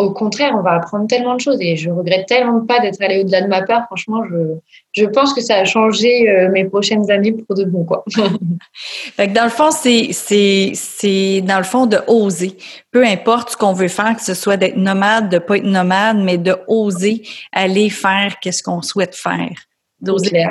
au 0.00 0.10
contraire, 0.12 0.54
on 0.56 0.62
va 0.62 0.72
apprendre 0.72 1.06
tellement 1.06 1.34
de 1.34 1.40
choses 1.40 1.58
et 1.60 1.76
je 1.76 1.90
regrette 1.90 2.26
tellement 2.26 2.64
pas 2.64 2.80
d'être 2.80 3.00
allée 3.02 3.20
au-delà 3.20 3.42
de 3.42 3.48
ma 3.48 3.62
part. 3.62 3.84
Franchement, 3.86 4.22
je, 4.28 4.56
je 4.92 5.04
pense 5.04 5.34
que 5.34 5.40
ça 5.40 5.56
a 5.56 5.64
changé 5.64 6.28
euh, 6.28 6.50
mes 6.50 6.64
prochaines 6.64 7.10
années 7.10 7.32
pour 7.32 7.54
de 7.54 7.64
bon, 7.64 7.84
quoi. 7.84 8.04
dans 8.16 9.44
le 9.44 9.50
fond, 9.50 9.70
c'est, 9.70 10.08
c'est, 10.12 10.72
c'est 10.74 11.42
dans 11.42 11.58
le 11.58 11.64
fond 11.64 11.86
de 11.86 11.98
oser. 12.06 12.56
Peu 12.90 13.04
importe 13.04 13.50
ce 13.50 13.56
qu'on 13.56 13.72
veut 13.72 13.88
faire, 13.88 14.16
que 14.16 14.22
ce 14.22 14.34
soit 14.34 14.56
d'être 14.56 14.76
nomade, 14.76 15.28
de 15.28 15.38
pas 15.38 15.58
être 15.58 15.64
nomade, 15.64 16.18
mais 16.18 16.38
de 16.38 16.56
oser 16.66 17.22
aller 17.52 17.90
faire 17.90 18.38
qu'est-ce 18.40 18.62
qu'on 18.62 18.82
souhaite 18.82 19.14
faire. 19.14 19.52
D'oser. 20.00 20.46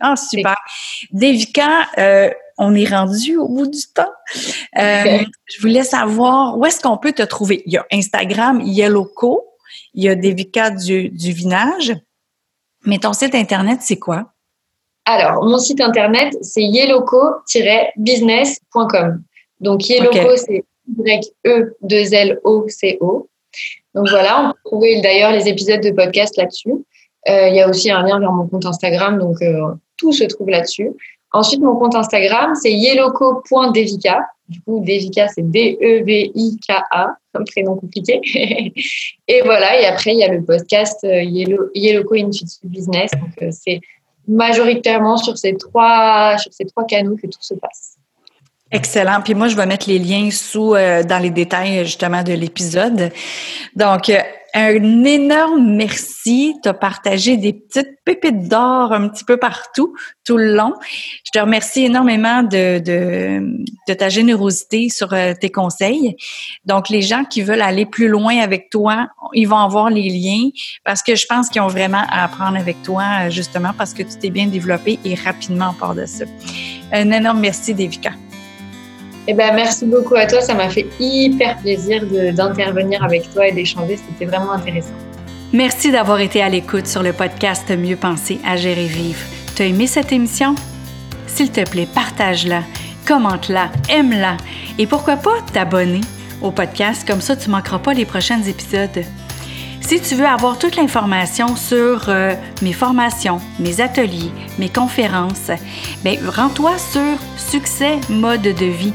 Ah, 0.00 0.14
super. 0.14 0.56
Devika, 1.10 1.86
euh, 1.98 2.30
on 2.58 2.74
est 2.74 2.88
rendu 2.88 3.36
au 3.36 3.48
bout 3.48 3.66
du 3.66 3.82
temps. 3.94 4.10
Euh, 4.78 5.18
je 5.46 5.60
voulais 5.60 5.84
savoir 5.84 6.58
où 6.58 6.66
est-ce 6.66 6.80
qu'on 6.80 6.98
peut 6.98 7.12
te 7.12 7.22
trouver. 7.22 7.62
Il 7.66 7.72
y 7.72 7.76
a 7.76 7.86
Instagram 7.92 8.60
Yellowco, 8.60 9.44
il 9.94 10.04
y 10.04 10.08
a 10.08 10.14
Devika 10.14 10.70
du, 10.70 11.08
du 11.10 11.32
Vinage, 11.32 11.92
mais 12.84 12.98
ton 12.98 13.12
site 13.12 13.34
internet, 13.34 13.80
c'est 13.82 13.98
quoi? 13.98 14.32
Alors, 15.04 15.44
mon 15.44 15.58
site 15.58 15.80
internet, 15.80 16.36
c'est 16.42 16.62
yellowco-business.com. 16.62 19.22
Donc, 19.60 19.88
Yellowco, 19.88 20.36
c'est 20.36 20.64
Y-E-2-L-O-C-O. 20.96 23.28
Donc 23.94 24.08
voilà, 24.10 24.40
on 24.40 24.52
peut 24.52 24.58
trouver 24.64 25.00
d'ailleurs 25.00 25.32
les 25.32 25.48
épisodes 25.48 25.80
de 25.80 25.90
podcast 25.90 26.36
là-dessus. 26.36 26.74
Euh, 27.28 27.48
il 27.48 27.56
y 27.56 27.60
a 27.60 27.68
aussi 27.68 27.90
un 27.90 28.02
lien 28.02 28.20
vers 28.20 28.32
mon 28.32 28.46
compte 28.46 28.66
Instagram, 28.66 29.18
donc 29.18 29.42
euh, 29.42 29.74
tout 29.96 30.12
se 30.12 30.24
trouve 30.24 30.48
là-dessus. 30.48 30.90
Ensuite, 31.32 31.60
mon 31.60 31.76
compte 31.76 31.94
Instagram, 31.94 32.54
c'est 32.54 32.72
yellowco.devika. 32.72 34.20
Du 34.48 34.62
coup, 34.62 34.80
Devika, 34.80 35.28
c'est 35.28 35.42
D-E-V-I-K-A, 35.42 37.16
un 37.34 37.44
prénom 37.44 37.76
compliqué. 37.76 38.20
et 39.28 39.42
voilà, 39.44 39.78
et 39.78 39.84
après, 39.84 40.14
il 40.14 40.20
y 40.20 40.24
a 40.24 40.32
le 40.32 40.42
podcast 40.42 41.04
euh, 41.04 41.22
Yellowco 41.22 42.14
Intuitive 42.14 42.58
Business. 42.64 43.10
Donc, 43.10 43.42
euh, 43.42 43.50
c'est 43.50 43.80
majoritairement 44.26 45.18
sur 45.18 45.36
ces, 45.36 45.54
trois, 45.54 46.38
sur 46.38 46.52
ces 46.52 46.64
trois 46.64 46.84
canaux 46.84 47.16
que 47.16 47.26
tout 47.26 47.42
se 47.42 47.54
passe. 47.54 47.96
Excellent. 48.70 49.20
Puis 49.22 49.34
moi, 49.34 49.48
je 49.48 49.56
vais 49.56 49.66
mettre 49.66 49.88
les 49.88 49.98
liens 49.98 50.30
sous 50.30 50.74
euh, 50.74 51.02
dans 51.02 51.18
les 51.18 51.30
détails 51.30 51.84
justement 51.84 52.22
de 52.22 52.32
l'épisode. 52.32 53.10
Donc, 53.76 54.10
un 54.54 55.04
énorme 55.04 55.76
merci. 55.76 56.54
Tu 56.62 56.68
as 56.68 56.74
partagé 56.74 57.36
des 57.36 57.52
petites 57.52 57.98
pépites 58.04 58.48
d'or 58.48 58.92
un 58.92 59.08
petit 59.08 59.24
peu 59.24 59.36
partout, 59.36 59.94
tout 60.24 60.36
le 60.36 60.54
long. 60.54 60.72
Je 61.24 61.30
te 61.32 61.38
remercie 61.38 61.84
énormément 61.84 62.42
de, 62.42 62.78
de, 62.78 63.94
ta 63.94 64.08
générosité 64.08 64.88
sur 64.88 65.12
euh, 65.12 65.34
tes 65.38 65.50
conseils. 65.50 66.16
Donc, 66.64 66.88
les 66.88 67.02
gens 67.02 67.24
qui 67.24 67.42
veulent 67.42 67.62
aller 67.62 67.86
plus 67.86 68.08
loin 68.08 68.38
avec 68.38 68.70
toi, 68.70 69.08
ils 69.34 69.46
vont 69.48 69.58
avoir 69.58 69.90
les 69.90 70.08
liens 70.08 70.50
parce 70.84 71.02
que 71.02 71.14
je 71.14 71.26
pense 71.26 71.48
qu'ils 71.48 71.62
ont 71.62 71.68
vraiment 71.68 72.04
à 72.10 72.24
apprendre 72.24 72.56
avec 72.56 72.82
toi, 72.82 73.04
euh, 73.22 73.30
justement, 73.30 73.72
parce 73.76 73.92
que 73.92 74.02
tu 74.02 74.18
t'es 74.18 74.30
bien 74.30 74.46
développé 74.46 74.98
et 75.04 75.14
rapidement 75.14 75.66
en 75.66 75.74
part 75.74 75.94
de 75.94 76.06
ça. 76.06 76.24
Un 76.92 77.10
énorme 77.10 77.40
merci, 77.40 77.74
Devika. 77.74 78.12
Eh 79.26 79.34
ben, 79.34 79.54
merci 79.54 79.84
beaucoup 79.84 80.14
à 80.14 80.26
toi. 80.26 80.40
Ça 80.40 80.54
m'a 80.54 80.68
fait 80.68 80.86
hyper 80.98 81.58
plaisir 81.58 82.04
d'intervenir 82.32 83.02
avec 83.04 83.32
toi 83.32 83.46
et 83.46 83.52
d'échanger. 83.52 83.96
C'était 83.96 84.24
vraiment 84.24 84.52
intéressant. 84.52 84.94
Merci 85.52 85.90
d'avoir 85.90 86.20
été 86.20 86.42
à 86.42 86.48
l'écoute 86.48 86.86
sur 86.86 87.02
le 87.02 87.12
podcast 87.12 87.70
Mieux 87.70 87.96
penser 87.96 88.38
à 88.46 88.56
gérer 88.56 88.86
vivre. 88.86 89.20
Tu 89.56 89.62
as 89.62 89.66
aimé 89.66 89.86
cette 89.86 90.12
émission? 90.12 90.54
S'il 91.26 91.50
te 91.50 91.68
plaît, 91.68 91.88
partage-la, 91.94 92.62
commente-la, 93.06 93.70
aime-la 93.88 94.36
et 94.78 94.86
pourquoi 94.86 95.16
pas 95.16 95.36
t'abonner 95.52 96.00
au 96.42 96.50
podcast, 96.50 97.06
comme 97.06 97.20
ça 97.20 97.34
tu 97.36 97.48
ne 97.48 97.54
manqueras 97.54 97.78
pas 97.78 97.94
les 97.94 98.04
prochains 98.04 98.42
épisodes. 98.42 99.04
Si 99.80 100.00
tu 100.02 100.16
veux 100.16 100.26
avoir 100.26 100.58
toute 100.58 100.76
l'information 100.76 101.56
sur 101.56 102.08
euh, 102.08 102.34
mes 102.60 102.74
formations, 102.74 103.40
mes 103.58 103.80
ateliers, 103.80 104.30
mes 104.58 104.68
conférences, 104.68 105.50
ben, 106.04 106.18
rends-toi 106.28 106.76
sur 106.76 107.16
Succès 107.38 107.98
Mode 108.10 108.42
de 108.42 108.66
Vie 108.66 108.92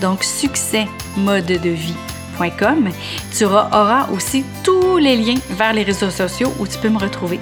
donc 0.00 0.24
succèsmodedevie.com. 0.24 2.88
Tu 3.36 3.44
auras 3.44 4.08
aussi 4.12 4.44
tous 4.64 4.98
les 4.98 5.16
liens 5.16 5.38
vers 5.50 5.72
les 5.72 5.84
réseaux 5.84 6.10
sociaux 6.10 6.52
où 6.58 6.66
tu 6.66 6.78
peux 6.78 6.88
me 6.88 6.98
retrouver. 6.98 7.38